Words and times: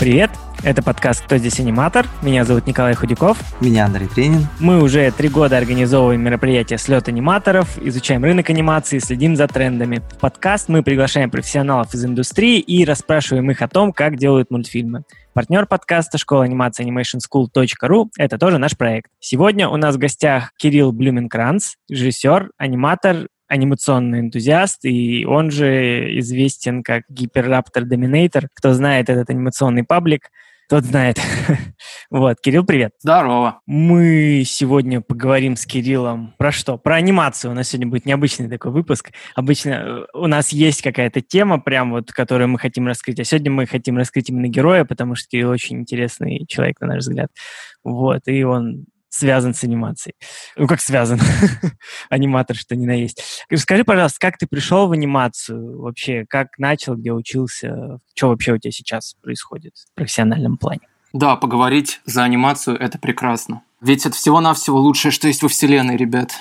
Привет! 0.00 0.30
Это 0.64 0.82
подкаст 0.82 1.22
«Кто 1.26 1.36
здесь 1.36 1.60
аниматор?». 1.60 2.06
Меня 2.22 2.46
зовут 2.46 2.66
Николай 2.66 2.94
Худяков. 2.94 3.36
Меня 3.60 3.84
Андрей 3.84 4.08
Тренин. 4.08 4.46
Мы 4.58 4.82
уже 4.82 5.10
три 5.10 5.28
года 5.28 5.58
организовываем 5.58 6.22
мероприятия 6.22 6.78
«Слет 6.78 7.08
аниматоров», 7.08 7.76
изучаем 7.82 8.24
рынок 8.24 8.48
анимации, 8.48 8.98
следим 8.98 9.36
за 9.36 9.46
трендами. 9.46 10.00
В 10.12 10.18
подкаст 10.18 10.70
мы 10.70 10.82
приглашаем 10.82 11.30
профессионалов 11.30 11.92
из 11.92 12.02
индустрии 12.02 12.60
и 12.60 12.86
расспрашиваем 12.86 13.50
их 13.50 13.60
о 13.60 13.68
том, 13.68 13.92
как 13.92 14.16
делают 14.16 14.50
мультфильмы. 14.50 15.02
Партнер 15.34 15.66
подкаста 15.66 16.16
школа 16.16 16.44
анимации 16.44 16.88
animationschool.ru– 16.88 18.08
это 18.16 18.38
тоже 18.38 18.56
наш 18.56 18.78
проект. 18.78 19.10
Сегодня 19.20 19.68
у 19.68 19.76
нас 19.76 19.96
в 19.96 19.98
гостях 19.98 20.52
Кирилл 20.56 20.92
Блюменкранц, 20.92 21.74
режиссер, 21.90 22.52
аниматор, 22.56 23.26
анимационный 23.50 24.20
энтузиаст, 24.20 24.84
и 24.84 25.26
он 25.26 25.50
же 25.50 26.18
известен 26.20 26.82
как 26.82 27.02
Гиперраптор 27.08 27.84
Доминатор. 27.84 28.48
Кто 28.54 28.72
знает 28.72 29.10
этот 29.10 29.28
анимационный 29.28 29.82
паблик, 29.82 30.30
тот 30.68 30.84
знает. 30.84 31.20
вот, 32.10 32.40
Кирилл, 32.40 32.64
привет. 32.64 32.92
Здорово. 33.00 33.60
Мы 33.66 34.44
сегодня 34.46 35.00
поговорим 35.00 35.56
с 35.56 35.66
Кириллом 35.66 36.32
про 36.38 36.52
что? 36.52 36.78
Про 36.78 36.94
анимацию. 36.94 37.50
У 37.50 37.54
нас 37.54 37.68
сегодня 37.70 37.88
будет 37.88 38.06
необычный 38.06 38.48
такой 38.48 38.70
выпуск. 38.70 39.10
Обычно 39.34 39.70
э, 39.70 40.06
у 40.14 40.28
нас 40.28 40.50
есть 40.50 40.80
какая-то 40.82 41.22
тема, 41.22 41.58
прям 41.58 41.90
вот, 41.90 42.12
которую 42.12 42.50
мы 42.50 42.60
хотим 42.60 42.86
раскрыть. 42.86 43.18
А 43.18 43.24
сегодня 43.24 43.50
мы 43.50 43.66
хотим 43.66 43.96
раскрыть 43.96 44.30
именно 44.30 44.46
героя, 44.46 44.84
потому 44.84 45.16
что 45.16 45.28
Кирилл 45.28 45.50
очень 45.50 45.80
интересный 45.80 46.46
человек, 46.46 46.80
на 46.80 46.86
наш 46.86 46.98
взгляд. 47.00 47.30
Вот, 47.82 48.20
и 48.26 48.44
он 48.44 48.86
связан 49.10 49.52
с 49.52 49.62
анимацией. 49.64 50.14
Ну, 50.56 50.66
как 50.66 50.80
связан? 50.80 51.20
Аниматор, 52.08 52.56
что 52.56 52.74
ни 52.76 52.86
на 52.86 52.92
есть. 52.92 53.44
Расскажи, 53.50 53.84
пожалуйста, 53.84 54.18
как 54.20 54.38
ты 54.38 54.46
пришел 54.46 54.86
в 54.86 54.92
анимацию 54.92 55.80
вообще? 55.80 56.24
Как 56.28 56.58
начал, 56.58 56.94
где 56.94 57.12
учился? 57.12 57.98
Что 58.14 58.28
вообще 58.28 58.52
у 58.52 58.58
тебя 58.58 58.72
сейчас 58.72 59.14
происходит 59.20 59.74
в 59.76 59.94
профессиональном 59.94 60.56
плане? 60.56 60.80
Да, 61.12 61.36
поговорить 61.36 62.00
за 62.06 62.22
анимацию– 62.22 62.76
это 62.80 62.98
прекрасно. 62.98 63.62
Ведь 63.80 64.06
это 64.06 64.14
всего-навсего 64.14 64.78
лучшее, 64.78 65.10
что 65.10 65.26
есть 65.26 65.42
во 65.42 65.48
вселенной, 65.48 65.96
ребят. 65.96 66.32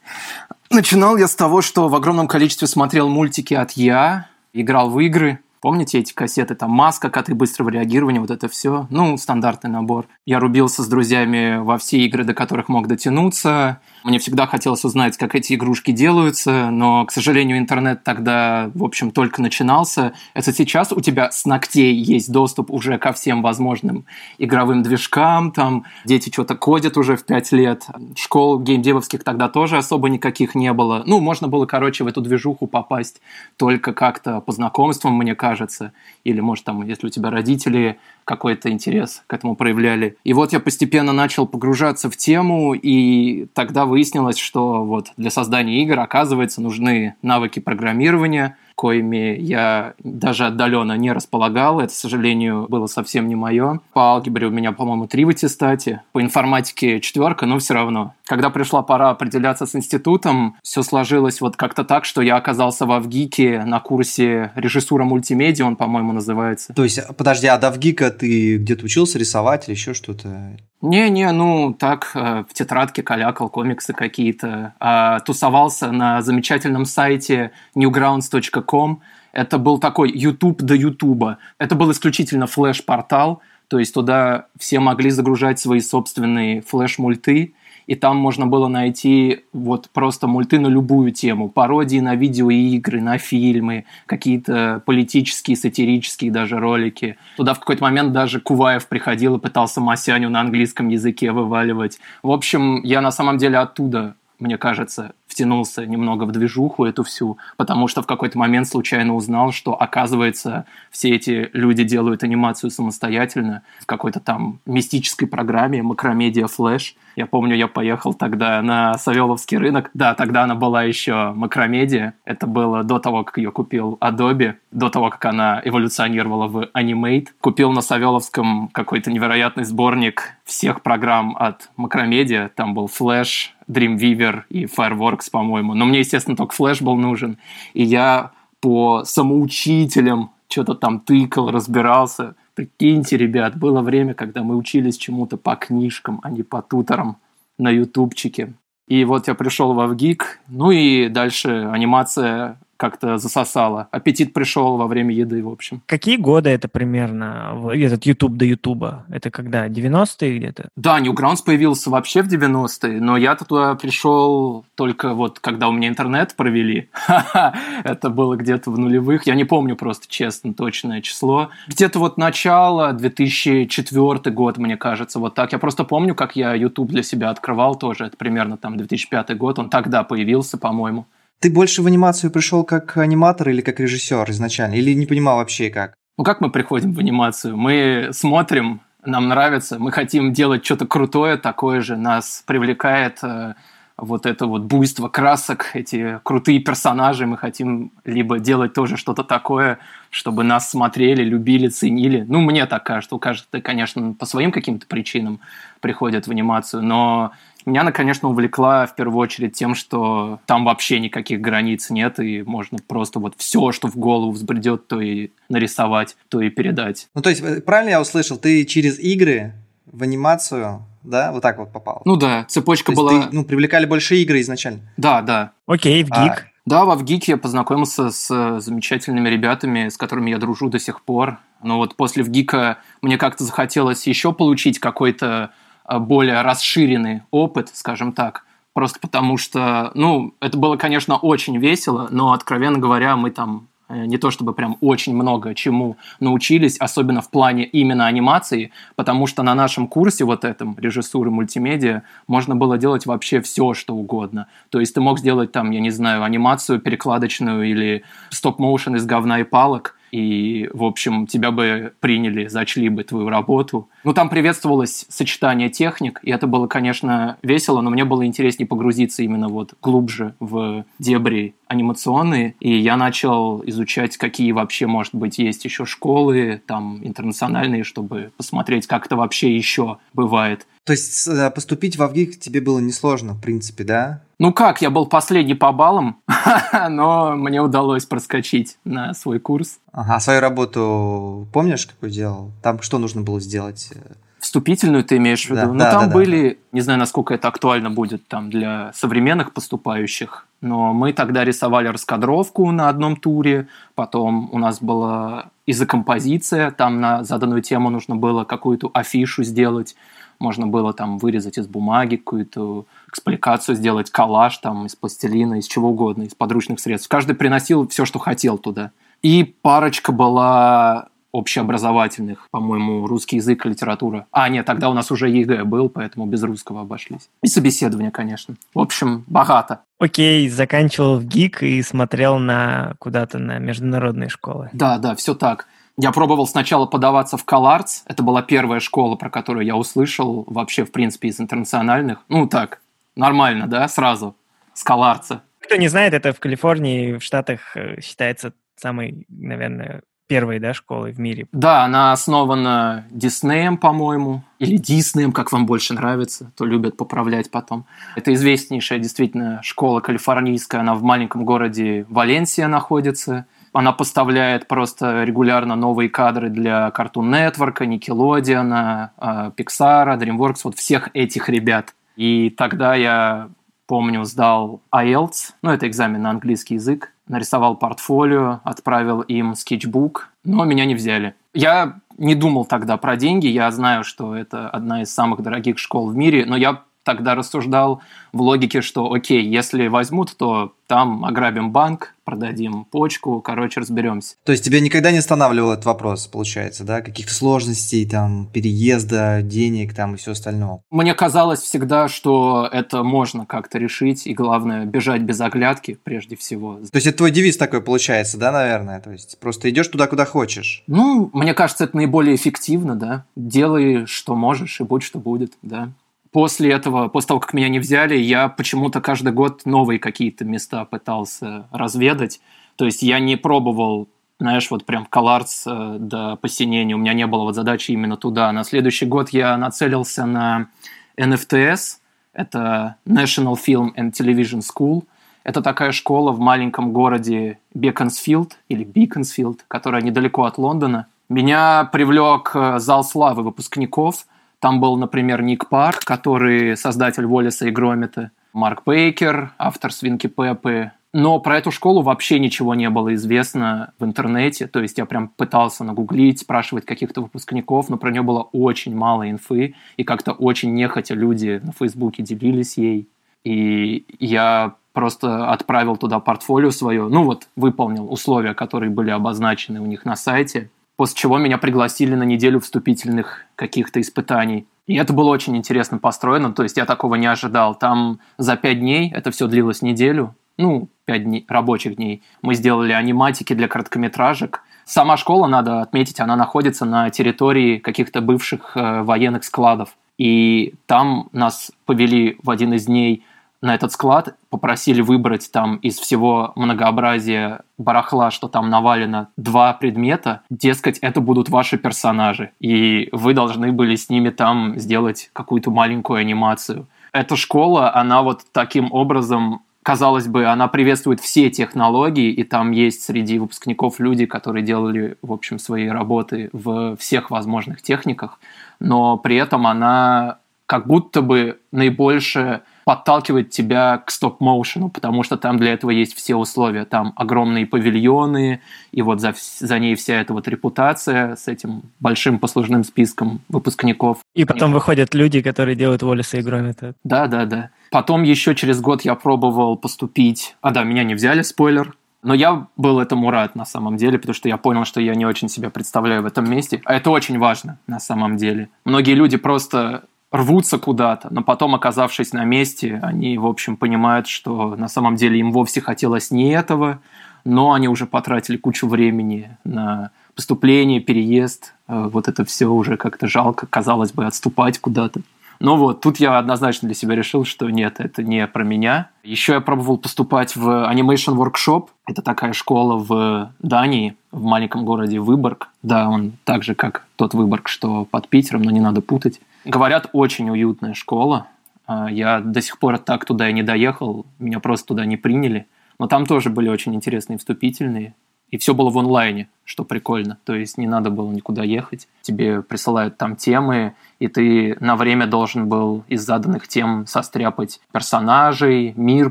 Начинал 0.70 1.16
я 1.16 1.28
с 1.28 1.36
того, 1.36 1.60
что 1.60 1.88
в 1.88 1.94
огромном 1.94 2.26
количестве 2.26 2.68
смотрел 2.68 3.08
мультики 3.08 3.52
от 3.52 3.72
Я, 3.72 4.28
играл 4.52 4.88
в 4.88 4.98
игры, 5.00 5.40
Помните 5.60 5.98
эти 5.98 6.14
кассеты, 6.14 6.54
там 6.54 6.70
маска, 6.70 7.10
коты 7.10 7.34
быстрого 7.34 7.70
реагирования, 7.70 8.20
вот 8.20 8.30
это 8.30 8.48
все, 8.48 8.86
ну, 8.90 9.16
стандартный 9.16 9.70
набор. 9.70 10.06
Я 10.24 10.38
рубился 10.38 10.82
с 10.84 10.88
друзьями 10.88 11.58
во 11.58 11.78
все 11.78 11.98
игры, 11.98 12.22
до 12.22 12.32
которых 12.32 12.68
мог 12.68 12.86
дотянуться. 12.86 13.80
Мне 14.04 14.20
всегда 14.20 14.46
хотелось 14.46 14.84
узнать, 14.84 15.16
как 15.16 15.34
эти 15.34 15.54
игрушки 15.54 15.90
делаются, 15.90 16.70
но, 16.70 17.04
к 17.06 17.10
сожалению, 17.10 17.58
интернет 17.58 18.04
тогда, 18.04 18.70
в 18.74 18.84
общем, 18.84 19.10
только 19.10 19.42
начинался. 19.42 20.12
Это 20.32 20.52
сейчас 20.52 20.92
у 20.92 21.00
тебя 21.00 21.32
с 21.32 21.44
ногтей 21.44 21.92
есть 21.92 22.30
доступ 22.30 22.70
уже 22.70 22.96
ко 22.98 23.12
всем 23.12 23.42
возможным 23.42 24.06
игровым 24.38 24.84
движкам, 24.84 25.50
там 25.50 25.84
дети 26.04 26.30
что-то 26.30 26.54
кодят 26.54 26.96
уже 26.96 27.16
в 27.16 27.24
5 27.24 27.52
лет. 27.52 27.86
Школ 28.16 28.60
геймдевовских 28.60 29.24
тогда 29.24 29.48
тоже 29.48 29.76
особо 29.76 30.08
никаких 30.08 30.54
не 30.54 30.72
было. 30.72 31.02
Ну, 31.04 31.18
можно 31.18 31.48
было, 31.48 31.66
короче, 31.66 32.04
в 32.04 32.06
эту 32.06 32.20
движуху 32.20 32.68
попасть 32.68 33.20
только 33.56 33.92
как-то 33.92 34.40
по 34.40 34.52
знакомствам, 34.52 35.14
мне 35.14 35.34
кажется 35.34 35.47
кажется, 35.48 35.92
или, 36.24 36.40
может, 36.40 36.64
там, 36.64 36.84
если 36.84 37.06
у 37.06 37.10
тебя 37.10 37.30
родители 37.30 37.98
какой-то 38.24 38.70
интерес 38.70 39.22
к 39.26 39.32
этому 39.32 39.56
проявляли. 39.56 40.16
И 40.24 40.34
вот 40.34 40.52
я 40.52 40.60
постепенно 40.60 41.12
начал 41.12 41.46
погружаться 41.46 42.10
в 42.10 42.16
тему, 42.16 42.74
и 42.74 43.46
тогда 43.54 43.86
выяснилось, 43.86 44.38
что 44.38 44.84
вот 44.84 45.12
для 45.16 45.30
создания 45.30 45.82
игр, 45.82 45.98
оказывается, 46.00 46.60
нужны 46.60 47.14
навыки 47.22 47.60
программирования– 47.60 48.56
коими 48.78 49.36
я 49.40 49.94
даже 49.98 50.46
отдаленно 50.46 50.96
не 50.96 51.10
располагал. 51.10 51.80
Это, 51.80 51.92
к 51.92 51.96
сожалению, 51.96 52.66
было 52.68 52.86
совсем 52.86 53.26
не 53.26 53.34
мое. 53.34 53.80
По 53.92 54.12
алгебре 54.12 54.46
у 54.46 54.50
меня, 54.50 54.70
по-моему, 54.70 55.08
три 55.08 55.24
в 55.24 55.30
аттестате. 55.30 56.02
По 56.12 56.22
информатике 56.22 57.00
четверка, 57.00 57.44
но 57.46 57.58
все 57.58 57.74
равно. 57.74 58.14
Когда 58.28 58.50
пришла 58.50 58.82
пора 58.82 59.08
определяться 59.08 59.64
с 59.64 59.74
институтом, 59.74 60.58
все 60.62 60.82
сложилось 60.82 61.40
вот 61.40 61.56
как-то 61.56 61.82
так, 61.82 62.04
что 62.04 62.20
я 62.20 62.36
оказался 62.36 62.84
в 62.84 62.92
Авгике 62.92 63.64
на 63.64 63.80
курсе 63.80 64.52
режиссура 64.54 65.04
мультимедиа, 65.04 65.64
он, 65.64 65.76
по-моему, 65.76 66.12
называется. 66.12 66.74
То 66.74 66.84
есть, 66.84 67.00
подожди, 67.16 67.46
а 67.46 67.56
до 67.56 67.68
Авгика 67.68 68.10
ты 68.10 68.58
где-то 68.58 68.84
учился 68.84 69.18
рисовать 69.18 69.66
или 69.66 69.74
еще 69.74 69.94
что-то? 69.94 70.58
Не-не, 70.82 71.32
ну 71.32 71.72
так, 71.72 72.10
э, 72.14 72.44
в 72.46 72.52
тетрадке 72.52 73.02
калякал 73.02 73.48
комиксы 73.48 73.94
какие-то. 73.94 74.74
А, 74.78 75.20
тусовался 75.20 75.90
на 75.90 76.20
замечательном 76.20 76.84
сайте 76.84 77.52
newgrounds.com. 77.74 79.00
Это 79.32 79.56
был 79.56 79.78
такой 79.78 80.12
YouTube 80.12 80.60
до 80.60 80.74
Ютуба. 80.74 81.38
Это 81.58 81.74
был 81.76 81.90
исключительно 81.92 82.46
флеш-портал, 82.46 83.40
то 83.68 83.78
есть 83.78 83.94
туда 83.94 84.48
все 84.58 84.80
могли 84.80 85.08
загружать 85.08 85.58
свои 85.58 85.80
собственные 85.80 86.60
флеш-мульты 86.60 87.54
и 87.88 87.94
там 87.94 88.18
можно 88.18 88.46
было 88.46 88.68
найти 88.68 89.40
вот 89.52 89.88
просто 89.92 90.28
мульты 90.28 90.60
на 90.60 90.68
любую 90.68 91.10
тему, 91.10 91.48
пародии 91.48 91.98
на 91.98 92.14
видеоигры, 92.14 93.00
на 93.00 93.16
фильмы, 93.18 93.86
какие-то 94.06 94.82
политические, 94.86 95.56
сатирические 95.56 96.30
даже 96.30 96.58
ролики. 96.58 97.16
Туда 97.38 97.54
в 97.54 97.60
какой-то 97.60 97.82
момент 97.82 98.12
даже 98.12 98.40
Куваев 98.40 98.86
приходил 98.86 99.36
и 99.36 99.40
пытался 99.40 99.80
Масяню 99.80 100.28
на 100.28 100.40
английском 100.40 100.88
языке 100.88 101.32
вываливать. 101.32 101.98
В 102.22 102.30
общем, 102.30 102.82
я 102.84 103.00
на 103.00 103.10
самом 103.10 103.38
деле 103.38 103.58
оттуда 103.58 104.14
мне 104.38 104.56
кажется, 104.56 105.14
втянулся 105.38 105.86
немного 105.86 106.24
в 106.24 106.32
движуху 106.32 106.84
эту 106.84 107.04
всю, 107.04 107.38
потому 107.56 107.86
что 107.86 108.02
в 108.02 108.06
какой-то 108.06 108.36
момент 108.36 108.66
случайно 108.66 109.14
узнал, 109.14 109.52
что, 109.52 109.80
оказывается, 109.80 110.64
все 110.90 111.10
эти 111.10 111.48
люди 111.52 111.84
делают 111.84 112.24
анимацию 112.24 112.70
самостоятельно 112.70 113.62
в 113.80 113.86
какой-то 113.86 114.18
там 114.18 114.58
мистической 114.66 115.28
программе 115.28 115.80
Макромедиа 115.80 116.48
Флэш. 116.48 116.96
Я 117.14 117.26
помню, 117.26 117.54
я 117.54 117.68
поехал 117.68 118.14
тогда 118.14 118.60
на 118.62 118.94
Савеловский 118.94 119.58
рынок. 119.58 119.90
Да, 119.94 120.14
тогда 120.14 120.42
она 120.42 120.56
была 120.56 120.82
еще 120.82 121.32
Макромедиа. 121.36 122.14
Это 122.24 122.48
было 122.48 122.82
до 122.82 122.98
того, 122.98 123.22
как 123.22 123.38
ее 123.38 123.52
купил 123.52 123.96
Adobe, 124.00 124.54
до 124.72 124.88
того, 124.88 125.10
как 125.10 125.24
она 125.24 125.62
эволюционировала 125.64 126.48
в 126.48 126.68
Animate. 126.74 127.28
Купил 127.40 127.70
на 127.70 127.80
Савеловском 127.80 128.70
какой-то 128.72 129.12
невероятный 129.12 129.64
сборник 129.64 130.34
всех 130.44 130.82
программ 130.82 131.36
от 131.38 131.70
Макромедиа. 131.76 132.50
Там 132.56 132.74
был 132.74 132.86
Flash, 132.86 133.50
Dreamweaver 133.68 134.44
и 134.48 134.64
Fireworks, 134.64 135.27
по-моему. 135.28 135.74
Но 135.74 135.84
мне, 135.84 136.00
естественно, 136.00 136.36
только 136.36 136.54
Flash 136.54 136.82
был 136.82 136.96
нужен. 136.96 137.38
И 137.74 137.82
я 137.82 138.32
по 138.60 139.04
самоучителям 139.04 140.30
что-то 140.48 140.74
там 140.74 141.00
тыкал, 141.00 141.50
разбирался. 141.50 142.34
Прикиньте, 142.54 143.16
ребят, 143.16 143.58
было 143.58 143.80
время, 143.82 144.14
когда 144.14 144.42
мы 144.42 144.56
учились 144.56 144.96
чему-то 144.96 145.36
по 145.36 145.54
книжкам, 145.56 146.20
а 146.22 146.30
не 146.30 146.42
по 146.42 146.62
туторам 146.62 147.18
на 147.58 147.70
ютубчике. 147.70 148.54
И 148.88 149.04
вот 149.04 149.28
я 149.28 149.34
пришел 149.34 149.74
в 149.74 149.80
Авгик, 149.80 150.40
ну 150.48 150.70
и 150.70 151.08
дальше 151.08 151.68
анимация 151.70 152.58
как-то 152.78 153.18
засосало. 153.18 153.88
Аппетит 153.90 154.32
пришел 154.32 154.76
во 154.78 154.86
время 154.86 155.14
еды, 155.14 155.42
в 155.42 155.48
общем. 155.48 155.82
Какие 155.86 156.16
годы 156.16 156.48
это 156.48 156.68
примерно, 156.68 157.60
этот 157.74 158.06
YouTube 158.06 158.36
до 158.36 158.44
Ютуба? 158.44 159.04
Это 159.10 159.30
когда, 159.30 159.66
90-е 159.68 160.38
где-то? 160.38 160.68
Да, 160.76 160.98
Newgrounds 161.00 161.44
появился 161.44 161.90
вообще 161.90 162.22
в 162.22 162.28
90-е, 162.28 163.00
но 163.00 163.16
я 163.16 163.34
туда 163.34 163.74
пришел 163.74 164.64
только 164.76 165.12
вот 165.12 165.40
когда 165.40 165.68
у 165.68 165.72
меня 165.72 165.88
интернет 165.88 166.34
провели. 166.36 166.88
это 167.84 168.10
было 168.10 168.36
где-то 168.36 168.70
в 168.70 168.78
нулевых. 168.78 169.26
Я 169.26 169.34
не 169.34 169.44
помню 169.44 169.76
просто, 169.76 170.06
честно, 170.08 170.54
точное 170.54 171.02
число. 171.02 171.50
Где-то 171.66 171.98
вот 171.98 172.16
начало 172.16 172.92
2004 172.92 174.34
год, 174.34 174.58
мне 174.58 174.76
кажется, 174.76 175.18
вот 175.18 175.34
так. 175.34 175.52
Я 175.52 175.58
просто 175.58 175.82
помню, 175.84 176.14
как 176.14 176.36
я 176.36 176.54
YouTube 176.54 176.88
для 176.88 177.02
себя 177.02 177.30
открывал 177.30 177.74
тоже. 177.74 178.06
Это 178.06 178.16
примерно 178.16 178.56
там 178.56 178.76
2005 178.76 179.36
год. 179.36 179.58
Он 179.58 179.68
тогда 179.68 180.04
появился, 180.04 180.58
по-моему. 180.58 181.06
Ты 181.40 181.50
больше 181.50 181.82
в 181.82 181.86
анимацию 181.86 182.32
пришел 182.32 182.64
как 182.64 182.96
аниматор 182.96 183.50
или 183.50 183.60
как 183.60 183.78
режиссер 183.78 184.28
изначально? 184.30 184.74
Или 184.74 184.92
не 184.94 185.06
понимал 185.06 185.36
вообще 185.36 185.70
как? 185.70 185.94
Ну 186.16 186.24
как 186.24 186.40
мы 186.40 186.50
приходим 186.50 186.92
в 186.92 186.98
анимацию? 186.98 187.56
Мы 187.56 188.08
смотрим, 188.10 188.80
нам 189.04 189.28
нравится, 189.28 189.78
мы 189.78 189.92
хотим 189.92 190.32
делать 190.32 190.64
что-то 190.64 190.86
крутое, 190.86 191.36
такое 191.36 191.80
же, 191.80 191.96
нас 191.96 192.42
привлекает 192.44 193.22
э, 193.22 193.54
вот 193.98 194.26
это 194.26 194.46
вот 194.46 194.62
буйство 194.62 195.08
красок, 195.08 195.72
эти 195.74 196.20
крутые 196.22 196.60
персонажи, 196.60 197.26
мы 197.26 197.36
хотим 197.36 197.90
либо 198.04 198.38
делать 198.38 198.72
тоже 198.72 198.96
что-то 198.96 199.24
такое, 199.24 199.78
чтобы 200.10 200.44
нас 200.44 200.70
смотрели, 200.70 201.24
любили, 201.24 201.66
ценили. 201.66 202.24
Ну, 202.26 202.40
мне 202.40 202.66
так 202.66 202.84
кажется. 202.84 203.16
У 203.16 203.18
каждого, 203.18 203.60
конечно, 203.60 204.14
по 204.14 204.24
своим 204.24 204.52
каким-то 204.52 204.86
причинам 204.86 205.40
приходят 205.80 206.28
в 206.28 206.30
анимацию, 206.30 206.82
но 206.82 207.32
меня 207.66 207.80
она, 207.80 207.92
конечно, 207.92 208.28
увлекла 208.28 208.86
в 208.86 208.94
первую 208.94 209.18
очередь 209.18 209.54
тем, 209.54 209.74
что 209.74 210.38
там 210.46 210.64
вообще 210.64 211.00
никаких 211.00 211.40
границ 211.40 211.90
нет, 211.90 212.20
и 212.20 212.42
можно 212.42 212.78
просто 212.86 213.18
вот 213.18 213.34
все, 213.36 213.72
что 213.72 213.88
в 213.88 213.96
голову 213.96 214.30
взбредет, 214.30 214.86
то 214.86 215.00
и 215.00 215.30
нарисовать, 215.48 216.16
то 216.28 216.40
и 216.40 216.50
передать. 216.50 217.08
Ну, 217.14 217.20
то 217.20 217.30
есть, 217.30 217.42
э, 217.42 217.60
правильно 217.60 217.90
я 217.90 218.00
услышал, 218.00 218.38
ты 218.38 218.64
через 218.64 218.98
игры 218.98 219.54
в 219.86 220.02
анимацию 220.02 220.82
да, 221.02 221.32
вот 221.32 221.42
так 221.42 221.58
вот 221.58 221.72
попал. 221.72 222.02
Ну 222.04 222.16
да, 222.16 222.44
цепочка 222.48 222.92
То 222.92 222.96
была. 222.96 223.10
Ты, 223.10 223.28
ну, 223.32 223.44
привлекали 223.44 223.86
больше 223.86 224.16
игры 224.16 224.40
изначально. 224.40 224.80
Да, 224.96 225.22
да. 225.22 225.52
Окей, 225.66 226.02
в 226.04 226.08
гик. 226.08 226.16
А, 226.16 226.42
Да, 226.66 226.84
во 226.84 226.96
ВГИКе 226.96 227.32
я 227.32 227.38
познакомился 227.38 228.10
с 228.10 228.60
замечательными 228.60 229.28
ребятами, 229.28 229.88
с 229.88 229.96
которыми 229.96 230.30
я 230.30 230.38
дружу 230.38 230.68
до 230.68 230.78
сих 230.78 231.02
пор. 231.02 231.38
Но 231.62 231.78
вот 231.78 231.96
после 231.96 232.22
ВГИКа 232.22 232.78
мне 233.02 233.16
как-то 233.18 233.44
захотелось 233.44 234.06
еще 234.06 234.32
получить 234.32 234.78
какой-то 234.78 235.50
а, 235.84 235.98
более 235.98 236.42
расширенный 236.42 237.22
опыт, 237.30 237.70
скажем 237.72 238.12
так. 238.12 238.44
Просто 238.74 239.00
потому 239.00 239.38
что, 239.38 239.90
ну, 239.94 240.34
это 240.40 240.56
было, 240.56 240.76
конечно, 240.76 241.16
очень 241.16 241.58
весело, 241.58 242.08
но, 242.10 242.32
откровенно 242.32 242.78
говоря, 242.78 243.16
мы 243.16 243.30
там 243.30 243.68
Э, 243.77 243.77
не 243.88 244.18
то 244.18 244.30
чтобы 244.30 244.52
прям 244.52 244.76
очень 244.80 245.14
много 245.14 245.54
чему 245.54 245.96
научились, 246.20 246.76
особенно 246.78 247.20
в 247.20 247.30
плане 247.30 247.64
именно 247.64 248.06
анимации, 248.06 248.70
потому 248.96 249.26
что 249.26 249.42
на 249.42 249.54
нашем 249.54 249.88
курсе 249.88 250.24
вот 250.24 250.44
этом 250.44 250.76
режиссуры 250.78 251.30
мультимедиа 251.30 252.02
можно 252.26 252.56
было 252.56 252.78
делать 252.78 253.06
вообще 253.06 253.40
все, 253.40 253.74
что 253.74 253.94
угодно. 253.94 254.46
То 254.70 254.80
есть 254.80 254.94
ты 254.94 255.00
мог 255.00 255.18
сделать 255.18 255.52
там, 255.52 255.70
я 255.70 255.80
не 255.80 255.90
знаю, 255.90 256.22
анимацию 256.22 256.80
перекладочную 256.80 257.68
или 257.68 258.04
стоп-моушен 258.30 258.96
из 258.96 259.06
говна 259.06 259.40
и 259.40 259.44
палок, 259.44 259.94
и, 260.10 260.68
в 260.72 260.84
общем, 260.84 261.26
тебя 261.26 261.50
бы 261.50 261.92
приняли, 262.00 262.46
зачли 262.48 262.88
бы 262.88 263.04
твою 263.04 263.28
работу. 263.28 263.88
Ну, 264.04 264.12
там 264.12 264.28
приветствовалось 264.28 265.06
сочетание 265.08 265.68
техник, 265.68 266.20
и 266.22 266.30
это 266.30 266.46
было, 266.46 266.66
конечно, 266.66 267.36
весело, 267.42 267.80
но 267.80 267.90
мне 267.90 268.04
было 268.04 268.24
интереснее 268.24 268.66
погрузиться 268.66 269.22
именно 269.22 269.48
вот 269.48 269.74
глубже 269.82 270.34
в 270.40 270.84
дебри 270.98 271.54
анимационные, 271.66 272.54
и 272.60 272.76
я 272.76 272.96
начал 272.96 273.62
изучать, 273.66 274.16
какие 274.16 274.52
вообще, 274.52 274.86
может 274.86 275.14
быть, 275.14 275.38
есть 275.38 275.64
еще 275.64 275.84
школы, 275.84 276.62
там, 276.66 277.00
интернациональные, 277.06 277.84
чтобы 277.84 278.32
посмотреть, 278.36 278.86
как 278.86 279.06
это 279.06 279.16
вообще 279.16 279.54
еще 279.54 279.98
бывает. 280.14 280.66
То 280.84 280.92
есть 280.92 281.28
э, 281.28 281.50
поступить 281.50 281.98
в 281.98 282.06
ВГИК 282.06 282.40
тебе 282.40 282.62
было 282.62 282.78
несложно, 282.78 283.34
в 283.34 283.42
принципе, 283.42 283.84
да? 283.84 284.22
Ну 284.38 284.52
как, 284.52 284.80
я 284.80 284.90
был 284.90 285.06
последний 285.06 285.54
по 285.54 285.72
баллам, 285.72 286.20
но 286.90 287.34
мне 287.34 287.60
удалось 287.60 288.06
проскочить 288.06 288.78
на 288.84 289.12
свой 289.12 289.40
курс. 289.40 289.80
Ага, 289.92 290.14
а 290.14 290.20
свою 290.20 290.40
работу 290.40 291.48
помнишь, 291.52 291.86
какую 291.86 292.12
делал? 292.12 292.52
Там 292.62 292.80
что 292.80 292.98
нужно 292.98 293.22
было 293.22 293.40
сделать? 293.40 293.90
Вступительную 294.38 295.02
ты 295.02 295.16
имеешь 295.16 295.46
в 295.46 295.50
виду? 295.50 295.60
Да, 295.60 295.66
ну, 295.66 295.78
да, 295.78 295.90
там 295.90 296.08
да, 296.08 296.14
были, 296.14 296.50
да. 296.50 296.56
не 296.70 296.80
знаю, 296.82 297.00
насколько 297.00 297.34
это 297.34 297.48
актуально 297.48 297.90
будет 297.90 298.28
там 298.28 298.48
для 298.48 298.92
современных 298.94 299.52
поступающих, 299.52 300.46
но 300.60 300.94
мы 300.94 301.12
тогда 301.12 301.44
рисовали 301.44 301.88
раскадровку 301.88 302.70
на 302.70 302.88
одном 302.88 303.16
туре, 303.16 303.66
потом 303.96 304.48
у 304.52 304.58
нас 304.58 304.80
была 304.80 305.46
изокомпозиция, 305.66 306.70
там 306.70 307.00
на 307.00 307.24
заданную 307.24 307.62
тему 307.62 307.90
нужно 307.90 308.14
было 308.14 308.44
какую-то 308.44 308.88
афишу 308.94 309.42
сделать, 309.42 309.96
можно 310.40 310.66
было 310.66 310.92
там 310.92 311.18
вырезать 311.18 311.58
из 311.58 311.66
бумаги 311.66 312.16
какую-то 312.16 312.86
экспликацию, 313.08 313.76
сделать 313.76 314.10
коллаж 314.10 314.58
там 314.58 314.86
из 314.86 314.94
пластилина, 314.94 315.58
из 315.58 315.66
чего 315.66 315.90
угодно, 315.90 316.24
из 316.24 316.34
подручных 316.34 316.80
средств. 316.80 317.08
Каждый 317.08 317.34
приносил 317.34 317.88
все, 317.88 318.04
что 318.04 318.18
хотел 318.18 318.58
туда. 318.58 318.92
И 319.22 319.44
парочка 319.44 320.12
была 320.12 321.08
общеобразовательных, 321.32 322.48
по-моему, 322.50 323.06
русский 323.06 323.36
язык 323.36 323.66
и 323.66 323.68
литература. 323.68 324.26
А, 324.30 324.48
нет, 324.48 324.64
тогда 324.64 324.88
у 324.88 324.94
нас 324.94 325.10
уже 325.10 325.28
ЕГЭ 325.28 325.64
был, 325.64 325.88
поэтому 325.88 326.26
без 326.26 326.42
русского 326.42 326.82
обошлись. 326.82 327.28
И 327.42 327.48
собеседование, 327.48 328.10
конечно. 328.10 328.54
В 328.74 328.80
общем, 328.80 329.24
богато. 329.26 329.80
Окей, 329.98 330.48
заканчивал 330.48 331.18
ВГИК 331.18 331.62
и 331.64 331.82
смотрел 331.82 332.38
на 332.38 332.94
куда-то 332.98 333.38
на 333.38 333.58
международные 333.58 334.28
школы. 334.28 334.70
Да, 334.72 334.98
да, 334.98 335.14
все 335.14 335.34
так. 335.34 335.66
Я 336.00 336.12
пробовал 336.12 336.46
сначала 336.46 336.86
подаваться 336.86 337.36
в 337.36 337.44
CalArts. 337.44 338.02
Это 338.06 338.22
была 338.22 338.40
первая 338.40 338.78
школа, 338.78 339.16
про 339.16 339.30
которую 339.30 339.66
я 339.66 339.74
услышал 339.74 340.44
вообще, 340.46 340.84
в 340.84 340.92
принципе, 340.92 341.26
из 341.26 341.40
интернациональных. 341.40 342.20
Ну, 342.28 342.46
так, 342.46 342.80
нормально, 343.16 343.66
да, 343.66 343.88
сразу, 343.88 344.36
с 344.74 344.86
CalArts. 344.86 345.40
Кто 345.58 345.74
не 345.74 345.88
знает, 345.88 346.14
это 346.14 346.32
в 346.32 346.38
Калифорнии, 346.38 347.18
в 347.18 347.24
Штатах 347.24 347.76
э, 347.76 348.00
считается 348.00 348.52
самой, 348.76 349.26
наверное, 349.28 350.02
первой, 350.28 350.60
да, 350.60 350.72
школой 350.72 351.10
в 351.10 351.18
мире. 351.18 351.48
Да, 351.50 351.82
она 351.82 352.12
основана 352.12 353.04
Диснеем, 353.10 353.76
по-моему, 353.76 354.44
или 354.60 354.76
Диснеем, 354.76 355.32
как 355.32 355.50
вам 355.50 355.66
больше 355.66 355.94
нравится, 355.94 356.52
то 356.56 356.64
любят 356.64 356.96
поправлять 356.96 357.50
потом. 357.50 357.86
Это 358.14 358.32
известнейшая 358.34 359.00
действительно 359.00 359.60
школа 359.64 359.98
калифорнийская, 359.98 360.82
она 360.82 360.94
в 360.94 361.02
маленьком 361.02 361.44
городе 361.44 362.06
Валенсия 362.08 362.68
находится– 362.68 363.46
она 363.72 363.92
поставляет 363.92 364.66
просто 364.68 365.24
регулярно 365.24 365.76
новые 365.76 366.08
кадры 366.08 366.48
для 366.48 366.92
Cartoon 366.96 367.30
Network, 367.30 367.78
Nickelodeon, 367.80 369.10
а, 369.16 369.52
Pixar, 369.56 370.18
DreamWorks, 370.18 370.60
вот 370.64 370.76
всех 370.76 371.10
этих 371.14 371.48
ребят. 371.48 371.94
И 372.16 372.50
тогда 372.50 372.94
я, 372.94 373.48
помню, 373.86 374.24
сдал 374.24 374.80
IELTS, 374.92 375.52
ну, 375.62 375.70
это 375.70 375.86
экзамен 375.86 376.22
на 376.22 376.30
английский 376.30 376.74
язык, 376.74 377.12
нарисовал 377.28 377.76
портфолио, 377.76 378.60
отправил 378.64 379.20
им 379.20 379.54
скетчбук, 379.54 380.30
но 380.44 380.64
меня 380.64 380.84
не 380.84 380.94
взяли. 380.94 381.34
Я 381.54 381.98
не 382.16 382.34
думал 382.34 382.64
тогда 382.64 382.96
про 382.96 383.16
деньги, 383.16 383.46
я 383.46 383.70
знаю, 383.70 384.02
что 384.02 384.34
это 384.34 384.68
одна 384.68 385.02
из 385.02 385.14
самых 385.14 385.42
дорогих 385.42 385.78
школ 385.78 386.08
в 386.08 386.16
мире, 386.16 386.44
но 386.44 386.56
я 386.56 386.82
тогда 387.08 387.34
рассуждал 387.34 388.02
в 388.34 388.42
логике, 388.42 388.82
что 388.82 389.10
окей, 389.10 389.42
если 389.42 389.88
возьмут, 389.88 390.36
то 390.36 390.74
там 390.86 391.24
ограбим 391.24 391.72
банк, 391.72 392.14
продадим 392.24 392.84
почку, 392.84 393.40
короче, 393.40 393.80
разберемся. 393.80 394.36
То 394.44 394.52
есть 394.52 394.62
тебя 394.62 394.80
никогда 394.80 395.10
не 395.10 395.18
останавливал 395.18 395.72
этот 395.72 395.86
вопрос, 395.86 396.26
получается, 396.26 396.84
да? 396.84 397.00
Каких-то 397.00 397.32
сложностей, 397.32 398.06
там, 398.06 398.46
переезда, 398.52 399.40
денег, 399.42 399.94
там 399.94 400.14
и 400.14 400.18
все 400.18 400.32
остальное? 400.32 400.80
Мне 400.90 401.14
казалось 401.14 401.60
всегда, 401.60 402.08
что 402.08 402.68
это 402.70 403.02
можно 403.02 403.46
как-то 403.46 403.78
решить, 403.78 404.26
и 404.26 404.34
главное, 404.34 404.84
бежать 404.84 405.22
без 405.22 405.40
оглядки 405.40 405.98
прежде 406.04 406.36
всего. 406.36 406.74
То 406.76 406.96
есть 406.96 407.06
это 407.06 407.16
твой 407.16 407.30
девиз 407.30 407.56
такой 407.56 407.80
получается, 407.80 408.36
да, 408.36 408.52
наверное? 408.52 409.00
То 409.00 409.12
есть 409.12 409.38
просто 409.40 409.70
идешь 409.70 409.88
туда, 409.88 410.08
куда 410.08 410.26
хочешь? 410.26 410.84
Ну, 410.86 411.30
мне 411.32 411.54
кажется, 411.54 411.84
это 411.84 411.96
наиболее 411.96 412.36
эффективно, 412.36 412.96
да. 412.96 413.24
Делай, 413.34 414.04
что 414.04 414.34
можешь, 414.34 414.78
и 414.82 414.84
будь, 414.84 415.02
что 415.02 415.18
будет, 415.18 415.54
да 415.62 415.90
после 416.30 416.72
этого, 416.72 417.08
после 417.08 417.28
того, 417.28 417.40
как 417.40 417.54
меня 417.54 417.68
не 417.68 417.78
взяли, 417.78 418.16
я 418.16 418.48
почему-то 418.48 419.00
каждый 419.00 419.32
год 419.32 419.62
новые 419.64 419.98
какие-то 419.98 420.44
места 420.44 420.84
пытался 420.84 421.68
разведать. 421.72 422.40
То 422.76 422.84
есть 422.84 423.02
я 423.02 423.18
не 423.18 423.36
пробовал, 423.36 424.08
знаешь, 424.38 424.70
вот 424.70 424.84
прям 424.84 425.06
Каларц 425.06 425.66
э, 425.66 425.96
до 425.98 426.36
посинения. 426.36 426.94
У 426.94 426.98
меня 426.98 427.12
не 427.12 427.26
было 427.26 427.42
вот 427.42 427.54
задачи 427.54 427.92
именно 427.92 428.16
туда. 428.16 428.52
На 428.52 428.64
следующий 428.64 429.06
год 429.06 429.30
я 429.30 429.56
нацелился 429.56 430.26
на 430.26 430.68
NFTS. 431.16 431.98
Это 432.32 432.96
National 433.06 433.56
Film 433.56 433.90
and 433.96 434.12
Television 434.12 434.60
School. 434.60 435.04
Это 435.44 435.62
такая 435.62 435.92
школа 435.92 436.30
в 436.30 436.38
маленьком 436.38 436.92
городе 436.92 437.58
Беконсфилд 437.74 438.58
или 438.68 438.84
Биконсфилд, 438.84 439.64
которая 439.66 440.02
недалеко 440.02 440.44
от 440.44 440.58
Лондона. 440.58 441.06
Меня 441.28 441.84
привлек 441.84 442.52
э, 442.54 442.78
зал 442.78 443.02
славы 443.02 443.42
выпускников– 443.42 444.26
там 444.60 444.80
был, 444.80 444.96
например, 444.96 445.42
Ник 445.42 445.68
Парк, 445.68 446.04
который 446.04 446.76
создатель 446.76 447.26
Уоллеса 447.26 447.68
и 447.68 447.70
Громита, 447.70 448.32
Марк 448.52 448.82
Бейкер, 448.84 449.52
автор 449.58 449.92
Свинки 449.92 450.26
Пеппы. 450.26 450.92
Но 451.12 451.38
про 451.38 451.58
эту 451.58 451.70
школу 451.70 452.02
вообще 452.02 452.38
ничего 452.38 452.74
не 452.74 452.90
было 452.90 453.14
известно 453.14 453.92
в 453.98 454.04
интернете. 454.04 454.66
То 454.66 454.80
есть 454.80 454.98
я 454.98 455.06
прям 455.06 455.28
пытался 455.28 455.84
нагуглить, 455.84 456.40
спрашивать 456.40 456.84
каких-то 456.84 457.22
выпускников, 457.22 457.88
но 457.88 457.96
про 457.96 458.10
нее 458.10 458.22
было 458.22 458.42
очень 458.52 458.94
мало 458.94 459.30
инфы. 459.30 459.74
И 459.96 460.04
как-то 460.04 460.32
очень 460.32 460.74
нехотя 460.74 461.14
люди 461.14 461.60
на 461.62 461.72
Фейсбуке 461.72 462.22
делились 462.22 462.76
ей. 462.76 463.08
И 463.44 464.04
я 464.18 464.74
просто 464.92 465.50
отправил 465.50 465.96
туда 465.96 466.18
портфолио 466.18 466.72
свое, 466.72 467.08
ну 467.08 467.22
вот, 467.22 467.46
выполнил 467.54 468.12
условия, 468.12 468.52
которые 468.52 468.90
были 468.90 469.10
обозначены 469.10 469.80
у 469.80 469.86
них 469.86 470.04
на 470.04 470.16
сайте 470.16 470.70
после 470.98 471.16
чего 471.16 471.38
меня 471.38 471.58
пригласили 471.58 472.16
на 472.16 472.24
неделю 472.24 472.58
вступительных 472.58 473.44
каких-то 473.54 474.00
испытаний. 474.00 474.66
И 474.88 474.96
это 474.96 475.12
было 475.12 475.28
очень 475.28 475.56
интересно 475.56 475.98
построено, 475.98 476.52
то 476.52 476.64
есть 476.64 476.76
я 476.76 476.86
такого 476.86 477.14
не 477.14 477.26
ожидал. 477.26 477.76
Там 477.76 478.18
за 478.36 478.56
пять 478.56 478.80
дней, 478.80 479.12
это 479.14 479.30
все 479.30 479.46
длилось 479.46 479.80
неделю, 479.80 480.34
ну, 480.56 480.88
пять 481.04 481.22
дней, 481.22 481.46
рабочих 481.48 481.94
дней, 481.94 482.24
мы 482.42 482.54
сделали 482.54 482.92
аниматики 482.92 483.54
для 483.54 483.68
короткометражек. 483.68 484.64
Сама 484.84 485.16
школа, 485.16 485.46
надо 485.46 485.82
отметить, 485.82 486.18
она 486.18 486.34
находится 486.34 486.84
на 486.84 487.10
территории 487.10 487.78
каких-то 487.78 488.20
бывших 488.20 488.76
э, 488.76 489.02
военных 489.02 489.44
складов. 489.44 489.96
И 490.16 490.74
там 490.86 491.28
нас 491.30 491.70
повели 491.86 492.38
в 492.42 492.50
один 492.50 492.74
из 492.74 492.86
дней 492.86 493.24
на 493.60 493.74
этот 493.74 493.92
склад, 493.92 494.36
попросили 494.50 495.00
выбрать 495.00 495.50
там 495.50 495.76
из 495.76 495.98
всего 495.98 496.52
многообразия 496.54 497.60
барахла, 497.76 498.30
что 498.30 498.48
там 498.48 498.70
навалено, 498.70 499.28
два 499.36 499.72
предмета. 499.72 500.42
Дескать, 500.50 500.98
это 500.98 501.20
будут 501.20 501.48
ваши 501.48 501.76
персонажи, 501.78 502.50
и 502.60 503.08
вы 503.12 503.34
должны 503.34 503.72
были 503.72 503.96
с 503.96 504.08
ними 504.08 504.30
там 504.30 504.78
сделать 504.78 505.30
какую-то 505.32 505.70
маленькую 505.70 506.20
анимацию. 506.20 506.86
Эта 507.12 507.36
школа, 507.36 507.94
она 507.94 508.22
вот 508.22 508.42
таким 508.52 508.92
образом 508.92 509.62
казалось 509.82 510.28
бы, 510.28 510.44
она 510.44 510.68
приветствует 510.68 511.18
все 511.18 511.48
технологии, 511.48 512.30
и 512.30 512.44
там 512.44 512.72
есть 512.72 513.02
среди 513.04 513.38
выпускников 513.38 514.00
люди, 514.00 514.26
которые 514.26 514.62
делали, 514.62 515.16
в 515.22 515.32
общем, 515.32 515.58
свои 515.58 515.88
работы 515.88 516.50
в 516.52 516.94
всех 516.96 517.30
возможных 517.30 517.80
техниках, 517.80 518.38
но 518.80 519.16
при 519.16 519.36
этом 519.36 519.66
она 519.66 520.40
как 520.66 520.86
будто 520.86 521.22
бы 521.22 521.58
наибольше 521.72 522.60
подталкивает 522.88 523.50
тебя 523.50 523.98
к 523.98 524.10
стоп-моушену, 524.10 524.88
потому 524.88 525.22
что 525.22 525.36
там 525.36 525.58
для 525.58 525.74
этого 525.74 525.90
есть 525.90 526.16
все 526.16 526.36
условия. 526.36 526.86
Там 526.86 527.12
огромные 527.16 527.66
павильоны, 527.66 528.62
и 528.92 529.02
вот 529.02 529.20
за, 529.20 529.34
за 529.58 529.78
ней 529.78 529.94
вся 529.94 530.14
эта 530.14 530.32
вот 530.32 530.48
репутация 530.48 531.36
с 531.36 531.48
этим 531.48 531.82
большим 532.00 532.38
послужным 532.38 532.84
списком 532.84 533.42
выпускников. 533.50 534.20
И 534.34 534.46
потом 534.46 534.72
выходят 534.72 535.12
люди, 535.14 535.42
которые 535.42 535.76
делают 535.76 536.02
Волиса 536.02 536.38
и 536.38 536.40
Громита. 536.40 536.94
Да, 537.04 537.26
да, 537.26 537.44
да. 537.44 537.68
Потом 537.90 538.22
еще 538.22 538.54
через 538.54 538.80
год 538.80 539.02
я 539.02 539.14
пробовал 539.16 539.76
поступить... 539.76 540.56
А, 540.62 540.70
да, 540.70 540.82
меня 540.82 541.04
не 541.04 541.14
взяли, 541.14 541.42
спойлер. 541.42 541.94
Но 542.22 542.32
я 542.32 542.68
был 542.78 543.00
этому 543.00 543.30
рад 543.30 543.54
на 543.54 543.66
самом 543.66 543.98
деле, 543.98 544.18
потому 544.18 544.34
что 544.34 544.48
я 544.48 544.56
понял, 544.56 544.86
что 544.86 544.98
я 544.98 545.14
не 545.14 545.26
очень 545.26 545.50
себя 545.50 545.68
представляю 545.68 546.22
в 546.22 546.26
этом 546.26 546.50
месте. 546.50 546.80
А 546.86 546.94
это 546.94 547.10
очень 547.10 547.38
важно 547.38 547.78
на 547.86 548.00
самом 548.00 548.38
деле. 548.38 548.70
Многие 548.86 549.12
люди 549.12 549.36
просто 549.36 550.04
рвутся 550.30 550.78
куда-то, 550.78 551.28
но 551.32 551.42
потом, 551.42 551.74
оказавшись 551.74 552.32
на 552.32 552.44
месте, 552.44 553.00
они, 553.02 553.38
в 553.38 553.46
общем, 553.46 553.76
понимают, 553.76 554.26
что 554.26 554.76
на 554.76 554.88
самом 554.88 555.16
деле 555.16 555.38
им 555.40 555.52
вовсе 555.52 555.80
хотелось 555.80 556.30
не 556.30 556.50
этого, 556.50 557.00
но 557.44 557.72
они 557.72 557.88
уже 557.88 558.06
потратили 558.06 558.56
кучу 558.56 558.86
времени 558.86 559.56
на 559.64 560.10
поступление, 560.34 561.00
переезд. 561.00 561.74
Э, 561.88 562.08
вот 562.12 562.28
это 562.28 562.44
все 562.44 562.66
уже 562.66 562.96
как-то 562.96 563.26
жалко, 563.26 563.66
казалось 563.66 564.12
бы, 564.12 564.26
отступать 564.26 564.78
куда-то. 564.78 565.22
Но 565.60 565.76
вот, 565.76 566.00
тут 566.00 566.18
я 566.18 566.38
однозначно 566.38 566.86
для 566.86 566.94
себя 566.94 567.16
решил, 567.16 567.44
что 567.44 567.68
нет, 567.68 567.96
это 567.98 568.22
не 568.22 568.46
про 568.46 568.62
меня. 568.62 569.10
Еще 569.24 569.54
я 569.54 569.60
пробовал 569.60 569.98
поступать 569.98 570.54
в 570.54 570.68
Animation 570.68 571.34
Workshop. 571.34 571.88
Это 572.06 572.22
такая 572.22 572.52
школа 572.52 572.96
в 572.96 573.52
Дании, 573.58 574.14
в 574.30 574.42
маленьком 574.44 574.84
городе 574.84 575.18
Выборг. 575.18 575.68
Да, 575.82 576.08
он 576.08 576.34
так 576.44 576.62
же, 576.62 576.74
как 576.74 577.06
тот 577.16 577.34
Выборг, 577.34 577.66
что 577.66 578.04
под 578.04 578.28
Питером, 578.28 578.62
но 578.62 578.70
не 578.70 578.80
надо 578.80 579.00
путать. 579.00 579.40
Говорят, 579.64 580.10
очень 580.12 580.50
уютная 580.50 580.94
школа. 580.94 581.48
А, 581.86 582.10
я 582.10 582.40
до 582.40 582.60
сих 582.60 582.78
пор 582.78 582.98
так 582.98 583.24
туда 583.24 583.48
и 583.48 583.52
не 583.52 583.62
доехал, 583.62 584.26
меня 584.38 584.60
просто 584.60 584.88
туда 584.88 585.04
не 585.04 585.16
приняли. 585.16 585.66
Но 585.98 586.06
там 586.06 586.26
тоже 586.26 586.50
были 586.50 586.68
очень 586.68 586.94
интересные 586.94 587.38
вступительные. 587.38 588.14
И 588.50 588.56
все 588.56 588.72
было 588.72 588.88
в 588.88 588.98
онлайне, 588.98 589.48
что 589.64 589.84
прикольно. 589.84 590.38
То 590.44 590.54
есть 590.54 590.78
не 590.78 590.86
надо 590.86 591.10
было 591.10 591.30
никуда 591.30 591.62
ехать. 591.64 592.08
Тебе 592.22 592.62
присылают 592.62 593.18
там 593.18 593.36
темы, 593.36 593.94
и 594.20 594.28
ты 594.28 594.76
на 594.80 594.96
время 594.96 595.26
должен 595.26 595.68
был 595.68 596.04
из 596.08 596.24
заданных 596.24 596.66
тем 596.66 597.06
состряпать 597.06 597.80
персонажей, 597.92 598.94
мир 598.96 599.30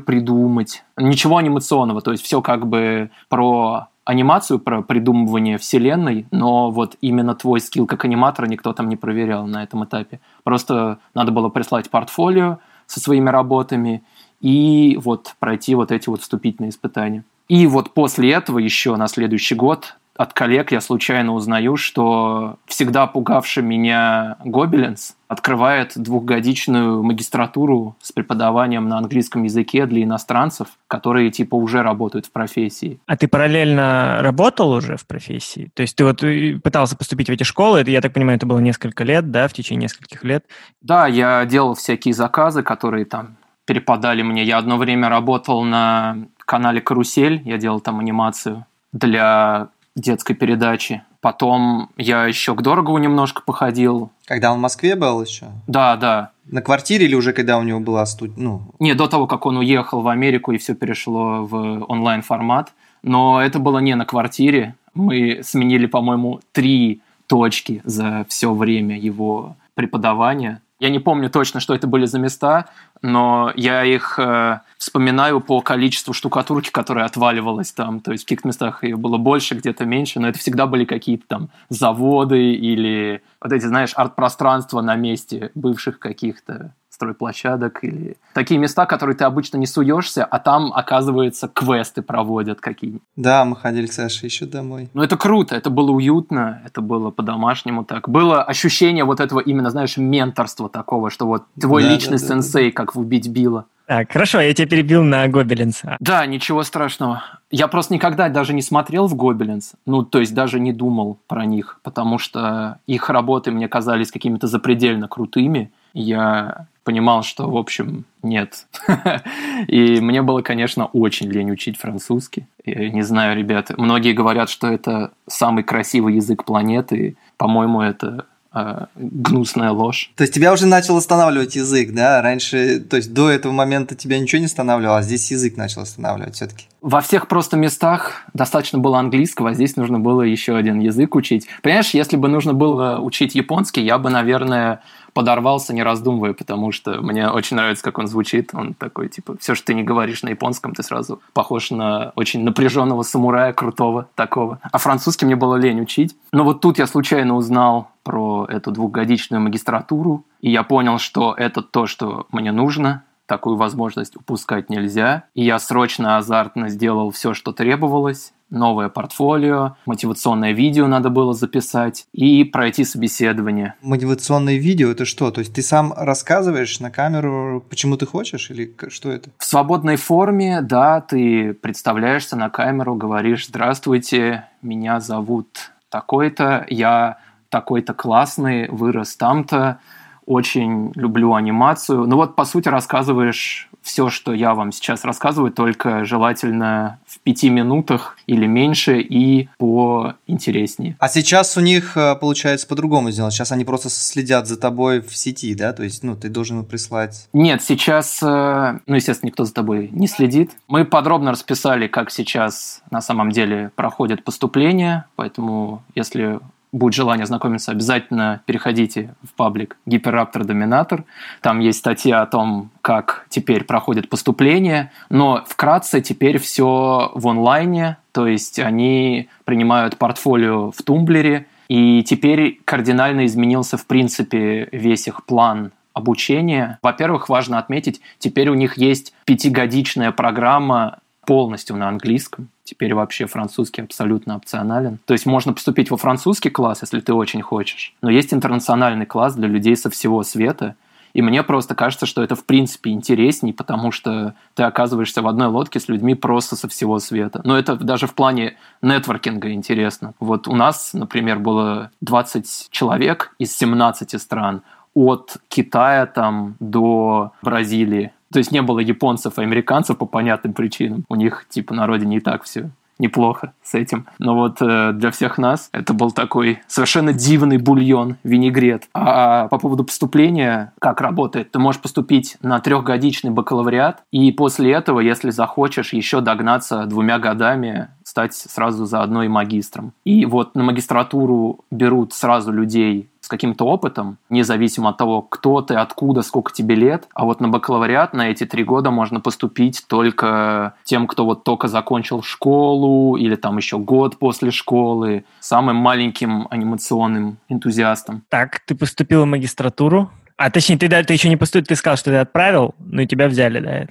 придумать. 0.00 0.84
Ничего 0.96 1.38
анимационного, 1.38 2.00
то 2.00 2.12
есть 2.12 2.22
все 2.22 2.40
как 2.42 2.66
бы 2.66 3.10
про 3.28 3.87
анимацию, 4.08 4.58
про 4.58 4.80
придумывание 4.80 5.58
вселенной, 5.58 6.26
но 6.30 6.70
вот 6.70 6.96
именно 7.02 7.34
твой 7.34 7.60
скилл 7.60 7.86
как 7.86 8.06
аниматора 8.06 8.46
никто 8.46 8.72
там 8.72 8.88
не 8.88 8.96
проверял 8.96 9.46
на 9.46 9.62
этом 9.62 9.84
этапе. 9.84 10.20
Просто 10.44 10.98
надо 11.12 11.30
было 11.30 11.50
прислать 11.50 11.90
портфолио 11.90 12.58
со 12.86 13.00
своими 13.00 13.28
работами 13.28 14.02
и 14.40 14.98
вот 15.04 15.34
пройти 15.38 15.74
вот 15.74 15.92
эти 15.92 16.08
вот 16.08 16.22
вступительные 16.22 16.70
испытания. 16.70 17.22
И 17.48 17.66
вот 17.66 17.92
после 17.92 18.32
этого 18.32 18.58
еще 18.58 18.96
на 18.96 19.08
следующий 19.08 19.54
год 19.54 19.97
от 20.18 20.32
коллег 20.32 20.72
я 20.72 20.80
случайно 20.80 21.32
узнаю, 21.32 21.76
что 21.76 22.56
всегда 22.66 23.06
пугавший 23.06 23.62
меня 23.62 24.36
Гобелинс 24.44 25.14
открывает 25.28 25.92
двухгодичную 25.94 27.04
магистратуру 27.04 27.96
с 28.02 28.10
преподаванием 28.10 28.88
на 28.88 28.98
английском 28.98 29.44
языке 29.44 29.86
для 29.86 30.02
иностранцев, 30.02 30.68
которые 30.88 31.30
типа 31.30 31.54
уже 31.54 31.82
работают 31.82 32.26
в 32.26 32.32
профессии. 32.32 32.98
А 33.06 33.16
ты 33.16 33.28
параллельно 33.28 34.18
работал 34.20 34.72
уже 34.72 34.96
в 34.96 35.06
профессии? 35.06 35.70
То 35.74 35.82
есть 35.82 35.94
ты 35.94 36.04
вот 36.04 36.24
э, 36.24 36.58
пытался 36.58 36.96
поступить 36.96 37.28
в 37.28 37.32
эти 37.32 37.44
школы, 37.44 37.78
это, 37.78 37.92
я 37.92 38.00
так 38.00 38.12
понимаю, 38.12 38.38
это 38.38 38.46
было 38.46 38.58
несколько 38.58 39.04
лет, 39.04 39.30
да, 39.30 39.46
в 39.46 39.52
течение 39.52 39.84
нескольких 39.84 40.24
лет? 40.24 40.44
Да, 40.82 41.06
я 41.06 41.44
делал 41.44 41.74
всякие 41.74 42.12
заказы, 42.12 42.64
которые 42.64 43.04
там 43.04 43.36
перепадали 43.66 44.22
мне. 44.22 44.42
Я 44.42 44.58
одно 44.58 44.78
время 44.78 45.08
работал 45.08 45.62
на 45.62 46.16
канале 46.38 46.80
«Карусель», 46.80 47.40
я 47.44 47.56
делал 47.56 47.78
там 47.78 48.00
анимацию 48.00 48.66
для 48.92 49.68
детской 50.00 50.34
передачи. 50.34 51.02
Потом 51.20 51.90
я 51.96 52.26
еще 52.26 52.54
к 52.54 52.62
Дорогову 52.62 52.98
немножко 52.98 53.42
походил. 53.44 54.10
Когда 54.26 54.52
он 54.52 54.58
в 54.58 54.62
Москве 54.62 54.94
был 54.94 55.22
еще? 55.22 55.46
Да, 55.66 55.96
да. 55.96 56.30
На 56.44 56.62
квартире 56.62 57.06
или 57.06 57.14
уже 57.14 57.32
когда 57.32 57.58
у 57.58 57.62
него 57.62 57.80
была 57.80 58.06
студия? 58.06 58.34
Ну... 58.36 58.62
Не, 58.78 58.94
до 58.94 59.08
того, 59.08 59.26
как 59.26 59.46
он 59.46 59.56
уехал 59.58 60.00
в 60.00 60.08
Америку 60.08 60.52
и 60.52 60.58
все 60.58 60.74
перешло 60.74 61.44
в 61.44 61.84
онлайн-формат. 61.88 62.72
Но 63.02 63.42
это 63.42 63.58
было 63.58 63.78
не 63.78 63.94
на 63.94 64.04
квартире. 64.04 64.74
Мы 64.94 65.40
сменили, 65.42 65.86
по-моему, 65.86 66.40
три 66.52 67.00
точки 67.26 67.82
за 67.84 68.24
все 68.28 68.52
время 68.52 68.98
его 68.98 69.56
преподавания. 69.74 70.60
Я 70.80 70.90
не 70.90 71.00
помню 71.00 71.28
точно, 71.28 71.58
что 71.58 71.74
это 71.74 71.88
были 71.88 72.06
за 72.06 72.20
места, 72.20 72.66
но 73.02 73.52
я 73.56 73.84
их 73.84 74.18
э, 74.18 74.60
вспоминаю 74.76 75.40
по 75.40 75.60
количеству 75.60 76.14
штукатурки, 76.14 76.70
которая 76.70 77.04
отваливалась 77.04 77.72
там. 77.72 77.98
То 77.98 78.12
есть 78.12 78.24
в 78.24 78.26
каких-то 78.26 78.46
местах 78.46 78.84
ее 78.84 78.96
было 78.96 79.18
больше, 79.18 79.56
где-то 79.56 79.84
меньше, 79.84 80.20
но 80.20 80.28
это 80.28 80.38
всегда 80.38 80.66
были 80.66 80.84
какие-то 80.84 81.24
там 81.26 81.50
заводы 81.68 82.52
или 82.54 83.22
вот 83.40 83.52
эти, 83.52 83.64
знаешь, 83.64 83.92
арт-пространства 83.96 84.80
на 84.80 84.94
месте 84.94 85.50
бывших 85.56 85.98
каких-то 85.98 86.74
стройплощадок 86.98 87.84
или 87.84 88.16
такие 88.34 88.58
места, 88.58 88.84
которые 88.84 89.14
ты 89.14 89.24
обычно 89.24 89.56
не 89.56 89.66
суешься, 89.66 90.24
а 90.24 90.40
там, 90.40 90.72
оказывается, 90.74 91.46
квесты 91.46 92.02
проводят 92.02 92.60
какие-нибудь. 92.60 93.02
Да, 93.14 93.44
мы 93.44 93.54
ходили 93.54 93.86
к 93.86 93.92
Саше 93.92 94.26
еще 94.26 94.46
домой. 94.46 94.90
Ну, 94.94 95.02
это 95.02 95.16
круто, 95.16 95.54
это 95.54 95.70
было 95.70 95.92
уютно, 95.92 96.60
это 96.66 96.80
было 96.80 97.10
по-домашнему 97.10 97.84
так. 97.84 98.08
Было 98.08 98.42
ощущение 98.42 99.04
вот 99.04 99.20
этого 99.20 99.38
именно, 99.38 99.70
знаешь, 99.70 99.96
менторства 99.96 100.68
такого, 100.68 101.10
что 101.10 101.26
вот 101.26 101.44
твой 101.58 101.84
да, 101.84 101.90
личный 101.90 102.18
да, 102.18 102.26
сенсей, 102.26 102.70
да. 102.70 102.74
как 102.74 102.96
в 102.96 102.98
«Убить 102.98 103.28
Билла». 103.28 103.66
Так, 103.88 104.12
хорошо, 104.12 104.40
я 104.42 104.52
тебя 104.52 104.68
перебил 104.68 105.02
на 105.02 105.26
Гобелинса. 105.28 105.96
Да, 105.98 106.26
ничего 106.26 106.62
страшного. 106.62 107.22
Я 107.50 107.68
просто 107.68 107.94
никогда 107.94 108.28
даже 108.28 108.52
не 108.52 108.60
смотрел 108.60 109.06
в 109.06 109.14
Гобелинс, 109.14 109.72
ну, 109.86 110.02
то 110.02 110.20
есть 110.20 110.34
даже 110.34 110.60
не 110.60 110.74
думал 110.74 111.20
про 111.26 111.46
них, 111.46 111.80
потому 111.82 112.18
что 112.18 112.80
их 112.86 113.08
работы 113.08 113.50
мне 113.50 113.66
казались 113.66 114.10
какими-то 114.10 114.46
запредельно 114.46 115.08
крутыми. 115.08 115.72
Я 115.98 116.66
понимал, 116.84 117.22
что, 117.22 117.50
в 117.50 117.56
общем, 117.56 118.04
нет. 118.22 118.66
И 119.66 120.00
мне 120.00 120.22
было, 120.22 120.42
конечно, 120.42 120.86
очень 120.86 121.28
лень 121.28 121.50
учить 121.50 121.76
французский. 121.76 122.46
Я 122.64 122.88
не 122.90 123.02
знаю, 123.02 123.36
ребята, 123.36 123.74
многие 123.76 124.12
говорят, 124.12 124.48
что 124.48 124.68
это 124.68 125.10
самый 125.26 125.64
красивый 125.64 126.14
язык 126.14 126.44
планеты. 126.44 127.16
По-моему, 127.36 127.82
это 127.82 128.26
э, 128.54 128.86
гнусная 128.94 129.72
ложь. 129.72 130.12
То 130.14 130.22
есть 130.22 130.32
тебя 130.32 130.52
уже 130.52 130.66
начал 130.66 130.96
останавливать 130.96 131.56
язык, 131.56 131.92
да? 131.92 132.22
Раньше, 132.22 132.78
то 132.78 132.96
есть 132.96 133.12
до 133.12 133.28
этого 133.28 133.52
момента 133.52 133.96
тебя 133.96 134.18
ничего 134.20 134.38
не 134.38 134.46
останавливало, 134.46 134.98
а 134.98 135.02
здесь 135.02 135.30
язык 135.32 135.56
начал 135.56 135.82
останавливать 135.82 136.36
все-таки. 136.36 136.66
Во 136.80 137.00
всех 137.00 137.26
просто 137.26 137.56
местах 137.56 138.22
достаточно 138.34 138.78
было 138.78 139.00
английского, 139.00 139.50
а 139.50 139.54
здесь 139.54 139.74
нужно 139.74 139.98
было 139.98 140.22
еще 140.22 140.56
один 140.56 140.78
язык 140.78 141.16
учить. 141.16 141.48
Понимаешь, 141.60 141.90
если 141.90 142.16
бы 142.16 142.28
нужно 142.28 142.54
было 142.54 143.00
учить 143.00 143.34
японский, 143.34 143.82
я 143.82 143.98
бы, 143.98 144.10
наверное, 144.10 144.80
подорвался, 145.12 145.74
не 145.74 145.82
раздумывая, 145.82 146.32
потому 146.32 146.72
что 146.72 147.00
мне 147.00 147.28
очень 147.28 147.56
нравится, 147.56 147.84
как 147.84 147.98
он 147.98 148.06
звучит. 148.06 148.50
Он 148.52 148.74
такой, 148.74 149.08
типа, 149.08 149.36
все, 149.40 149.54
что 149.54 149.66
ты 149.66 149.74
не 149.74 149.82
говоришь 149.82 150.22
на 150.22 150.30
японском, 150.30 150.74
ты 150.74 150.82
сразу 150.82 151.20
похож 151.32 151.70
на 151.70 152.12
очень 152.16 152.42
напряженного 152.44 153.02
самурая, 153.02 153.52
крутого 153.52 154.08
такого. 154.14 154.60
А 154.62 154.78
французский 154.78 155.26
мне 155.26 155.36
было 155.36 155.56
лень 155.56 155.80
учить. 155.80 156.16
Но 156.32 156.44
вот 156.44 156.60
тут 156.60 156.78
я 156.78 156.86
случайно 156.86 157.36
узнал 157.36 157.90
про 158.02 158.46
эту 158.48 158.70
двухгодичную 158.70 159.40
магистратуру, 159.40 160.24
и 160.40 160.50
я 160.50 160.62
понял, 160.62 160.98
что 160.98 161.34
это 161.36 161.62
то, 161.62 161.86
что 161.86 162.26
мне 162.32 162.52
нужно, 162.52 163.04
такую 163.26 163.56
возможность 163.56 164.16
упускать 164.16 164.70
нельзя. 164.70 165.24
И 165.34 165.44
я 165.44 165.58
срочно, 165.58 166.16
азартно 166.16 166.70
сделал 166.70 167.10
все, 167.10 167.34
что 167.34 167.52
требовалось 167.52 168.32
новое 168.50 168.88
портфолио, 168.88 169.76
мотивационное 169.86 170.52
видео 170.52 170.86
надо 170.86 171.10
было 171.10 171.34
записать 171.34 172.06
и 172.12 172.44
пройти 172.44 172.84
собеседование. 172.84 173.74
Мотивационное 173.82 174.56
видео 174.56 174.90
это 174.90 175.04
что? 175.04 175.30
То 175.30 175.40
есть 175.40 175.54
ты 175.54 175.62
сам 175.62 175.92
рассказываешь 175.96 176.80
на 176.80 176.90
камеру, 176.90 177.64
почему 177.68 177.96
ты 177.96 178.06
хочешь 178.06 178.50
или 178.50 178.74
что 178.88 179.10
это? 179.10 179.30
В 179.38 179.44
свободной 179.44 179.96
форме, 179.96 180.60
да, 180.62 181.00
ты 181.00 181.54
представляешься 181.54 182.36
на 182.36 182.50
камеру, 182.50 182.94
говоришь 182.94 183.46
«Здравствуйте, 183.48 184.44
меня 184.62 185.00
зовут 185.00 185.72
такой-то, 185.90 186.66
я 186.68 187.18
такой-то 187.48 187.94
классный, 187.94 188.68
вырос 188.68 189.16
там-то, 189.16 189.80
очень 190.26 190.92
люблю 190.94 191.32
анимацию. 191.32 192.06
Ну 192.06 192.16
вот, 192.16 192.36
по 192.36 192.44
сути, 192.44 192.68
рассказываешь 192.68 193.67
все, 193.82 194.10
что 194.10 194.32
я 194.32 194.54
вам 194.54 194.72
сейчас 194.72 195.04
рассказываю, 195.04 195.52
только 195.52 196.04
желательно 196.04 196.98
в 197.06 197.18
пяти 197.20 197.50
минутах 197.50 198.16
или 198.26 198.46
меньше 198.46 199.00
и 199.00 199.48
поинтереснее. 199.58 200.96
А 200.98 201.08
сейчас 201.08 201.56
у 201.56 201.60
них 201.60 201.96
э, 201.96 202.14
получается 202.16 202.66
по-другому 202.66 203.10
сделано. 203.10 203.30
Сейчас 203.30 203.52
они 203.52 203.64
просто 203.64 203.88
следят 203.90 204.46
за 204.46 204.58
тобой 204.58 205.00
в 205.00 205.16
сети, 205.16 205.54
да? 205.54 205.72
То 205.72 205.84
есть, 205.84 206.02
ну, 206.02 206.16
ты 206.16 206.28
должен 206.28 206.64
прислать... 206.64 207.28
Нет, 207.32 207.62
сейчас, 207.62 208.22
э, 208.22 208.78
ну, 208.86 208.94
естественно, 208.94 209.28
никто 209.28 209.44
за 209.44 209.54
тобой 209.54 209.88
не 209.92 210.06
следит. 210.06 210.52
Мы 210.66 210.84
подробно 210.84 211.32
расписали, 211.32 211.86
как 211.88 212.10
сейчас 212.10 212.82
на 212.90 213.00
самом 213.00 213.30
деле 213.30 213.70
проходит 213.74 214.24
поступление, 214.24 215.04
поэтому 215.16 215.82
если 215.94 216.40
будет 216.72 216.94
желание 216.94 217.24
ознакомиться, 217.24 217.72
обязательно 217.72 218.42
переходите 218.46 219.14
в 219.22 219.34
паблик 219.34 219.76
Гиперраптор 219.86 220.44
Доминатор. 220.44 221.04
Там 221.40 221.60
есть 221.60 221.78
статья 221.78 222.22
о 222.22 222.26
том, 222.26 222.70
как 222.82 223.26
теперь 223.28 223.64
проходит 223.64 224.08
поступление, 224.08 224.90
но 225.10 225.44
вкратце 225.46 226.00
теперь 226.00 226.38
все 226.38 227.10
в 227.14 227.28
онлайне, 227.28 227.96
то 228.12 228.26
есть 228.26 228.58
они 228.58 229.28
принимают 229.44 229.96
портфолио 229.96 230.70
в 230.70 230.82
Тумблере, 230.82 231.46
и 231.68 232.02
теперь 232.02 232.60
кардинально 232.64 233.26
изменился, 233.26 233.76
в 233.76 233.86
принципе, 233.86 234.68
весь 234.72 235.06
их 235.06 235.24
план 235.24 235.72
обучения. 235.92 236.78
Во-первых, 236.82 237.28
важно 237.28 237.58
отметить, 237.58 238.00
теперь 238.18 238.48
у 238.48 238.54
них 238.54 238.78
есть 238.78 239.12
пятигодичная 239.24 240.12
программа 240.12 240.98
полностью 241.28 241.76
на 241.76 241.90
английском. 241.90 242.48
Теперь 242.64 242.94
вообще 242.94 243.26
французский 243.26 243.82
абсолютно 243.82 244.36
опционален. 244.36 244.98
То 245.04 245.12
есть 245.12 245.26
можно 245.26 245.52
поступить 245.52 245.90
во 245.90 245.98
французский 245.98 246.48
класс, 246.48 246.78
если 246.80 247.00
ты 247.00 247.12
очень 247.12 247.42
хочешь. 247.42 247.92
Но 248.00 248.08
есть 248.08 248.32
интернациональный 248.32 249.04
класс 249.04 249.34
для 249.34 249.46
людей 249.46 249.76
со 249.76 249.90
всего 249.90 250.22
света. 250.22 250.74
И 251.12 251.20
мне 251.20 251.42
просто 251.42 251.74
кажется, 251.74 252.06
что 252.06 252.22
это 252.22 252.34
в 252.34 252.46
принципе 252.46 252.92
интересней, 252.92 253.52
потому 253.52 253.92
что 253.92 254.34
ты 254.54 254.62
оказываешься 254.62 255.20
в 255.20 255.26
одной 255.26 255.48
лодке 255.48 255.80
с 255.80 255.88
людьми 255.88 256.14
просто 256.14 256.56
со 256.56 256.66
всего 256.66 256.98
света. 256.98 257.42
Но 257.44 257.58
это 257.58 257.76
даже 257.76 258.06
в 258.06 258.14
плане 258.14 258.56
нетворкинга 258.80 259.52
интересно. 259.52 260.14
Вот 260.20 260.48
у 260.48 260.54
нас, 260.54 260.94
например, 260.94 261.40
было 261.40 261.90
20 262.00 262.68
человек 262.70 263.34
из 263.38 263.54
17 263.54 264.18
стран, 264.18 264.62
от 264.94 265.36
Китая 265.48 266.06
там 266.06 266.56
до 266.58 267.32
Бразилии. 267.42 268.12
То 268.32 268.38
есть 268.38 268.52
не 268.52 268.62
было 268.62 268.80
японцев 268.80 269.38
и 269.38 269.42
американцев 269.42 269.98
по 269.98 270.06
понятным 270.06 270.52
причинам. 270.52 271.04
У 271.08 271.14
них 271.14 271.46
типа 271.48 271.74
на 271.74 271.86
родине 271.86 272.18
и 272.18 272.20
так 272.20 272.44
все 272.44 272.70
неплохо 272.98 273.52
с 273.62 273.74
этим. 273.74 274.06
Но 274.18 274.34
вот 274.34 274.60
э, 274.60 274.92
для 274.92 275.10
всех 275.10 275.38
нас 275.38 275.68
это 275.72 275.94
был 275.94 276.10
такой 276.10 276.60
совершенно 276.66 277.12
дивный 277.12 277.58
бульон, 277.58 278.16
винегрет. 278.24 278.88
А 278.92 279.48
по 279.48 279.58
поводу 279.58 279.84
поступления, 279.84 280.72
как 280.80 281.00
работает? 281.00 281.52
Ты 281.52 281.58
можешь 281.58 281.80
поступить 281.80 282.36
на 282.42 282.60
трехгодичный 282.60 283.30
бакалавриат, 283.30 284.02
и 284.10 284.32
после 284.32 284.72
этого, 284.72 285.00
если 285.00 285.30
захочешь, 285.30 285.92
еще 285.92 286.20
догнаться 286.20 286.86
двумя 286.86 287.18
годами 287.18 287.88
стать 288.08 288.34
сразу 288.34 288.86
заодно 288.86 289.22
и 289.22 289.28
магистром. 289.28 289.92
И 290.04 290.24
вот 290.24 290.54
на 290.54 290.62
магистратуру 290.62 291.64
берут 291.70 292.14
сразу 292.14 292.50
людей 292.50 293.10
с 293.20 293.28
каким-то 293.28 293.66
опытом, 293.66 294.16
независимо 294.30 294.90
от 294.90 294.96
того, 294.96 295.20
кто 295.20 295.60
ты, 295.60 295.74
откуда, 295.74 296.22
сколько 296.22 296.50
тебе 296.50 296.74
лет. 296.74 297.06
А 297.12 297.26
вот 297.26 297.40
на 297.40 297.48
бакалавриат 297.48 298.14
на 298.14 298.30
эти 298.30 298.46
три 298.46 298.64
года 298.64 298.90
можно 298.90 299.20
поступить 299.20 299.84
только 299.86 300.74
тем, 300.84 301.06
кто 301.06 301.26
вот 301.26 301.44
только 301.44 301.68
закончил 301.68 302.22
школу 302.22 303.16
или 303.16 303.36
там 303.36 303.58
еще 303.58 303.78
год 303.78 304.18
после 304.18 304.50
школы, 304.50 305.26
самым 305.40 305.76
маленьким 305.76 306.46
анимационным 306.48 307.36
энтузиастом. 307.50 308.22
Так, 308.30 308.60
ты 308.60 308.74
поступил 308.74 309.24
в 309.24 309.26
магистратуру, 309.26 310.10
а 310.38 310.50
точнее, 310.50 310.78
ты, 310.78 310.86
да, 310.86 311.02
ты 311.02 311.12
еще 311.12 311.28
не 311.28 311.36
поступил, 311.36 311.66
ты 311.66 311.74
сказал, 311.74 311.96
что 311.96 312.10
ты 312.10 312.16
отправил, 312.16 312.76
но 312.78 313.02
и 313.02 313.06
тебя 313.06 313.26
взяли, 313.26 313.58
да? 313.58 313.86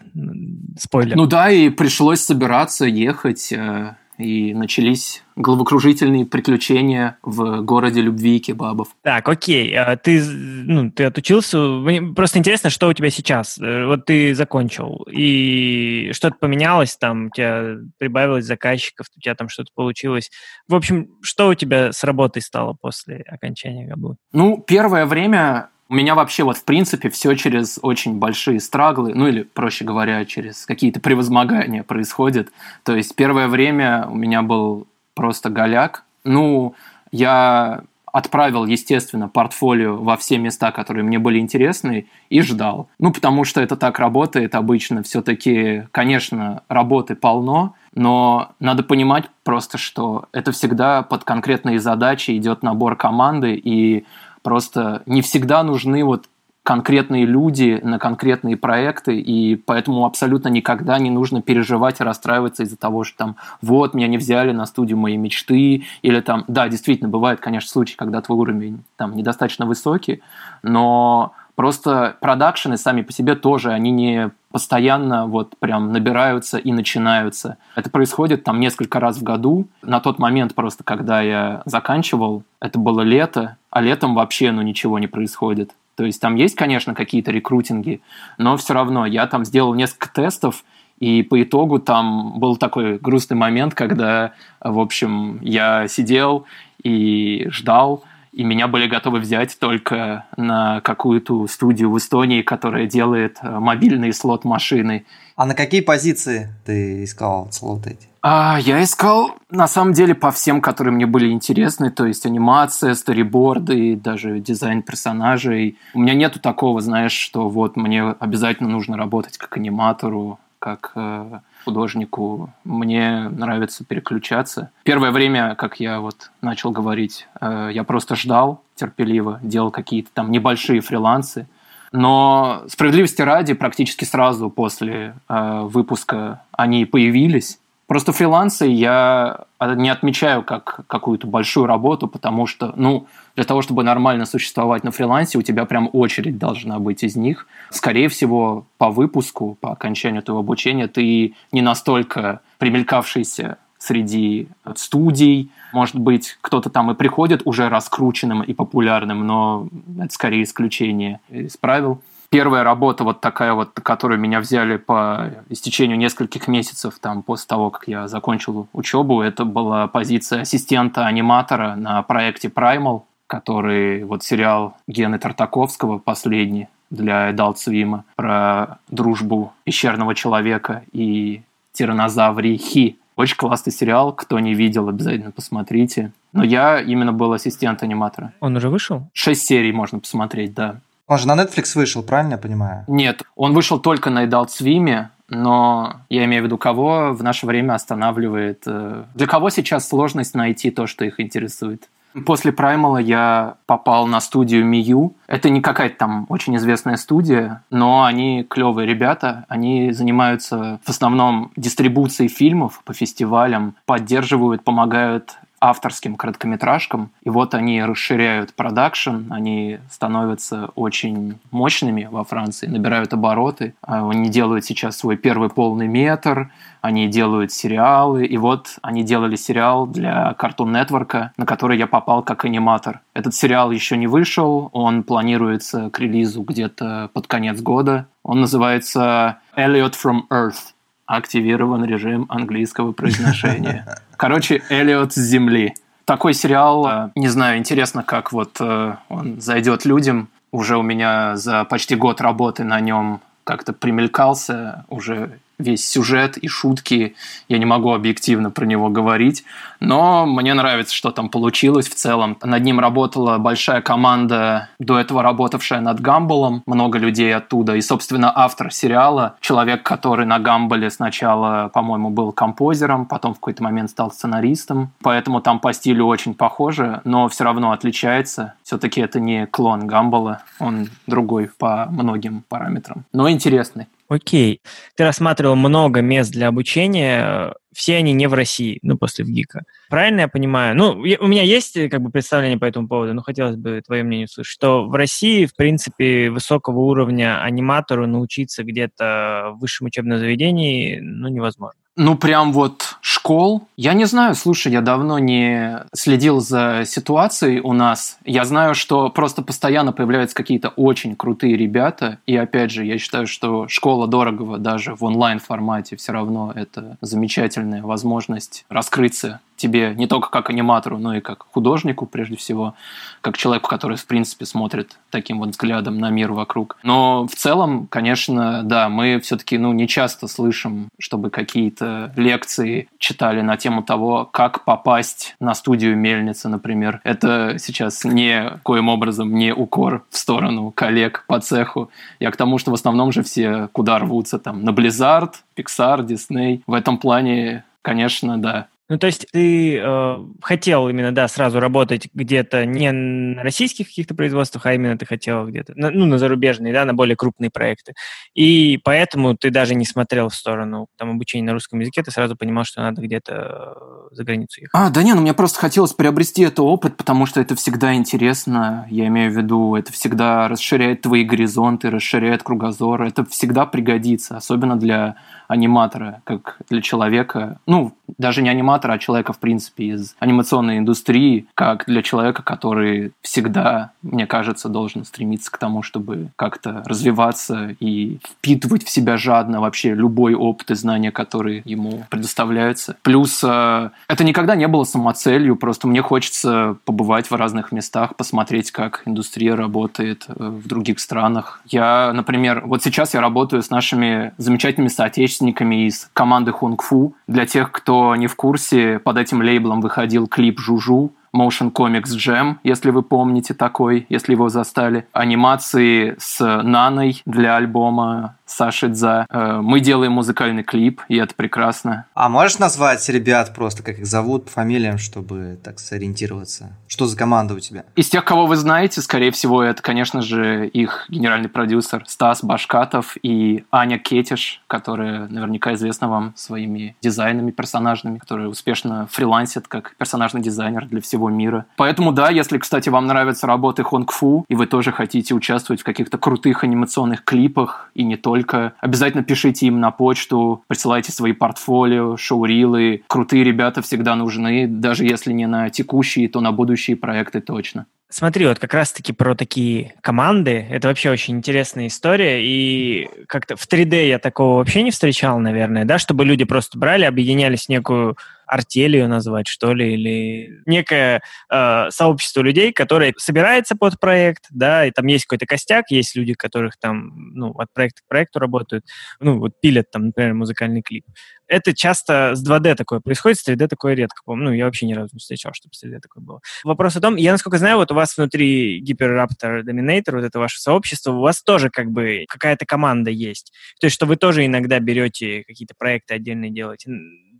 Спойлер. 0.79 1.17
Ну 1.17 1.25
да, 1.25 1.51
и 1.51 1.69
пришлось 1.69 2.21
собираться, 2.21 2.85
ехать. 2.85 3.51
Э, 3.51 3.95
и 4.17 4.53
начались 4.53 5.23
головокружительные 5.35 6.25
приключения 6.25 7.19
в 7.21 7.61
городе 7.61 8.01
любви 8.01 8.39
кебабов. 8.39 8.89
Так, 9.03 9.29
окей. 9.29 9.77
А 9.77 9.95
ты, 9.95 10.23
ну, 10.23 10.89
ты 10.91 11.05
отучился. 11.05 11.59
Мне 11.59 12.01
просто 12.01 12.39
интересно, 12.39 12.69
что 12.69 12.87
у 12.87 12.93
тебя 12.93 13.09
сейчас. 13.11 13.59
Э, 13.59 13.85
вот 13.85 14.05
ты 14.05 14.33
закончил, 14.33 15.05
и 15.11 16.09
что-то 16.13 16.37
поменялось 16.39 16.97
там, 16.97 17.27
у 17.27 17.29
тебя 17.29 17.77
прибавилось 17.99 18.45
заказчиков, 18.45 19.07
у 19.15 19.19
тебя 19.19 19.35
там 19.35 19.49
что-то 19.49 19.71
получилось. 19.75 20.31
В 20.67 20.75
общем, 20.75 21.09
что 21.21 21.49
у 21.49 21.53
тебя 21.53 21.91
с 21.91 22.03
работой 22.03 22.41
стало 22.41 22.73
после 22.73 23.23
окончания 23.27 23.87
ГАБУ? 23.87 24.17
Ну, 24.33 24.63
первое 24.65 25.05
время 25.05 25.69
у 25.89 25.95
меня 25.95 26.15
вообще 26.15 26.43
вот 26.43 26.57
в 26.57 26.63
принципе 26.63 27.09
все 27.09 27.33
через 27.35 27.79
очень 27.81 28.15
большие 28.15 28.59
страглы, 28.59 29.13
ну 29.13 29.27
или, 29.27 29.43
проще 29.43 29.85
говоря, 29.85 30.23
через 30.25 30.65
какие-то 30.65 30.99
превозмогания 30.99 31.83
происходит. 31.83 32.51
То 32.83 32.95
есть 32.95 33.15
первое 33.15 33.47
время 33.47 34.07
у 34.09 34.15
меня 34.15 34.41
был 34.41 34.87
просто 35.13 35.49
голяк. 35.49 36.03
Ну, 36.23 36.75
я 37.11 37.83
отправил, 38.11 38.65
естественно, 38.65 39.29
портфолио 39.29 39.95
во 39.97 40.17
все 40.17 40.37
места, 40.37 40.71
которые 40.71 41.03
мне 41.03 41.19
были 41.19 41.39
интересны, 41.39 42.07
и 42.29 42.41
ждал. 42.41 42.89
Ну, 42.99 43.11
потому 43.11 43.43
что 43.43 43.61
это 43.61 43.75
так 43.75 43.99
работает 43.99 44.55
обычно. 44.55 45.03
Все-таки, 45.03 45.87
конечно, 45.91 46.63
работы 46.67 47.15
полно, 47.15 47.75
но 47.93 48.53
надо 48.59 48.83
понимать 48.83 49.25
просто, 49.43 49.77
что 49.77 50.25
это 50.31 50.51
всегда 50.51 51.03
под 51.03 51.25
конкретные 51.25 51.79
задачи 51.79 52.35
идет 52.35 52.63
набор 52.63 52.95
команды, 52.95 53.53
и 53.55 54.05
Просто 54.47 55.03
не 55.05 55.21
всегда 55.21 55.61
нужны 55.61 56.05
вот 56.05 56.29
конкретные 56.63 57.25
люди 57.25 57.81
на 57.83 57.99
конкретные 57.99 58.55
проекты, 58.55 59.19
и 59.19 59.57
поэтому 59.57 60.05
абсолютно 60.05 60.47
никогда 60.47 60.97
не 60.99 61.09
нужно 61.09 61.41
переживать 61.41 61.99
и 61.99 62.05
расстраиваться 62.05 62.63
из-за 62.63 62.77
того, 62.77 63.03
что 63.03 63.17
там 63.17 63.35
вот, 63.61 63.93
меня 63.93 64.07
не 64.07 64.17
взяли 64.17 64.53
на 64.53 64.65
студию 64.65 64.97
моей 64.97 65.17
мечты, 65.17 65.83
или 66.01 66.21
там, 66.21 66.45
да, 66.47 66.69
действительно, 66.69 67.09
бывает, 67.09 67.41
конечно, 67.41 67.69
случаи, 67.69 67.97
когда 67.97 68.21
твой 68.21 68.37
уровень 68.37 68.85
там 68.95 69.17
недостаточно 69.17 69.65
высокий, 69.65 70.21
но 70.63 71.33
просто 71.57 72.17
продакшены 72.21 72.77
сами 72.77 73.01
по 73.01 73.11
себе 73.11 73.35
тоже, 73.35 73.71
они 73.71 73.89
не 73.89 74.29
постоянно 74.51 75.25
вот 75.25 75.57
прям 75.57 75.91
набираются 75.91 76.59
и 76.59 76.71
начинаются. 76.71 77.57
Это 77.75 77.89
происходит 77.89 78.43
там 78.43 78.59
несколько 78.59 78.99
раз 78.99 79.17
в 79.17 79.23
году. 79.23 79.67
На 79.81 79.99
тот 79.99 80.19
момент 80.19 80.53
просто, 80.53 80.83
когда 80.83 81.19
я 81.21 81.63
заканчивал, 81.65 82.43
это 82.61 82.77
было 82.77 83.01
лето, 83.01 83.57
а 83.71 83.81
летом 83.81 84.13
вообще 84.13 84.51
ну 84.51 84.61
ничего 84.61 84.99
не 84.99 85.07
происходит. 85.07 85.71
То 85.95 86.05
есть 86.05 86.21
там 86.21 86.35
есть, 86.35 86.55
конечно, 86.55 86.93
какие-то 86.93 87.31
рекрутинги, 87.31 88.01
но 88.37 88.55
все 88.55 88.75
равно 88.75 89.07
я 89.07 89.25
там 89.25 89.43
сделал 89.43 89.73
несколько 89.73 90.13
тестов, 90.13 90.63
и 90.99 91.23
по 91.23 91.41
итогу 91.41 91.79
там 91.79 92.39
был 92.39 92.57
такой 92.57 92.99
грустный 92.99 93.37
момент, 93.37 93.73
когда, 93.73 94.33
в 94.61 94.79
общем, 94.79 95.39
я 95.41 95.87
сидел 95.87 96.45
и 96.83 97.47
ждал, 97.49 98.03
и 98.37 98.43
меня 98.43 98.67
были 98.67 98.85
готовы 98.85 99.19
взять 99.19 99.57
только 99.57 100.27
на 100.37 100.79
какую-то 100.81 101.47
студию 101.47 101.89
в 101.89 101.97
Эстонии, 101.97 102.43
которая 102.43 102.85
делает 102.85 103.39
э, 103.41 103.49
мобильные 103.49 104.13
слот-машины. 104.13 105.07
А 105.35 105.47
на 105.47 105.55
какие 105.55 105.81
позиции 105.81 106.53
ты 106.63 107.03
искал 107.03 107.51
слоты 107.51 107.97
эти? 107.99 108.07
А, 108.21 108.59
я 108.59 108.83
искал, 108.83 109.31
на 109.49 109.67
самом 109.67 109.93
деле, 109.93 110.13
по 110.13 110.29
всем, 110.29 110.61
которые 110.61 110.93
мне 110.93 111.07
были 111.07 111.31
интересны, 111.31 111.89
то 111.89 112.05
есть 112.05 112.27
анимация, 112.27 112.93
сториборды, 112.93 113.95
даже 113.95 114.39
дизайн 114.39 114.83
персонажей. 114.83 115.79
У 115.95 115.99
меня 115.99 116.13
нету 116.13 116.39
такого, 116.39 116.79
знаешь, 116.79 117.13
что 117.13 117.49
вот 117.49 117.75
мне 117.75 118.03
обязательно 118.03 118.69
нужно 118.69 118.97
работать 118.97 119.39
как 119.39 119.57
аниматору, 119.57 120.39
как 120.59 120.91
э, 120.93 121.39
художнику. 121.67 122.49
Мне 122.63 123.27
нравится 123.27 123.83
переключаться. 123.83 124.71
Первое 124.83 125.11
время, 125.11 125.55
как 125.55 125.81
я 125.81 125.99
вот 125.99 126.31
начал 126.41 126.71
говорить, 126.71 127.27
э, 127.41 127.71
я 127.73 127.83
просто 127.83 128.15
ждал 128.15 128.61
терпеливо, 128.75 129.39
делал 129.43 129.69
какие-то 129.69 130.09
там 130.13 130.31
небольшие 130.31 130.79
фрилансы. 130.79 131.45
Но 131.91 132.63
справедливости 132.69 133.21
ради, 133.21 133.53
практически 133.53 134.05
сразу 134.05 134.49
после 134.49 135.15
э, 135.27 135.61
выпуска 135.63 136.41
они 136.53 136.85
появились. 136.85 137.59
Просто 137.87 138.11
фрилансы 138.11 138.65
я 138.65 139.45
а, 139.59 139.73
не 139.75 139.89
отмечаю 139.89 140.43
как 140.43 140.81
какую-то 140.87 141.25
большую 141.25 141.67
работу, 141.67 142.09
потому 142.09 142.45
что, 142.45 142.73
ну, 142.75 143.07
для 143.35 143.45
того, 143.45 143.61
чтобы 143.61 143.83
нормально 143.83 144.25
существовать 144.25 144.83
на 144.83 144.91
фрилансе, 144.91 145.37
у 145.37 145.41
тебя 145.41 145.65
прям 145.65 145.89
очередь 145.93 146.37
должна 146.37 146.79
быть 146.79 147.03
из 147.03 147.15
них. 147.15 147.47
Скорее 147.69 148.09
всего, 148.09 148.65
по 148.77 148.89
выпуску, 148.89 149.57
по 149.61 149.71
окончанию 149.71 150.21
твоего 150.21 150.41
обучения, 150.41 150.87
ты 150.87 151.33
не 151.53 151.61
настолько 151.61 152.41
примелькавшийся 152.57 153.57
среди 153.77 154.49
студий. 154.75 155.49
Может 155.71 155.95
быть, 155.95 156.37
кто-то 156.41 156.69
там 156.69 156.91
и 156.91 156.93
приходит 156.93 157.43
уже 157.45 157.69
раскрученным 157.69 158.41
и 158.41 158.53
популярным, 158.53 159.25
но 159.25 159.69
это 159.97 160.13
скорее 160.13 160.43
исключение 160.43 161.21
из 161.29 161.55
правил 161.55 162.01
первая 162.29 162.63
работа 162.63 163.03
вот 163.03 163.21
такая 163.21 163.53
вот, 163.53 163.71
которую 163.73 164.19
меня 164.19 164.39
взяли 164.39 164.77
по 164.77 165.31
истечению 165.49 165.97
нескольких 165.97 166.47
месяцев 166.47 166.97
там 166.99 167.23
после 167.23 167.47
того, 167.47 167.69
как 167.69 167.87
я 167.87 168.07
закончил 168.07 168.67
учебу, 168.73 169.21
это 169.21 169.45
была 169.45 169.87
позиция 169.87 170.41
ассистента-аниматора 170.41 171.75
на 171.75 172.01
проекте 172.03 172.47
Primal, 172.47 173.03
который 173.27 174.03
вот 174.03 174.23
сериал 174.23 174.77
Гены 174.87 175.19
Тартаковского 175.19 175.99
последний 175.99 176.67
для 176.89 177.31
Adult 177.31 177.55
Swim 177.55 178.01
про 178.15 178.79
дружбу 178.89 179.53
пещерного 179.63 180.15
человека 180.15 180.83
и 180.93 181.41
тиранозаврии 181.73 182.57
Хи. 182.57 182.97
Очень 183.15 183.35
классный 183.35 183.73
сериал, 183.73 184.13
кто 184.13 184.39
не 184.39 184.53
видел, 184.53 184.89
обязательно 184.89 185.31
посмотрите. 185.31 186.11
Но 186.33 186.43
я 186.43 186.79
именно 186.79 187.11
был 187.11 187.33
ассистент 187.33 187.81
аниматора. 187.81 188.31
Он 188.39 188.55
уже 188.55 188.69
вышел? 188.69 189.07
Шесть 189.11 189.47
серий 189.47 189.71
можно 189.71 189.99
посмотреть, 189.99 190.53
да. 190.53 190.79
Он 191.07 191.17
же 191.17 191.27
на 191.27 191.41
Netflix 191.41 191.75
вышел, 191.75 192.03
правильно 192.03 192.33
я 192.33 192.37
понимаю? 192.37 192.83
Нет, 192.87 193.23
он 193.35 193.53
вышел 193.53 193.79
только 193.79 194.09
на 194.09 194.25
Adult 194.25 194.47
Swim, 194.47 195.07
но 195.29 196.01
я 196.09 196.25
имею 196.25 196.43
в 196.43 196.45
виду, 196.45 196.57
кого 196.57 197.13
в 197.13 197.23
наше 197.23 197.45
время 197.45 197.73
останавливает... 197.73 198.63
Э, 198.65 199.03
для 199.13 199.27
кого 199.27 199.49
сейчас 199.49 199.87
сложность 199.87 200.35
найти 200.35 200.69
то, 200.69 200.85
что 200.85 201.05
их 201.05 201.19
интересует? 201.19 201.89
После 202.25 202.51
Праймала 202.51 202.97
я 202.97 203.55
попал 203.65 204.07
на 204.07 204.19
студию 204.21 204.65
Мию. 204.65 205.13
Это 205.27 205.49
не 205.49 205.61
какая-то 205.61 205.97
там 205.97 206.25
очень 206.29 206.55
известная 206.55 206.97
студия, 206.97 207.63
но 207.69 208.05
они 208.05 208.43
клевые 208.49 208.87
ребята. 208.87 209.45
Они 209.49 209.91
занимаются 209.91 210.79
в 210.83 210.89
основном 210.89 211.51
дистрибуцией 211.55 212.29
фильмов 212.29 212.81
по 212.85 212.93
фестивалям, 212.93 213.75
поддерживают, 213.85 214.63
помогают 214.63 215.37
авторским 215.59 216.15
короткометражкам. 216.15 217.11
И 217.23 217.29
вот 217.29 217.53
они 217.53 217.83
расширяют 217.83 218.53
продакшн, 218.53 219.31
они 219.31 219.79
становятся 219.89 220.69
очень 220.75 221.39
мощными 221.51 222.07
во 222.09 222.23
Франции, 222.23 222.67
набирают 222.67 223.13
обороты. 223.13 223.73
А 223.81 224.07
они 224.09 224.29
делают 224.29 224.65
сейчас 224.65 224.97
свой 224.97 225.17
первый 225.17 225.49
полный 225.49 225.87
метр, 225.87 226.51
они 226.81 227.07
делают 227.07 227.51
сериалы. 227.51 228.25
И 228.25 228.37
вот 228.37 228.77
они 228.81 229.03
делали 229.03 229.35
сериал 229.35 229.87
для 229.87 230.35
Cartoon 230.37 230.71
Network, 230.71 231.29
на 231.37 231.45
который 231.45 231.77
я 231.77 231.87
попал 231.87 232.23
как 232.23 232.45
аниматор. 232.45 233.01
Этот 233.13 233.33
сериал 233.33 233.71
еще 233.71 233.97
не 233.97 234.07
вышел, 234.07 234.69
он 234.73 235.03
планируется 235.03 235.89
к 235.89 235.99
релизу 235.99 236.43
где-то 236.43 237.09
под 237.13 237.27
конец 237.27 237.61
года. 237.61 238.07
Он 238.23 238.41
называется 238.41 239.39
Elliot 239.55 239.93
from 239.93 240.21
Earth 240.29 240.73
активирован 241.07 241.85
режим 241.85 242.25
английского 242.29 242.91
произношения. 242.91 243.97
Короче, 244.17 244.61
Эллиот 244.69 245.13
с 245.13 245.15
Земли. 245.15 245.73
Такой 246.05 246.33
сериал, 246.33 246.87
э, 246.87 247.09
не 247.15 247.29
знаю, 247.29 247.57
интересно, 247.57 248.03
как 248.03 248.31
вот 248.31 248.57
э, 248.59 248.95
он 249.09 249.41
зайдет 249.41 249.85
людям. 249.85 250.27
Уже 250.51 250.77
у 250.77 250.81
меня 250.81 251.35
за 251.35 251.63
почти 251.65 251.95
год 251.95 252.21
работы 252.21 252.63
на 252.63 252.79
нем 252.79 253.21
как-то 253.43 253.73
примелькался, 253.73 254.85
уже 254.89 255.39
весь 255.59 255.87
сюжет 255.87 256.37
и 256.37 256.47
шутки, 256.47 257.15
я 257.49 257.57
не 257.57 257.65
могу 257.65 257.93
объективно 257.93 258.51
про 258.51 258.65
него 258.65 258.89
говорить, 258.89 259.43
но 259.79 260.25
мне 260.25 260.53
нравится, 260.53 260.93
что 260.93 261.11
там 261.11 261.29
получилось 261.29 261.87
в 261.87 261.95
целом. 261.95 262.37
Над 262.43 262.63
ним 262.63 262.79
работала 262.79 263.37
большая 263.37 263.81
команда, 263.81 264.69
до 264.79 264.99
этого 264.99 265.23
работавшая 265.23 265.81
над 265.81 265.99
Гамболом, 265.99 266.63
много 266.65 266.99
людей 266.99 267.35
оттуда, 267.35 267.75
и, 267.75 267.81
собственно, 267.81 268.31
автор 268.35 268.71
сериала, 268.71 269.35
человек, 269.41 269.83
который 269.83 270.25
на 270.25 270.39
Гамболе 270.39 270.89
сначала, 270.89 271.69
по-моему, 271.73 272.09
был 272.09 272.31
композером, 272.31 273.05
потом 273.05 273.33
в 273.33 273.37
какой-то 273.37 273.63
момент 273.63 273.89
стал 273.89 274.11
сценаристом, 274.11 274.91
поэтому 275.01 275.41
там 275.41 275.59
по 275.59 275.73
стилю 275.73 276.05
очень 276.05 276.33
похоже, 276.33 277.01
но 277.03 277.27
все 277.29 277.43
равно 277.43 277.71
отличается. 277.71 278.53
Все-таки 278.63 279.01
это 279.01 279.19
не 279.19 279.47
клон 279.47 279.87
Гамбола, 279.87 280.43
он 280.59 280.89
другой 281.07 281.49
по 281.57 281.87
многим 281.89 282.43
параметрам, 282.47 283.03
но 283.13 283.29
интересный. 283.29 283.87
Окей. 284.09 284.61
Ты 284.95 285.03
рассматривал 285.03 285.55
много 285.55 286.01
мест 286.01 286.31
для 286.31 286.47
обучения, 286.47 287.53
все 287.73 287.97
они 287.97 288.13
не 288.13 288.27
в 288.27 288.33
России, 288.33 288.79
ну, 288.81 288.97
после 288.97 289.25
ВГИКа. 289.25 289.63
Правильно 289.89 290.21
я 290.21 290.27
понимаю? 290.29 290.75
Ну, 290.77 291.03
я, 291.03 291.17
у 291.19 291.27
меня 291.27 291.43
есть 291.43 291.75
э, 291.75 291.89
как 291.89 292.01
бы 292.01 292.09
представление 292.09 292.57
по 292.57 292.65
этому 292.65 292.87
поводу, 292.87 293.13
но 293.13 293.21
хотелось 293.21 293.57
бы 293.57 293.81
твое 293.85 294.03
мнение 294.03 294.25
услышать, 294.25 294.51
что 294.51 294.87
в 294.87 294.93
России, 294.93 295.45
в 295.45 295.55
принципе, 295.55 296.29
высокого 296.29 296.79
уровня 296.79 297.41
аниматору 297.41 298.07
научиться 298.07 298.63
где-то 298.63 299.51
в 299.53 299.59
высшем 299.59 299.87
учебном 299.87 300.19
заведении, 300.19 300.99
ну, 301.01 301.27
невозможно. 301.27 301.81
Ну, 301.99 302.15
прям 302.15 302.53
вот 302.53 302.97
школ. 303.01 303.67
Я 303.75 303.93
не 303.93 304.05
знаю, 304.05 304.35
слушай, 304.35 304.71
я 304.71 304.81
давно 304.81 305.17
не 305.17 305.83
следил 305.93 306.39
за 306.39 306.83
ситуацией 306.85 307.59
у 307.59 307.73
нас. 307.73 308.19
Я 308.23 308.45
знаю, 308.45 308.75
что 308.75 309.09
просто 309.09 309.41
постоянно 309.41 309.91
появляются 309.91 310.35
какие-то 310.35 310.69
очень 310.69 311.15
крутые 311.15 311.57
ребята. 311.57 312.19
И 312.27 312.37
опять 312.37 312.69
же, 312.69 312.85
я 312.85 312.99
считаю, 312.99 313.25
что 313.25 313.67
школа 313.67 314.07
дорогого 314.07 314.59
даже 314.59 314.93
в 314.93 315.03
онлайн-формате 315.03 315.95
все 315.95 316.11
равно 316.11 316.53
это 316.55 316.97
замечательная 317.01 317.81
возможность 317.81 318.63
раскрыться 318.69 319.39
тебе 319.57 319.93
не 319.95 320.07
только 320.07 320.29
как 320.29 320.49
аниматору, 320.49 320.97
но 320.97 321.15
и 321.15 321.21
как 321.21 321.45
художнику, 321.51 322.05
прежде 322.05 322.37
всего, 322.37 322.75
как 323.21 323.37
человеку, 323.37 323.67
который, 323.67 323.97
в 323.97 324.05
принципе, 324.05 324.45
смотрит 324.45 324.97
таким 325.09 325.39
вот 325.39 325.49
взглядом 325.49 325.97
на 325.97 326.09
мир 326.09 326.31
вокруг. 326.31 326.77
Но 326.83 327.27
в 327.27 327.35
целом, 327.35 327.87
конечно, 327.87 328.63
да, 328.63 328.87
мы 328.87 329.19
все-таки 329.19 329.57
ну, 329.57 329.73
не 329.73 329.87
часто 329.87 330.27
слышим, 330.27 330.89
чтобы 330.99 331.29
какие-то 331.29 332.13
лекции 332.15 332.87
читали 332.99 333.41
на 333.41 333.57
тему 333.57 333.83
того, 333.83 334.25
как 334.25 334.63
попасть 334.63 335.35
на 335.39 335.53
студию 335.55 335.97
Мельницы, 335.97 336.47
например. 336.47 337.01
Это 337.03 337.55
сейчас 337.59 338.03
не 338.03 338.59
коим 338.63 338.89
образом 338.89 339.33
не 339.33 339.53
укор 339.53 340.05
в 340.09 340.17
сторону 340.17 340.71
коллег 340.71 341.25
по 341.27 341.39
цеху. 341.39 341.89
Я 342.19 342.31
к 342.31 342.37
тому, 342.37 342.59
что 342.59 342.71
в 342.71 342.75
основном 342.75 343.11
же 343.11 343.23
все 343.23 343.69
куда 343.71 343.97
рвутся, 343.99 344.37
там, 344.39 344.63
на 344.63 344.69
Blizzard, 344.69 345.33
Pixar, 345.57 346.05
Disney. 346.05 346.61
В 346.67 346.73
этом 346.73 346.97
плане 346.97 347.63
конечно, 347.87 348.37
да, 348.37 348.67
ну, 348.89 348.97
то 348.97 349.07
есть 349.07 349.27
ты 349.31 349.77
э, 349.77 350.17
хотел 350.41 350.87
именно, 350.87 351.13
да, 351.13 351.27
сразу 351.27 351.59
работать 351.59 352.07
где-то 352.13 352.65
не 352.65 352.91
на 352.91 353.43
российских 353.43 353.87
каких-то 353.87 354.15
производствах, 354.15 354.65
а 354.65 354.73
именно 354.73 354.97
ты 354.97 355.05
хотел 355.05 355.45
где-то, 355.45 355.73
на, 355.75 355.91
ну, 355.91 356.05
на 356.05 356.17
зарубежные, 356.17 356.73
да, 356.73 356.85
на 356.85 356.93
более 356.93 357.17
крупные 357.17 357.49
проекты. 357.49 357.93
И 358.33 358.79
поэтому 358.83 359.35
ты 359.35 359.49
даже 359.49 359.75
не 359.75 359.85
смотрел 359.85 360.29
в 360.29 360.35
сторону 360.35 360.87
там 360.97 361.11
обучения 361.11 361.45
на 361.45 361.53
русском 361.53 361.79
языке, 361.79 362.01
ты 362.01 362.11
сразу 362.11 362.37
понимал, 362.37 362.63
что 362.63 362.81
надо 362.81 363.01
где-то 363.01 363.75
э, 364.11 364.15
за 364.15 364.23
границу 364.23 364.61
ехать. 364.61 364.71
А, 364.73 364.89
да 364.89 365.03
не, 365.03 365.13
ну 365.13 365.21
мне 365.21 365.33
просто 365.33 365.59
хотелось 365.59 365.91
приобрести 365.91 366.43
этот 366.43 366.61
опыт, 366.61 366.95
потому 366.95 367.25
что 367.25 367.41
это 367.41 367.55
всегда 367.55 367.93
интересно. 367.93 368.87
Я 368.89 369.07
имею 369.07 369.31
в 369.31 369.35
виду, 369.35 369.75
это 369.75 369.91
всегда 369.91 370.47
расширяет 370.47 371.01
твои 371.01 371.25
горизонты, 371.25 371.89
расширяет 371.89 372.43
кругозор. 372.43 373.01
Это 373.01 373.25
всегда 373.25 373.65
пригодится, 373.65 374.37
особенно 374.37 374.79
для 374.79 375.17
аниматора, 375.47 376.21
как 376.25 376.57
для 376.69 376.81
человека, 376.81 377.59
ну, 377.65 377.93
даже 378.17 378.41
не 378.41 378.49
аниматора, 378.49 378.76
а 378.85 378.97
человека, 378.97 379.33
в 379.33 379.39
принципе, 379.39 379.85
из 379.85 380.15
анимационной 380.19 380.77
индустрии, 380.77 381.47
как 381.53 381.85
для 381.85 382.01
человека, 382.01 382.43
который 382.43 383.11
всегда, 383.21 383.91
мне 384.01 384.27
кажется, 384.27 384.69
должен 384.69 385.05
стремиться 385.05 385.51
к 385.51 385.57
тому, 385.57 385.83
чтобы 385.83 386.29
как-то 386.35 386.83
развиваться 386.85 387.75
и 387.79 388.19
впитывать 388.25 388.83
в 388.83 388.89
себя 388.89 389.17
жадно 389.17 389.61
вообще 389.61 389.93
любой 389.93 390.33
опыт 390.33 390.71
и 390.71 390.75
знания, 390.75 391.11
которые 391.11 391.61
ему 391.65 392.05
предоставляются. 392.09 392.97
Плюс 393.01 393.41
э, 393.43 393.89
это 394.07 394.23
никогда 394.23 394.55
не 394.55 394.67
было 394.67 394.83
самоцелью, 394.83 395.55
просто 395.55 395.87
мне 395.87 396.01
хочется 396.01 396.77
побывать 396.85 397.29
в 397.29 397.35
разных 397.35 397.71
местах, 397.71 398.15
посмотреть, 398.15 398.71
как 398.71 399.03
индустрия 399.05 399.55
работает 399.55 400.25
э, 400.27 400.33
в 400.37 400.67
других 400.67 400.99
странах. 400.99 401.61
Я, 401.65 402.11
например, 402.13 402.63
вот 402.65 402.83
сейчас 402.83 403.13
я 403.13 403.21
работаю 403.21 403.61
с 403.61 403.69
нашими 403.69 404.33
замечательными 404.37 404.89
соотечественниками 404.89 405.87
из 405.87 406.09
команды 406.13 406.51
Хунгфу. 406.51 407.13
Для 407.27 407.45
тех, 407.45 407.71
кто 407.71 408.15
не 408.15 408.27
в 408.27 408.35
курсе, 408.35 408.66
под 409.03 409.17
этим 409.17 409.41
лейблом 409.41 409.81
выходил 409.81 410.27
клип 410.27 410.59
«Жужу», 410.59 411.15
Motion 411.35 411.71
Comics 411.71 412.15
Jam, 412.15 412.55
если 412.63 412.91
вы 412.91 413.03
помните 413.03 413.53
такой, 413.53 414.05
если 414.09 414.33
его 414.33 414.49
застали. 414.49 415.07
Анимации 415.11 416.15
с 416.19 416.61
Наной 416.63 417.21
для 417.25 417.55
альбома 417.55 418.37
Саши 418.47 418.87
Дза. 418.87 419.25
Э, 419.29 419.59
мы 419.61 419.81
делаем 419.81 420.13
музыкальный 420.13 420.63
клип, 420.63 421.01
и 421.09 421.17
это 421.17 421.35
прекрасно. 421.35 422.05
А 422.13 422.29
можешь 422.29 422.59
назвать 422.59 423.07
ребят 423.09 423.53
просто, 423.53 423.83
как 423.83 423.99
их 423.99 424.05
зовут, 424.05 424.45
по 424.45 424.51
фамилиям, 424.51 424.97
чтобы 424.97 425.59
так 425.63 425.79
сориентироваться? 425.79 426.71
Что 426.87 427.05
за 427.05 427.17
команда 427.17 427.53
у 427.53 427.59
тебя? 427.59 427.83
Из 427.95 428.09
тех, 428.09 428.23
кого 428.23 428.45
вы 428.45 428.55
знаете, 428.55 429.01
скорее 429.01 429.31
всего, 429.31 429.61
это, 429.61 429.81
конечно 429.83 430.21
же, 430.21 430.67
их 430.67 431.05
генеральный 431.09 431.49
продюсер 431.49 432.03
Стас 432.07 432.43
Башкатов 432.43 433.17
и 433.21 433.65
Аня 433.69 433.99
Кетиш, 433.99 434.61
которая 434.67 435.27
наверняка 435.27 435.73
известна 435.73 436.07
вам 436.07 436.33
своими 436.37 436.95
дизайнами 437.01 437.51
персонажными, 437.51 438.17
которая 438.17 438.47
успешно 438.47 439.07
фрилансит 439.11 439.67
как 439.67 439.95
персонажный 439.97 440.41
дизайнер 440.41 440.85
для 440.85 441.01
всего 441.01 441.16
мира. 441.17 441.65
Поэтому 441.75 442.11
да, 442.11 442.29
если, 442.29 442.57
кстати, 442.57 442.89
вам 442.89 443.07
нравятся 443.07 443.47
работы 443.47 443.83
Хонг 443.83 444.11
Фу, 444.11 444.45
и 444.47 444.55
вы 444.55 444.67
тоже 444.67 444.91
хотите 444.91 445.33
участвовать 445.33 445.81
в 445.81 445.83
каких-то 445.83 446.17
крутых 446.17 446.63
анимационных 446.63 447.23
клипах, 447.23 447.89
и 447.95 448.03
не 448.03 448.15
только. 448.15 448.73
Обязательно 448.79 449.23
пишите 449.23 449.65
им 449.67 449.79
на 449.79 449.91
почту, 449.91 450.63
присылайте 450.67 451.11
свои 451.11 451.33
портфолио, 451.33 452.17
шоурилы. 452.17 453.03
Крутые 453.07 453.43
ребята 453.43 453.81
всегда 453.81 454.15
нужны, 454.15 454.67
даже 454.67 455.05
если 455.05 455.33
не 455.33 455.47
на 455.47 455.69
текущие, 455.69 456.29
то 456.29 456.41
на 456.41 456.51
будущие 456.51 456.95
проекты 456.95 457.41
точно. 457.41 457.87
Смотри, 458.09 458.47
вот 458.47 458.57
как 458.57 458.73
раз-таки 458.73 459.11
про 459.11 459.35
такие 459.35 459.95
команды, 459.99 460.65
это 460.69 460.87
вообще 460.87 461.11
очень 461.11 461.35
интересная 461.35 461.87
история, 461.87 462.41
и 462.41 463.09
как-то 463.27 463.57
в 463.57 463.67
3D 463.67 464.07
я 464.07 464.17
такого 464.17 464.59
вообще 464.59 464.81
не 464.83 464.91
встречал, 464.91 465.39
наверное, 465.39 465.83
да, 465.83 465.97
чтобы 465.97 466.23
люди 466.23 466.45
просто 466.45 466.77
брали, 466.77 467.03
объединялись 467.03 467.65
в 467.65 467.69
некую 467.69 468.17
артелью 468.47 469.07
назвать, 469.07 469.47
что 469.47 469.73
ли, 469.73 469.93
или 469.93 470.61
некое 470.65 471.21
э, 471.51 471.87
сообщество 471.89 472.41
людей, 472.41 472.71
которое 472.71 473.13
собирается 473.17 473.75
под 473.75 473.99
проект, 473.99 474.45
да, 474.49 474.85
и 474.85 474.91
там 474.91 475.05
есть 475.07 475.25
какой-то 475.25 475.45
костяк, 475.45 475.91
есть 475.91 476.15
люди, 476.15 476.33
которых 476.33 476.77
там, 476.77 477.33
ну, 477.33 477.51
от 477.51 477.71
проекта 477.73 478.01
к 478.03 478.07
проекту 478.07 478.39
работают, 478.39 478.85
ну, 479.19 479.39
вот 479.39 479.59
пилят 479.59 479.91
там, 479.91 480.07
например, 480.07 480.33
музыкальный 480.33 480.81
клип. 480.81 481.05
Это 481.47 481.73
часто 481.73 482.35
с 482.35 482.45
2D 482.47 482.75
такое 482.75 482.99
происходит, 482.99 483.37
с 483.39 483.47
3D 483.47 483.67
такое 483.67 483.93
редко, 483.93 484.21
помню. 484.25 484.45
Ну, 484.45 484.51
я 484.53 484.65
вообще 484.65 484.85
ни 484.85 484.93
разу 484.93 485.09
не 485.13 485.19
встречал, 485.19 485.53
чтобы 485.53 485.73
с 485.73 485.83
3D 485.83 485.99
такое 485.99 486.23
было. 486.23 486.41
Вопрос 486.63 486.95
о 486.95 487.01
том, 487.01 487.15
я, 487.15 487.31
насколько 487.31 487.57
знаю, 487.57 487.77
вот 487.77 487.91
у 487.91 487.95
вас 487.95 488.17
внутри 488.17 488.83
Hyperraptor 488.83 489.63
Dominator, 489.63 490.15
вот 490.15 490.23
это 490.23 490.39
ваше 490.39 490.59
сообщество, 490.59 491.11
у 491.13 491.21
вас 491.21 491.41
тоже 491.41 491.69
как 491.69 491.91
бы 491.91 492.25
какая-то 492.27 492.65
команда 492.65 493.11
есть. 493.11 493.53
То 493.79 493.87
есть, 493.87 493.95
что 493.95 494.05
вы 494.05 494.17
тоже 494.17 494.45
иногда 494.45 494.79
берете 494.79 495.43
какие-то 495.45 495.73
проекты 495.77 496.13
отдельные 496.13 496.51
делаете 496.51 496.91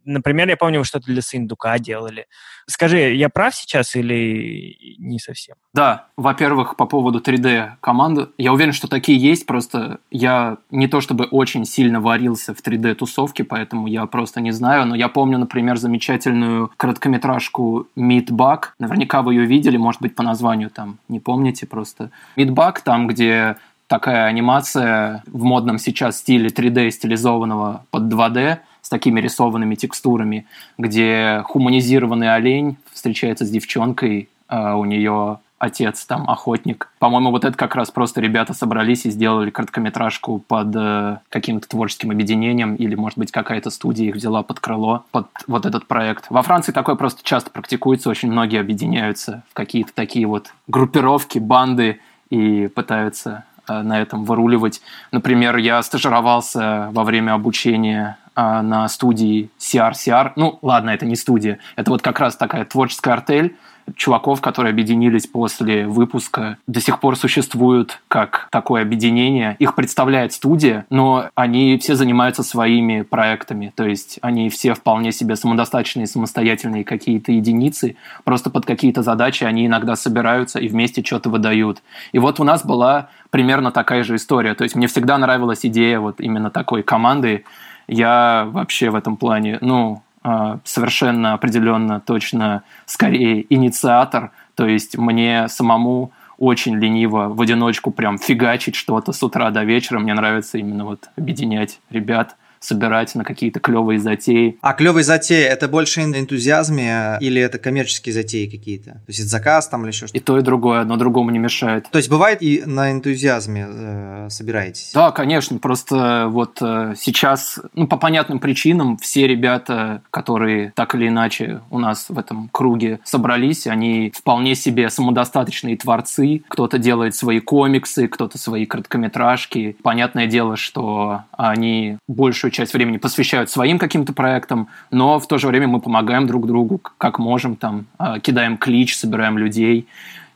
Например, 0.07 0.47
я 0.47 0.55
помню, 0.55 0.79
вы 0.79 0.85
что-то 0.85 1.07
для 1.07 1.21
Сындука 1.21 1.77
делали. 1.79 2.27
Скажи, 2.65 3.13
я 3.13 3.27
прав 3.27 3.53
сейчас 3.53 3.93
или 3.95 4.95
не 4.99 5.19
совсем? 5.19 5.57
Да, 5.73 6.07
во-первых, 6.15 6.77
по 6.77 6.85
поводу 6.85 7.19
3D 7.19 7.71
команды, 7.81 8.29
я 8.37 8.53
уверен, 8.53 8.71
что 8.71 8.87
такие 8.87 9.19
есть, 9.19 9.45
просто 9.45 9.99
я 10.09 10.57
не 10.71 10.87
то 10.87 11.01
чтобы 11.01 11.25
очень 11.25 11.65
сильно 11.65 11.99
варился 11.99 12.53
в 12.53 12.65
3D 12.65 12.95
тусовке, 12.95 13.43
поэтому 13.43 13.87
я 13.87 14.05
просто 14.05 14.39
не 14.39 14.51
знаю, 14.51 14.85
но 14.85 14.95
я 14.95 15.09
помню, 15.09 15.37
например, 15.37 15.75
замечательную 15.75 16.71
короткометражку 16.77 17.87
Meatbug, 17.97 18.59
наверняка 18.79 19.21
вы 19.21 19.33
ее 19.33 19.45
видели, 19.45 19.75
может 19.75 20.01
быть, 20.01 20.15
по 20.15 20.23
названию 20.23 20.69
там, 20.69 20.99
не 21.09 21.19
помните 21.19 21.67
просто. 21.67 22.11
Meatbug, 22.37 22.77
там, 22.83 23.07
где 23.07 23.57
такая 23.87 24.25
анимация 24.25 25.23
в 25.27 25.43
модном 25.43 25.77
сейчас 25.79 26.19
стиле 26.19 26.49
3D 26.49 26.91
стилизованного 26.91 27.85
под 27.91 28.03
2D 28.03 28.59
с 28.81 28.89
такими 28.89 29.19
рисованными 29.19 29.75
текстурами, 29.75 30.45
где 30.77 31.43
хуманизированный 31.45 32.33
олень 32.33 32.77
встречается 32.91 33.45
с 33.45 33.49
девчонкой, 33.49 34.29
а 34.47 34.75
у 34.75 34.85
нее 34.85 35.39
отец 35.59 36.05
там 36.05 36.29
охотник. 36.29 36.89
По-моему, 36.99 37.31
вот 37.31 37.43
это 37.43 37.57
как 37.57 37.75
раз 37.75 37.89
просто 37.89 38.21
ребята 38.21 38.53
собрались 38.53 39.05
и 39.05 39.09
сделали 39.09 39.49
короткометражку 39.49 40.39
под 40.39 40.75
э, 40.75 41.17
каким-то 41.29 41.67
творческим 41.67 42.11
объединением, 42.11 42.75
или, 42.75 42.93
может 42.93 43.17
быть, 43.17 43.31
какая-то 43.31 43.71
студия 43.71 44.09
их 44.09 44.15
взяла 44.15 44.43
под 44.43 44.59
крыло, 44.59 45.05
под 45.11 45.27
вот 45.47 45.65
этот 45.65 45.87
проект. 45.87 46.25
Во 46.29 46.43
Франции 46.43 46.71
такое 46.71 46.95
просто 46.95 47.23
часто 47.23 47.49
практикуется, 47.49 48.09
очень 48.09 48.31
многие 48.31 48.59
объединяются 48.59 49.43
в 49.49 49.53
какие-то 49.55 49.91
такие 49.95 50.27
вот 50.27 50.53
группировки, 50.67 51.39
банды 51.39 51.99
и 52.29 52.67
пытаются 52.67 53.45
Э, 53.67 53.81
на 53.81 54.01
этом 54.01 54.23
выруливать. 54.23 54.81
Например, 55.11 55.57
я 55.57 55.81
стажировался 55.83 56.89
во 56.91 57.03
время 57.03 57.33
обучения 57.33 58.17
на 58.37 58.87
студии 58.87 59.49
CR-CR. 59.59 60.33
Ну, 60.35 60.59
ладно, 60.61 60.91
это 60.91 61.05
не 61.05 61.15
студия. 61.15 61.59
Это 61.75 61.91
вот 61.91 62.01
как 62.01 62.19
раз 62.19 62.35
такая 62.35 62.63
творческая 62.63 63.11
артель, 63.15 63.55
чуваков, 63.95 64.41
которые 64.41 64.71
объединились 64.71 65.27
после 65.27 65.87
выпуска, 65.87 66.57
до 66.67 66.81
сих 66.81 66.99
пор 66.99 67.15
существуют 67.15 68.01
как 68.07 68.47
такое 68.51 68.81
объединение. 68.81 69.55
Их 69.59 69.75
представляет 69.75 70.33
студия, 70.33 70.85
но 70.89 71.29
они 71.35 71.77
все 71.77 71.95
занимаются 71.95 72.43
своими 72.43 73.01
проектами. 73.01 73.71
То 73.75 73.85
есть 73.85 74.19
они 74.21 74.49
все 74.49 74.73
вполне 74.73 75.11
себе 75.11 75.35
самодостаточные, 75.35 76.07
самостоятельные 76.07 76.83
какие-то 76.83 77.31
единицы. 77.31 77.95
Просто 78.23 78.49
под 78.49 78.65
какие-то 78.65 79.03
задачи 79.03 79.43
они 79.43 79.65
иногда 79.65 79.95
собираются 79.95 80.59
и 80.59 80.67
вместе 80.67 81.03
что-то 81.03 81.29
выдают. 81.29 81.81
И 82.11 82.19
вот 82.19 82.39
у 82.39 82.43
нас 82.43 82.65
была 82.65 83.09
примерно 83.29 83.71
такая 83.71 84.03
же 84.03 84.15
история. 84.15 84.53
То 84.53 84.63
есть 84.63 84.75
мне 84.75 84.87
всегда 84.87 85.17
нравилась 85.17 85.65
идея 85.65 85.99
вот 85.99 86.19
именно 86.19 86.49
такой 86.49 86.83
команды. 86.83 87.45
Я 87.87 88.47
вообще 88.51 88.89
в 88.89 88.95
этом 88.95 89.17
плане, 89.17 89.57
ну, 89.61 90.03
а, 90.23 90.59
совершенно 90.63 91.33
определенно 91.33 91.99
точно 91.99 92.63
скорее 92.85 93.45
инициатор, 93.53 94.31
то 94.55 94.67
есть 94.67 94.97
мне 94.97 95.47
самому 95.47 96.11
очень 96.37 96.75
лениво 96.75 97.29
в 97.29 97.41
одиночку 97.41 97.91
прям 97.91 98.17
фигачить 98.17 98.75
что-то 98.75 99.11
с 99.11 99.23
утра 99.23 99.49
до 99.49 99.63
вечера. 99.63 99.99
Мне 99.99 100.13
нравится 100.13 100.57
именно 100.57 100.85
вот 100.85 101.09
объединять 101.15 101.79
ребят– 101.89 102.35
собирать 102.59 103.15
на 103.15 103.23
какие-то 103.23 103.59
клевые 103.59 103.99
затеи. 103.99 104.57
А 104.61 104.73
клевые 104.73 105.03
затеи 105.03 105.43
это 105.43 105.67
больше 105.67 106.01
энтузиазме 106.01 107.17
или 107.19 107.41
это 107.41 107.57
коммерческие 107.57 108.13
затеи 108.13 108.47
какие-то? 108.47 108.91
То 108.91 109.03
есть 109.07 109.19
это 109.19 109.29
заказ 109.29 109.67
там 109.67 109.83
или 109.83 109.91
еще 109.91 110.07
что-то? 110.07 110.17
И 110.17 110.21
то, 110.21 110.37
и 110.37 110.41
другое, 110.41 110.81
одно 110.81 110.97
другому 110.97 111.31
не 111.31 111.39
мешает. 111.39 111.87
То 111.91 111.97
есть 111.97 112.09
бывает 112.09 112.41
и 112.41 112.63
на 112.65 112.91
энтузиазме 112.91 113.67
э, 113.69 114.27
собираетесь? 114.29 114.91
Да, 114.93 115.11
конечно. 115.11 115.57
Просто 115.59 116.27
вот 116.29 116.57
э, 116.61 116.93
сейчас, 116.97 117.59
ну, 117.73 117.87
по 117.87 117.97
понятным 117.97 118.39
причинам, 118.39 118.97
все 118.97 119.27
ребята, 119.27 120.01
которые 120.11 120.71
так 120.75 120.95
или 120.95 121.07
иначе 121.07 121.61
у 121.69 121.79
нас 121.79 122.09
в 122.09 122.17
этом 122.17 122.49
круге 122.51 122.99
собрались, 123.03 123.67
они 123.67 124.11
вполне 124.15 124.55
себе 124.55 124.89
самодостаточные 124.89 125.77
творцы. 125.77 126.43
Кто-то 126.47 126.77
делает 126.77 127.15
свои 127.15 127.39
комиксы, 127.39 128.07
кто-то 128.07 128.37
свои 128.37 128.65
короткометражки. 128.65 129.77
Понятное 129.83 130.27
дело, 130.27 130.57
что 130.57 131.23
они 131.31 131.97
большую 132.07 132.46
большую 132.47 132.51
часть 132.51 132.73
времени 132.73 132.97
посвящают 132.97 133.49
своим 133.49 133.77
каким-то 133.77 134.13
проектам, 134.13 134.67
но 134.91 135.19
в 135.19 135.27
то 135.27 135.37
же 135.37 135.47
время 135.47 135.67
мы 135.67 135.81
помогаем 135.81 136.27
друг 136.27 136.47
другу, 136.47 136.79
как 136.97 137.19
можем, 137.19 137.55
там, 137.55 137.85
а, 137.97 138.19
кидаем 138.19 138.57
клич, 138.57 138.95
собираем 138.95 139.37
людей, 139.37 139.85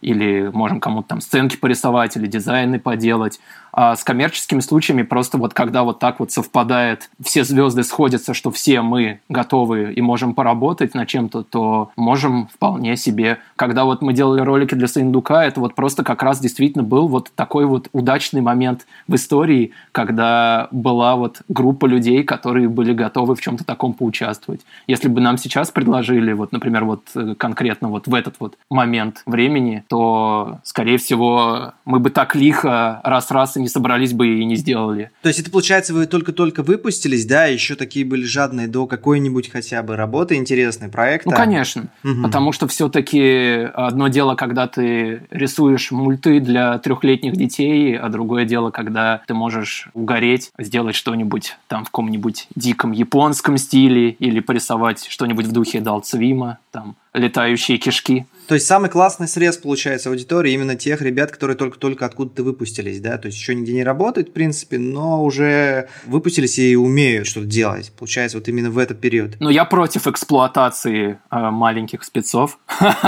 или 0.01 0.49
можем 0.53 0.79
кому-то 0.79 1.07
там 1.09 1.21
сценки 1.21 1.55
порисовать, 1.55 2.17
или 2.17 2.27
дизайны 2.27 2.79
поделать. 2.79 3.39
А 3.71 3.95
с 3.95 4.03
коммерческими 4.03 4.59
случаями 4.59 5.03
просто 5.03 5.37
вот 5.37 5.53
когда 5.53 5.83
вот 5.83 5.99
так 5.99 6.19
вот 6.19 6.31
совпадает, 6.31 7.09
все 7.23 7.43
звезды 7.43 7.83
сходятся, 7.83 8.33
что 8.33 8.51
все 8.51 8.81
мы 8.81 9.19
готовы 9.29 9.93
и 9.93 10.01
можем 10.01 10.33
поработать 10.33 10.93
над 10.93 11.07
чем-то, 11.07 11.43
то 11.43 11.91
можем 11.95 12.47
вполне 12.47 12.97
себе. 12.97 13.39
Когда 13.55 13.85
вот 13.85 14.01
мы 14.01 14.13
делали 14.13 14.41
ролики 14.41 14.75
для 14.75 14.87
Саиндука, 14.87 15.45
это 15.45 15.59
вот 15.59 15.75
просто 15.75 16.03
как 16.03 16.23
раз 16.23 16.39
действительно 16.39 16.83
был 16.83 17.07
вот 17.07 17.31
такой 17.35 17.65
вот 17.65 17.87
удачный 17.93 18.41
момент 18.41 18.85
в 19.07 19.15
истории, 19.15 19.71
когда 19.91 20.67
была 20.71 21.15
вот 21.15 21.41
группа 21.47 21.85
людей, 21.85 22.23
которые 22.23 22.67
были 22.67 22.93
готовы 22.93 23.35
в 23.35 23.41
чем-то 23.41 23.63
таком 23.63 23.93
поучаствовать. 23.93 24.61
Если 24.87 25.07
бы 25.07 25.21
нам 25.21 25.37
сейчас 25.37 25.71
предложили, 25.71 26.33
вот, 26.33 26.51
например, 26.51 26.85
вот 26.85 27.03
э, 27.15 27.35
конкретно 27.37 27.89
вот 27.89 28.07
в 28.07 28.13
этот 28.13 28.35
вот 28.39 28.57
момент 28.69 29.23
времени, 29.25 29.83
то, 29.87 30.59
скорее 30.63 30.97
всего, 30.97 31.73
мы 31.85 31.99
бы 31.99 32.09
так 32.09 32.35
лихо 32.35 33.01
раз-раз 33.03 33.57
не 33.61 33.69
собрались 33.69 34.13
бы 34.13 34.39
и 34.39 34.45
не 34.45 34.55
сделали. 34.55 35.11
То 35.21 35.29
есть 35.29 35.39
это 35.39 35.51
получается, 35.51 35.93
вы 35.93 36.05
только-только 36.05 36.63
выпустились, 36.63 37.25
да, 37.25 37.45
еще 37.45 37.75
такие 37.75 38.05
были 38.05 38.23
жадные 38.23 38.67
до 38.67 38.87
какой-нибудь 38.87 39.49
хотя 39.49 39.83
бы 39.83 39.95
работы, 39.95 40.35
интересный 40.35 40.89
проект. 40.89 41.25
Ну, 41.25 41.31
конечно, 41.31 41.85
угу. 42.03 42.23
потому 42.23 42.51
что 42.51 42.67
все-таки 42.67 43.69
одно 43.73 44.07
дело, 44.07 44.35
когда 44.35 44.67
ты 44.67 45.23
рисуешь 45.31 45.91
мульты 45.91 46.39
для 46.39 46.77
трехлетних 46.79 47.33
детей, 47.33 47.97
а 47.97 48.09
другое 48.09 48.45
дело, 48.45 48.71
когда 48.71 49.21
ты 49.27 49.33
можешь 49.33 49.89
угореть, 49.93 50.51
сделать 50.57 50.95
что-нибудь 50.95 51.57
там 51.67 51.83
в 51.83 51.87
каком-нибудь 51.87 52.47
диком 52.55 52.91
японском 52.91 53.57
стиле 53.57 54.11
или 54.11 54.39
порисовать 54.39 55.07
что-нибудь 55.07 55.45
в 55.45 55.51
духе 55.51 55.79
Далцвима, 55.81 56.59
там 56.71 56.95
летающие 57.13 57.77
кишки. 57.77 58.25
То 58.51 58.55
есть 58.55 58.67
самый 58.67 58.89
классный 58.89 59.29
срез 59.29 59.55
получается 59.55 60.09
аудитории 60.09 60.51
именно 60.51 60.75
тех 60.75 61.01
ребят, 61.01 61.31
которые 61.31 61.55
только-только 61.55 62.05
откуда-то 62.05 62.43
выпустились, 62.43 62.99
да, 62.99 63.17
то 63.17 63.27
есть 63.27 63.37
еще 63.37 63.55
нигде 63.55 63.71
не 63.71 63.85
работают, 63.85 64.27
в 64.27 64.33
принципе, 64.33 64.77
но 64.77 65.23
уже 65.23 65.87
выпустились 66.05 66.59
и 66.59 66.75
умеют 66.75 67.27
что-то 67.27 67.45
делать. 67.45 67.93
Получается 67.97 68.39
вот 68.39 68.49
именно 68.49 68.69
в 68.69 68.77
этот 68.77 68.99
период. 68.99 69.37
Ну, 69.39 69.47
я 69.47 69.63
против 69.63 70.05
эксплуатации 70.05 71.17
э, 71.31 71.49
маленьких 71.49 72.03
спецов. 72.03 72.59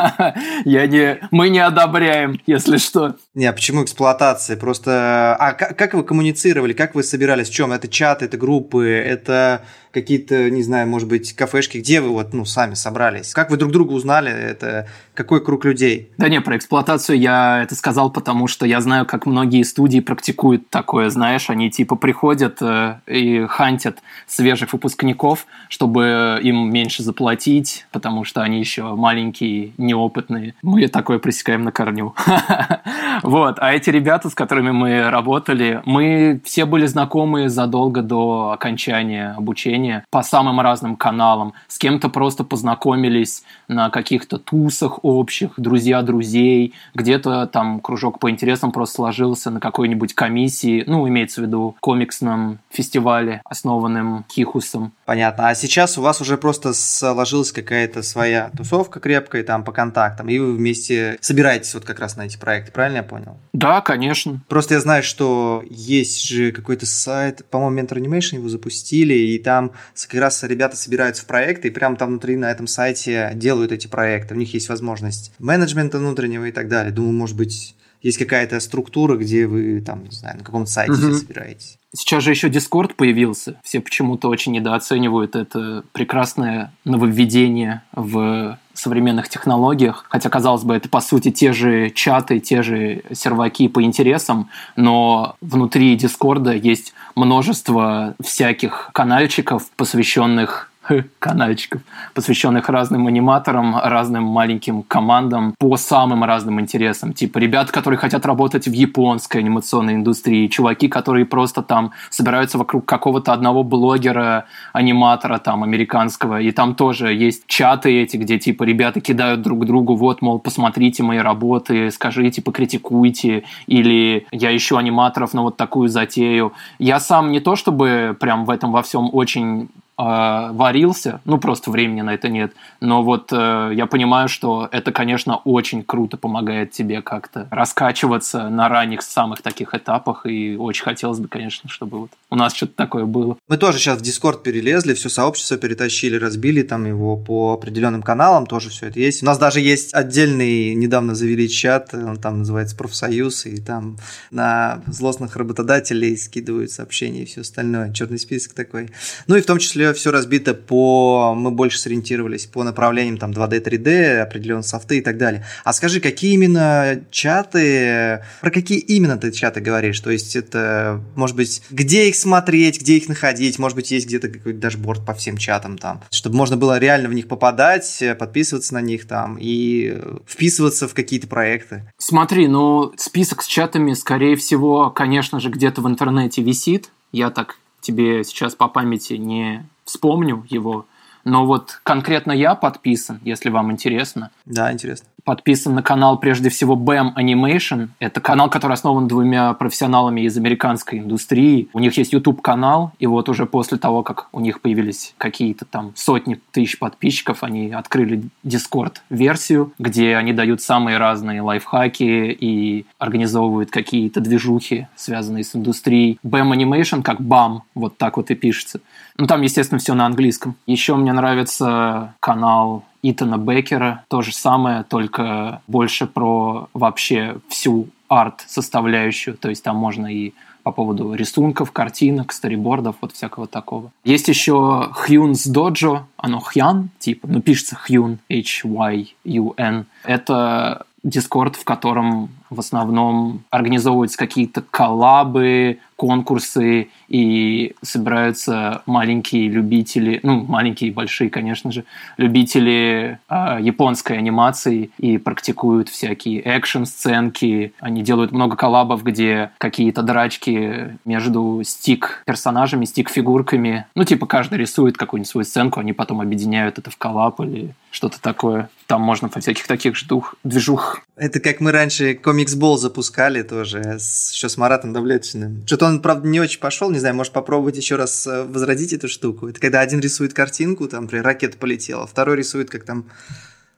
Я 0.63 0.87
не... 0.87 1.19
Мы 1.31 1.49
не 1.49 1.59
одобряем, 1.59 2.39
если 2.47 2.77
что. 2.77 3.17
Не, 3.35 3.47
а 3.47 3.53
почему 3.53 3.83
эксплуатации? 3.83 4.55
Просто... 4.55 5.35
А 5.39 5.53
как 5.53 5.95
вы 5.95 6.03
коммуницировали? 6.03 6.73
Как 6.73 6.93
вы 6.93 7.01
собирались? 7.01 7.49
В 7.49 7.53
чем? 7.53 7.71
Это 7.71 7.87
чаты, 7.87 8.25
это 8.25 8.37
группы, 8.37 8.87
это 8.87 9.63
какие-то, 9.93 10.49
не 10.49 10.63
знаю, 10.63 10.87
может 10.87 11.07
быть, 11.07 11.33
кафешки, 11.33 11.77
где 11.77 12.01
вы 12.01 12.09
вот, 12.09 12.33
ну, 12.33 12.45
сами 12.45 12.73
собрались? 12.73 13.33
Как 13.33 13.51
вы 13.51 13.57
друг 13.57 13.71
друга 13.71 13.91
узнали? 13.91 14.31
Это 14.31 14.87
какой 15.13 15.43
круг 15.43 15.65
людей? 15.65 16.11
Да 16.17 16.29
не, 16.29 16.41
про 16.41 16.57
эксплуатацию 16.57 17.19
я 17.19 17.61
это 17.63 17.75
сказал, 17.75 18.11
потому 18.11 18.47
что 18.47 18.65
я 18.65 18.81
знаю, 18.81 19.05
как 19.05 19.25
многие 19.27 19.61
студии 19.63 19.99
практикуют 19.99 20.69
такое, 20.69 21.09
знаешь, 21.09 21.49
они 21.49 21.69
типа 21.69 21.95
приходят 21.95 22.57
э, 22.61 22.99
и 23.05 23.45
хантят 23.45 23.99
свежих 24.25 24.73
выпускников, 24.73 25.45
чтобы 25.69 26.39
им 26.41 26.71
меньше 26.71 27.03
заплатить, 27.03 27.85
потому 27.91 28.23
что 28.23 28.41
они 28.41 28.59
еще 28.59 28.95
маленькие, 28.95 29.73
неопытные. 29.77 30.55
Мы 30.63 30.87
такое 30.87 31.19
пресекаем 31.19 31.63
на 31.63 31.71
корню. 31.71 32.15
Вот, 33.23 33.57
а 33.59 33.73
эти 33.73 33.89
ребята, 33.89 34.29
с 34.29 34.35
которыми 34.35 34.71
мы 34.71 35.09
работали, 35.09 35.81
мы 35.85 36.41
все 36.43 36.65
были 36.65 36.85
знакомы 36.85 37.49
задолго 37.49 38.01
до 38.01 38.51
окончания 38.51 39.33
обучения, 39.37 40.05
по 40.09 40.23
самым 40.23 40.59
разным 40.59 40.95
каналам. 40.95 41.53
С 41.67 41.77
кем-то 41.77 42.09
просто 42.09 42.43
познакомились 42.43 43.43
на 43.67 43.89
каких-то 43.89 44.37
тусах 44.37 44.99
общих, 45.03 45.51
друзья 45.57 46.01
друзей. 46.01 46.73
Где-то 46.93 47.47
там 47.47 47.79
кружок 47.79 48.19
по 48.19 48.29
интересам 48.29 48.71
просто 48.71 48.95
сложился 48.95 49.49
на 49.51 49.59
какой-нибудь 49.59 50.13
комиссии, 50.13 50.83
ну, 50.85 51.07
имеется 51.07 51.41
в 51.41 51.45
виду 51.45 51.75
комиксном 51.79 52.59
фестивале, 52.69 53.41
основанном 53.45 54.25
Хихусом. 54.29 54.91
Понятно. 55.05 55.47
А 55.47 55.55
сейчас 55.55 55.97
у 55.97 56.01
вас 56.01 56.21
уже 56.21 56.37
просто 56.37 56.73
сложилась 56.73 57.51
какая-то 57.51 58.03
своя 58.03 58.51
тусовка 58.55 58.99
крепкая 58.99 59.43
там 59.43 59.63
по 59.63 59.71
контактам, 59.71 60.29
и 60.29 60.39
вы 60.39 60.53
вместе 60.53 61.17
собираетесь 61.21 61.73
вот 61.73 61.85
как 61.85 61.99
раз 61.99 62.17
на 62.17 62.23
эти 62.23 62.37
проекты, 62.37 62.71
правильно 62.71 63.03
понял? 63.13 63.37
Да, 63.53 63.81
конечно. 63.81 64.41
Просто 64.47 64.73
я 64.73 64.79
знаю, 64.79 65.03
что 65.03 65.63
есть 65.69 66.27
же 66.27 66.51
какой-то 66.51 66.87
сайт, 66.87 67.45
по-моему, 67.51 67.79
Mentor 67.79 68.01
Animation 68.01 68.37
его 68.37 68.49
запустили, 68.49 69.13
и 69.13 69.37
там 69.37 69.71
как 70.07 70.19
раз 70.19 70.43
ребята 70.43 70.75
собираются 70.75 71.23
в 71.23 71.27
проекты, 71.27 71.67
и 71.67 71.71
прям 71.71 71.95
там 71.95 72.09
внутри 72.09 72.35
на 72.35 72.49
этом 72.49 72.65
сайте 72.65 73.31
делают 73.35 73.71
эти 73.71 73.87
проекты. 73.87 74.33
У 74.33 74.37
них 74.37 74.53
есть 74.55 74.67
возможность 74.67 75.31
менеджмента 75.37 75.99
внутреннего 75.99 76.45
и 76.45 76.51
так 76.51 76.67
далее. 76.69 76.91
Думаю, 76.91 77.13
может 77.13 77.37
быть, 77.37 77.75
есть 78.01 78.17
какая-то 78.17 78.59
структура, 78.59 79.15
где 79.15 79.45
вы 79.45 79.81
там, 79.81 80.03
не 80.05 80.11
знаю, 80.11 80.37
на 80.39 80.43
каком 80.43 80.65
сайте 80.65 80.93
угу. 80.93 81.13
собираетесь. 81.13 81.77
Сейчас 81.95 82.23
же 82.23 82.31
еще 82.31 82.49
Discord 82.49 82.95
появился. 82.95 83.59
Все 83.63 83.79
почему-то 83.79 84.27
очень 84.27 84.53
недооценивают 84.53 85.35
это 85.35 85.83
прекрасное 85.91 86.73
нововведение 86.85 87.83
в 87.93 88.57
современных 88.73 89.29
технологиях. 89.29 90.05
Хотя, 90.09 90.29
казалось 90.29 90.63
бы, 90.63 90.75
это 90.75 90.89
по 90.89 91.01
сути 91.01 91.31
те 91.31 91.53
же 91.53 91.89
чаты, 91.89 92.39
те 92.39 92.63
же 92.63 93.03
серваки 93.13 93.67
по 93.67 93.83
интересам, 93.83 94.49
но 94.75 95.35
внутри 95.41 95.95
Дискорда 95.95 96.53
есть 96.53 96.93
множество 97.15 98.15
всяких 98.21 98.89
канальчиков, 98.93 99.69
посвященных 99.75 100.71
канальчиков, 101.19 101.81
посвященных 102.13 102.69
разным 102.69 103.07
аниматорам, 103.07 103.77
разным 103.77 104.23
маленьким 104.23 104.83
командам 104.83 105.55
по 105.57 105.77
самым 105.77 106.23
разным 106.23 106.59
интересам. 106.59 107.13
Типа 107.13 107.37
ребят, 107.37 107.71
которые 107.71 107.97
хотят 107.97 108.25
работать 108.25 108.67
в 108.67 108.71
японской 108.71 109.37
анимационной 109.37 109.95
индустрии, 109.95 110.47
чуваки, 110.47 110.87
которые 110.87 111.25
просто 111.25 111.61
там 111.61 111.91
собираются 112.09 112.57
вокруг 112.57 112.85
какого-то 112.85 113.33
одного 113.33 113.63
блогера, 113.63 114.45
аниматора 114.73 115.37
там 115.37 115.63
американского, 115.63 116.41
и 116.41 116.51
там 116.51 116.75
тоже 116.75 117.13
есть 117.13 117.43
чаты 117.47 118.01
эти, 118.01 118.17
где 118.17 118.39
типа 118.39 118.63
ребята 118.63 119.01
кидают 119.01 119.41
друг 119.41 119.65
другу, 119.65 119.95
вот, 119.95 120.21
мол, 120.21 120.39
посмотрите 120.39 121.03
мои 121.03 121.19
работы, 121.19 121.91
скажите, 121.91 122.41
покритикуйте, 122.41 123.43
или 123.67 124.27
я 124.31 124.55
ищу 124.55 124.77
аниматоров 124.77 125.33
на 125.33 125.43
вот 125.43 125.57
такую 125.57 125.89
затею. 125.89 126.53
Я 126.79 126.99
сам 126.99 127.31
не 127.31 127.39
то 127.39 127.55
чтобы 127.55 128.15
прям 128.19 128.45
в 128.45 128.49
этом 128.49 128.71
во 128.71 128.81
всем 128.81 129.09
очень 129.13 129.69
э, 129.97 130.51
варился, 130.51 131.21
ну 131.25 131.37
просто 131.37 131.71
времени 131.71 132.01
на 132.01 132.13
это 132.13 132.29
нет, 132.29 132.53
но 132.81 133.03
вот 133.03 133.31
э, 133.31 133.71
я 133.73 133.85
понимаю, 133.85 134.29
что 134.29 134.67
это, 134.71 134.91
конечно, 134.91 135.37
очень 135.37 135.83
круто 135.83 136.17
помогает 136.17 136.71
тебе 136.71 137.01
как-то 137.01 137.47
раскачиваться 137.51 138.49
на 138.49 138.69
ранних 138.69 139.01
самых 139.01 139.41
таких 139.41 139.73
этапах, 139.73 140.25
и 140.25 140.55
очень 140.55 140.83
хотелось 140.83 141.19
бы, 141.19 141.27
конечно, 141.27 141.69
чтобы 141.69 141.99
вот 141.99 142.11
у 142.29 142.35
нас 142.35 142.53
что-то 142.53 142.73
такое 142.75 143.05
было. 143.05 143.37
Мы 143.47 143.57
тоже 143.57 143.77
сейчас 143.77 143.99
в 143.99 144.01
Discord 144.01 144.43
перелезли, 144.43 144.93
все 144.93 145.09
сообщество 145.09 145.57
перетащили, 145.57 146.17
разбили 146.17 146.63
там 146.63 146.85
его 146.85 147.17
по 147.17 147.53
определенным 147.53 148.03
каналам, 148.03 148.45
тоже 148.45 148.69
все 148.69 148.87
это 148.87 148.99
есть. 148.99 149.23
У 149.23 149.25
нас 149.25 149.37
даже 149.37 149.59
есть 149.59 149.93
отдельный, 149.93 150.73
недавно 150.75 151.15
завели 151.15 151.47
чат, 151.49 151.93
он 151.93 152.17
там 152.17 152.39
называется 152.39 152.75
профсоюз, 152.75 153.45
и 153.45 153.61
там 153.61 153.97
на 154.31 154.81
злостных 154.87 155.35
работодателей 155.35 156.17
скидывают 156.17 156.71
сообщения 156.71 157.23
и 157.23 157.25
все 157.25 157.41
остальное, 157.41 157.91
черный 157.93 158.19
список 158.19 158.53
такой. 158.53 158.89
Ну 159.27 159.35
и 159.35 159.41
в 159.41 159.45
том 159.45 159.59
числе 159.59 159.82
числе 159.83 159.93
все 159.93 160.11
разбито 160.11 160.53
по... 160.53 161.33
Мы 161.35 161.51
больше 161.51 161.79
сориентировались 161.79 162.45
по 162.45 162.63
направлениям 162.63 163.17
там 163.17 163.31
2D, 163.31 163.63
3D, 163.63 164.19
определенные 164.19 164.63
софты 164.63 164.99
и 164.99 165.01
так 165.01 165.17
далее. 165.17 165.45
А 165.63 165.73
скажи, 165.73 165.99
какие 165.99 166.33
именно 166.33 167.01
чаты... 167.11 168.23
Про 168.41 168.51
какие 168.51 168.79
именно 168.79 169.17
ты 169.17 169.31
чаты 169.31 169.59
говоришь? 169.61 169.99
То 169.99 170.11
есть 170.11 170.35
это, 170.35 171.01
может 171.15 171.35
быть, 171.35 171.61
где 171.69 172.07
их 172.07 172.15
смотреть, 172.15 172.79
где 172.79 172.97
их 172.97 173.09
находить? 173.09 173.59
Может 173.59 173.75
быть, 173.75 173.91
есть 173.91 174.07
где-то 174.07 174.29
какой-то 174.29 174.59
дашборд 174.59 175.05
по 175.05 175.13
всем 175.13 175.37
чатам 175.37 175.77
там, 175.77 176.01
чтобы 176.11 176.35
можно 176.35 176.57
было 176.57 176.79
реально 176.79 177.09
в 177.09 177.13
них 177.13 177.27
попадать, 177.27 178.03
подписываться 178.17 178.73
на 178.73 178.81
них 178.81 179.07
там 179.07 179.37
и 179.39 179.99
вписываться 180.27 180.87
в 180.87 180.93
какие-то 180.93 181.27
проекты? 181.27 181.83
Смотри, 181.97 182.47
ну, 182.47 182.93
список 182.97 183.41
с 183.41 183.47
чатами, 183.47 183.93
скорее 183.93 184.35
всего, 184.35 184.89
конечно 184.89 185.39
же, 185.39 185.49
где-то 185.49 185.81
в 185.81 185.87
интернете 185.87 186.41
висит. 186.41 186.89
Я 187.11 187.29
так 187.29 187.57
тебе 187.83 188.23
сейчас 188.23 188.55
по 188.55 188.67
памяти 188.67 189.13
не 189.13 189.65
вспомню 189.85 190.45
его, 190.49 190.87
но 191.23 191.45
вот 191.45 191.79
конкретно 191.83 192.31
я 192.31 192.55
подписан, 192.55 193.19
если 193.23 193.49
вам 193.49 193.71
интересно. 193.71 194.31
Да, 194.45 194.71
интересно 194.73 195.12
подписан 195.23 195.75
на 195.75 195.83
канал 195.83 196.17
прежде 196.17 196.49
всего 196.49 196.75
BAM 196.75 197.15
Animation. 197.15 197.89
Это 197.99 198.21
канал, 198.21 198.49
который 198.49 198.73
основан 198.73 199.07
двумя 199.07 199.53
профессионалами 199.53 200.21
из 200.21 200.37
американской 200.37 200.99
индустрии. 200.99 201.69
У 201.73 201.79
них 201.79 201.97
есть 201.97 202.13
YouTube-канал, 202.13 202.91
и 202.99 203.07
вот 203.07 203.29
уже 203.29 203.45
после 203.45 203.77
того, 203.77 204.03
как 204.03 204.27
у 204.31 204.39
них 204.39 204.61
появились 204.61 205.13
какие-то 205.17 205.65
там 205.65 205.93
сотни 205.95 206.39
тысяч 206.51 206.79
подписчиков, 206.79 207.43
они 207.43 207.71
открыли 207.71 208.23
Discord-версию, 208.43 209.73
где 209.79 210.15
они 210.15 210.33
дают 210.33 210.61
самые 210.61 210.97
разные 210.97 211.41
лайфхаки 211.41 212.37
и 212.39 212.85
организовывают 212.97 213.71
какие-то 213.71 214.21
движухи, 214.21 214.87
связанные 214.95 215.43
с 215.43 215.55
индустрией. 215.55 216.19
BAM 216.23 216.53
Animation, 216.53 217.01
как 217.01 217.19
BAM, 217.21 217.61
вот 217.75 217.97
так 217.97 218.17
вот 218.17 218.31
и 218.31 218.35
пишется. 218.35 218.81
Ну, 219.17 219.27
там, 219.27 219.41
естественно, 219.41 219.79
все 219.79 219.93
на 219.93 220.05
английском. 220.05 220.55
Еще 220.65 220.95
мне 220.95 221.13
нравится 221.13 222.15
канал 222.19 222.83
Итана 223.03 223.37
Беккера. 223.37 224.03
То 224.07 224.21
же 224.21 224.33
самое, 224.33 224.83
только 224.83 225.61
больше 225.67 226.07
про 226.07 226.69
вообще 226.73 227.37
всю 227.49 227.89
арт-составляющую. 228.07 229.37
То 229.37 229.49
есть 229.49 229.63
там 229.63 229.75
можно 229.75 230.07
и 230.07 230.33
по 230.63 230.71
поводу 230.71 231.13
рисунков, 231.13 231.71
картинок, 231.71 232.31
старибордов, 232.31 232.95
вот 233.01 233.11
всякого 233.11 233.47
такого. 233.47 233.91
Есть 234.05 234.29
еще 234.29 234.89
Хьюнс 234.93 235.45
Доджо, 235.45 236.05
оно 236.15 236.39
Хьян, 236.39 236.89
типа, 236.99 237.27
ну 237.27 237.41
пишется 237.41 237.75
Хьюн, 237.75 238.19
H-Y-U-N. 238.29 239.85
Это 240.05 240.85
Дискорд, 241.03 241.57
в 241.57 241.65
котором 241.65 242.29
в 242.49 242.59
основном 242.59 243.43
организовываются 243.49 244.17
какие-то 244.17 244.61
коллабы, 244.61 245.79
конкурсы, 245.95 246.89
и 247.07 247.75
собираются 247.83 248.81
маленькие 248.87 249.47
любители, 249.47 250.19
ну, 250.23 250.43
маленькие 250.43 250.89
и 250.89 250.93
большие, 250.93 251.29
конечно 251.29 251.71
же, 251.71 251.85
любители 252.17 253.19
э, 253.29 253.57
японской 253.61 254.17
анимации 254.17 254.89
и 254.97 255.19
практикуют 255.19 255.89
всякие 255.89 256.41
экшн-сценки. 256.41 257.73
Они 257.79 258.01
делают 258.01 258.31
много 258.31 258.55
коллабов, 258.55 259.03
где 259.03 259.51
какие-то 259.59 260.01
драчки 260.01 260.97
между 261.05 261.61
стик-персонажами, 261.63 262.85
стик-фигурками. 262.85 263.85
Ну, 263.93 264.03
типа, 264.03 264.25
каждый 264.25 264.57
рисует 264.57 264.97
какую-нибудь 264.97 265.29
свою 265.29 265.45
сценку, 265.45 265.79
они 265.79 265.93
потом 265.93 266.19
объединяют 266.19 266.79
это 266.79 266.89
в 266.89 266.97
коллаб 266.97 267.39
или 267.41 267.75
что-то 267.91 268.19
такое. 268.19 268.69
Там 268.87 269.01
можно 269.01 269.29
во 269.33 269.39
всяких 269.39 269.67
таких 269.67 269.95
ждух, 269.95 270.35
движух. 270.43 271.01
Это 271.15 271.39
как 271.39 271.61
мы 271.61 271.71
раньше 271.71 272.15
комикс-бол 272.43 272.77
запускали 272.77 273.41
тоже, 273.41 273.79
еще 273.79 274.49
с 274.49 274.57
Маратом 274.57 274.93
Давлетчиным. 274.93 275.63
Что-то 275.65 275.85
он, 275.85 276.01
правда, 276.01 276.27
не 276.27 276.39
очень 276.39 276.59
пошел, 276.59 276.89
не 276.91 276.99
знаю, 276.99 277.15
может 277.15 277.33
попробовать 277.33 277.77
еще 277.77 277.95
раз 277.95 278.27
э, 278.27 278.43
возродить 278.43 278.93
эту 278.93 279.07
штуку. 279.07 279.47
Это 279.47 279.59
когда 279.59 279.79
один 279.79 279.99
рисует 279.99 280.33
картинку, 280.33 280.87
там, 280.87 281.03
например, 281.03 281.25
ракета 281.25 281.57
полетела, 281.57 282.05
второй 282.05 282.37
рисует, 282.37 282.69
как 282.69 282.83
там 282.83 283.05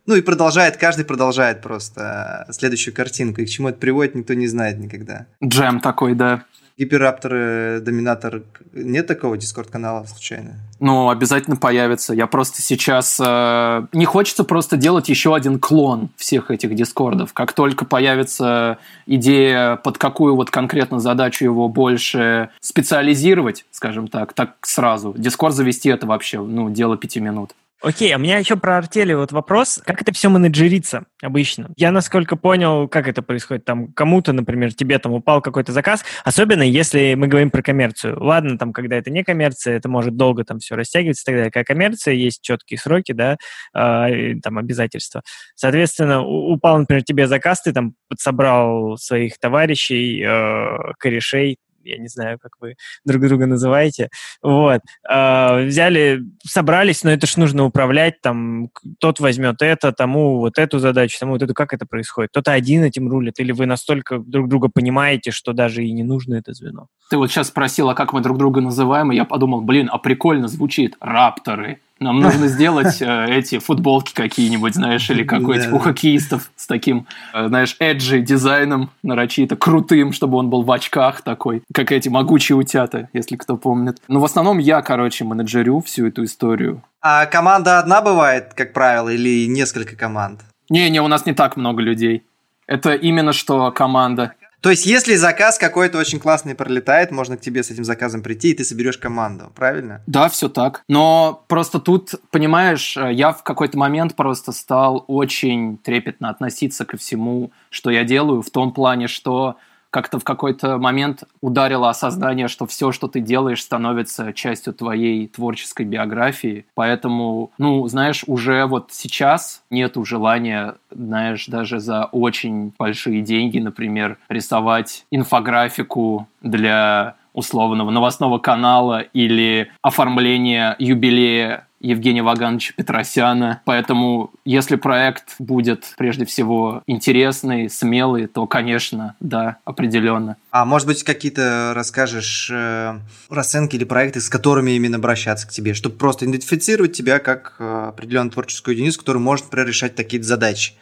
ну 0.05 0.15
и 0.15 0.21
продолжает, 0.21 0.77
каждый 0.77 1.05
продолжает 1.05 1.61
просто 1.61 2.45
э, 2.47 2.53
следующую 2.53 2.93
картинку. 2.93 3.41
И 3.41 3.45
к 3.45 3.49
чему 3.49 3.69
это 3.69 3.79
приводит, 3.79 4.15
никто 4.15 4.33
не 4.33 4.47
знает 4.47 4.77
никогда. 4.77 5.25
Джем 5.43 5.79
такой, 5.79 6.13
да. 6.15 6.43
Гиперраптор, 6.77 7.79
Доминатор, 7.81 8.43
нет 8.73 9.07
такого 9.07 9.37
дискорд-канала 9.37 10.03
случайно? 10.03 10.55
Ну, 10.81 11.09
обязательно 11.09 11.55
появится. 11.55 12.13
Я 12.13 12.27
просто 12.27 12.61
сейчас... 12.61 13.17
Э, 13.23 13.87
не 13.93 14.03
хочется 14.03 14.43
просто 14.43 14.75
делать 14.75 15.07
еще 15.07 15.33
один 15.33 15.57
клон 15.57 16.09
всех 16.17 16.51
этих 16.51 16.75
дискордов. 16.75 17.31
Как 17.31 17.53
только 17.53 17.85
появится 17.85 18.77
идея, 19.05 19.77
под 19.77 19.97
какую 19.97 20.35
вот 20.35 20.51
конкретно 20.51 20.99
задачу 20.99 21.45
его 21.45 21.69
больше 21.69 22.49
специализировать, 22.59 23.65
скажем 23.71 24.09
так, 24.09 24.33
так 24.33 24.55
сразу. 24.61 25.13
Дискорд 25.17 25.55
завести 25.55 25.87
это 25.89 26.05
вообще, 26.05 26.41
ну, 26.41 26.69
дело 26.69 26.97
пяти 26.97 27.21
минут. 27.21 27.55
Окей, 27.81 28.11
а 28.13 28.17
у 28.17 28.19
меня 28.19 28.37
еще 28.37 28.55
про 28.55 28.77
артели 28.77 29.13
вот 29.13 29.31
вопрос. 29.31 29.81
Как 29.85 30.01
это 30.01 30.13
все 30.13 30.29
менеджерится 30.29 31.05
обычно? 31.21 31.71
Я, 31.75 31.91
насколько 31.91 32.35
понял, 32.35 32.87
как 32.87 33.07
это 33.07 33.21
происходит. 33.21 33.65
Там 33.65 33.91
кому-то, 33.93 34.33
например, 34.33 34.73
тебе 34.73 34.97
там 34.97 35.11
упал 35.11 35.41
какой-то 35.41 35.71
заказ, 35.71 36.03
особенно 36.23 36.63
если 36.63 37.13
мы 37.15 37.27
говорим 37.27 37.51
про 37.51 37.61
коммерцию. 37.61 38.17
Ладно, 38.23 38.57
там, 38.57 38.71
когда 38.71 38.95
это 38.95 39.11
не 39.11 39.23
коммерция, 39.23 39.75
это 39.75 39.89
может 39.89 40.15
долго 40.15 40.43
там 40.45 40.59
все 40.59 40.75
растягиваться 40.75 41.23
и 41.23 41.25
так 41.25 41.35
далее. 41.35 41.51
Как 41.51 41.67
коммерция, 41.67 42.13
есть 42.13 42.41
четкие 42.41 42.79
сроки, 42.79 43.11
да, 43.11 43.37
э, 43.73 44.35
там 44.41 44.57
обязательства. 44.57 45.21
Соответственно, 45.55 46.23
упал, 46.23 46.79
например, 46.79 47.03
тебе 47.03 47.27
заказ, 47.27 47.61
ты 47.61 47.73
там 47.73 47.93
подсобрал 48.07 48.97
своих 48.97 49.37
товарищей, 49.37 50.23
э, 50.25 50.93
корешей, 50.97 51.57
я 51.85 51.97
не 51.97 52.07
знаю, 52.07 52.39
как 52.39 52.53
вы 52.59 52.75
друг 53.05 53.21
друга 53.21 53.45
называете, 53.45 54.09
вот, 54.41 54.81
э, 55.09 55.65
взяли, 55.65 56.21
собрались, 56.43 57.03
но 57.03 57.11
это 57.11 57.27
ж 57.27 57.37
нужно 57.37 57.65
управлять, 57.65 58.21
там, 58.21 58.69
тот 58.99 59.19
возьмет 59.19 59.61
это, 59.61 59.91
тому 59.91 60.39
вот 60.39 60.57
эту 60.57 60.79
задачу, 60.79 61.17
тому 61.19 61.33
вот 61.33 61.41
эту, 61.41 61.53
как 61.53 61.73
это 61.73 61.85
происходит? 61.85 62.31
Кто-то 62.31 62.51
один 62.51 62.83
этим 62.83 63.09
рулит, 63.09 63.39
или 63.39 63.51
вы 63.51 63.65
настолько 63.65 64.19
друг 64.19 64.49
друга 64.49 64.69
понимаете, 64.69 65.31
что 65.31 65.53
даже 65.53 65.83
и 65.83 65.91
не 65.91 66.03
нужно 66.03 66.35
это 66.35 66.53
звено? 66.53 66.87
Ты 67.09 67.17
вот 67.17 67.31
сейчас 67.31 67.47
спросила, 67.47 67.93
как 67.93 68.13
мы 68.13 68.21
друг 68.21 68.37
друга 68.37 68.61
называем, 68.61 69.11
и 69.11 69.15
я 69.15 69.25
подумал, 69.25 69.61
блин, 69.61 69.89
а 69.91 69.97
прикольно 69.97 70.47
звучит, 70.47 70.95
рапторы. 70.99 71.79
Нам 71.99 72.19
нужно 72.19 72.47
сделать 72.47 73.01
э, 73.01 73.25
эти 73.29 73.59
футболки 73.59 74.13
какие-нибудь, 74.13 74.75
знаешь, 74.75 75.09
или 75.09 75.23
какой-то 75.23 75.73
у 75.73 75.79
хоккеистов 75.79 76.51
с 76.57 76.67
таким, 76.67 77.07
э, 77.33 77.47
знаешь, 77.47 77.77
эджи 77.79 78.19
дизайном 78.19 78.89
нарочито 79.01 79.55
крутым, 79.55 80.11
чтобы 80.11 80.37
он 80.37 80.49
был 80.49 80.63
в 80.63 80.71
очках 80.71 81.21
такой, 81.21 81.63
как 81.73 81.93
эти 81.93 82.09
могучие 82.09 82.57
утята, 82.57 83.07
если 83.13 83.37
кто 83.37 83.55
помнит. 83.55 84.01
Но 84.09 84.19
в 84.19 84.25
основном 84.25 84.57
я, 84.57 84.81
короче, 84.81 85.23
менеджерю 85.23 85.79
всю 85.79 86.07
эту 86.07 86.25
историю. 86.25 86.83
А 87.01 87.25
команда 87.27 87.79
одна 87.79 88.01
бывает, 88.01 88.53
как 88.55 88.73
правило, 88.73 89.07
или 89.07 89.47
несколько 89.47 89.95
команд? 89.95 90.41
Не-не, 90.69 91.01
у 91.01 91.07
нас 91.07 91.25
не 91.25 91.33
так 91.33 91.55
много 91.55 91.81
людей. 91.81 92.25
Это 92.67 92.93
именно 92.93 93.31
что 93.31 93.71
команда. 93.71 94.33
То 94.65 94.71
есть, 94.71 94.87
если 94.87 95.13
заказ 95.13 95.59
какой-то 95.59 95.99
очень 95.99 96.19
классный 96.19 96.55
пролетает, 96.55 97.11
можно 97.11 97.37
к 97.37 97.41
тебе 97.41 97.61
с 97.61 97.69
этим 97.69 97.83
заказом 97.83 98.23
прийти, 98.23 98.49
и 98.49 98.55
ты 98.55 98.65
соберешь 98.65 98.97
команду, 98.97 99.51
правильно? 99.53 100.01
Да, 100.07 100.27
все 100.27 100.49
так. 100.49 100.83
Но 100.87 101.43
просто 101.47 101.79
тут, 101.79 102.15
понимаешь, 102.31 102.97
я 102.97 103.31
в 103.31 103.43
какой-то 103.43 103.77
момент 103.77 104.15
просто 104.15 104.51
стал 104.51 105.05
очень 105.05 105.77
трепетно 105.77 106.31
относиться 106.31 106.83
ко 106.83 106.97
всему, 106.97 107.51
что 107.69 107.91
я 107.91 108.03
делаю, 108.03 108.41
в 108.41 108.49
том 108.49 108.71
плане, 108.71 109.07
что 109.07 109.57
как-то 109.95 110.19
в 110.19 110.25
какой-то 110.25 110.77
момент 110.77 111.23
ударило 111.39 111.89
осознание, 111.89 112.49
что 112.49 112.65
все, 112.65 112.91
что 112.91 113.07
ты 113.07 113.21
делаешь, 113.21 113.61
становится 113.61 114.33
частью 114.33 114.73
твоей 114.73 115.29
творческой 115.29 115.85
биографии. 115.85 116.65
Поэтому, 116.75 117.51
ну, 117.57 117.87
знаешь, 117.87 118.25
уже 118.27 118.65
вот 118.65 118.89
сейчас 118.91 119.63
нету 119.69 120.03
желания, 120.03 120.75
знаешь, 120.91 121.45
даже 121.47 121.79
за 121.79 122.09
очень 122.11 122.73
большие 122.77 123.21
деньги, 123.21 123.59
например, 123.59 124.17
рисовать 124.27 125.05
инфографику 125.11 126.27
для 126.41 127.15
условного 127.31 127.89
новостного 127.89 128.37
канала 128.37 128.99
или 128.99 129.71
оформление 129.81 130.75
юбилея 130.77 131.67
Евгения 131.85 132.23
Вагановича 132.23 132.73
Петросяна. 132.75 133.61
Поэтому, 133.65 134.31
если 134.43 134.75
проект 134.75 135.35
будет 135.39 135.93
прежде 135.97 136.25
всего 136.25 136.81
интересный, 136.87 137.69
смелый, 137.69 138.27
то, 138.27 138.47
конечно, 138.47 139.15
да, 139.19 139.57
определенно. 139.65 140.37
А 140.51 140.65
может 140.65 140.87
быть, 140.87 141.03
какие-то 141.03 141.73
расскажешь 141.75 142.49
э, 142.51 142.99
расценки 143.29 143.75
или 143.75 143.83
проекты, 143.83 144.19
с 144.19 144.29
которыми 144.29 144.71
именно 144.71 144.97
обращаться 144.97 145.47
к 145.47 145.51
тебе, 145.51 145.73
чтобы 145.73 145.95
просто 145.97 146.25
идентифицировать 146.25 146.93
тебя 146.93 147.19
как 147.19 147.55
э, 147.59 147.85
определенную 147.89 148.31
творческую 148.31 148.75
единицу, 148.75 148.99
которая 148.99 149.21
может, 149.21 149.45
например, 149.45 149.67
решать 149.67 149.95
такие 149.95 150.23
задачи? 150.23 150.73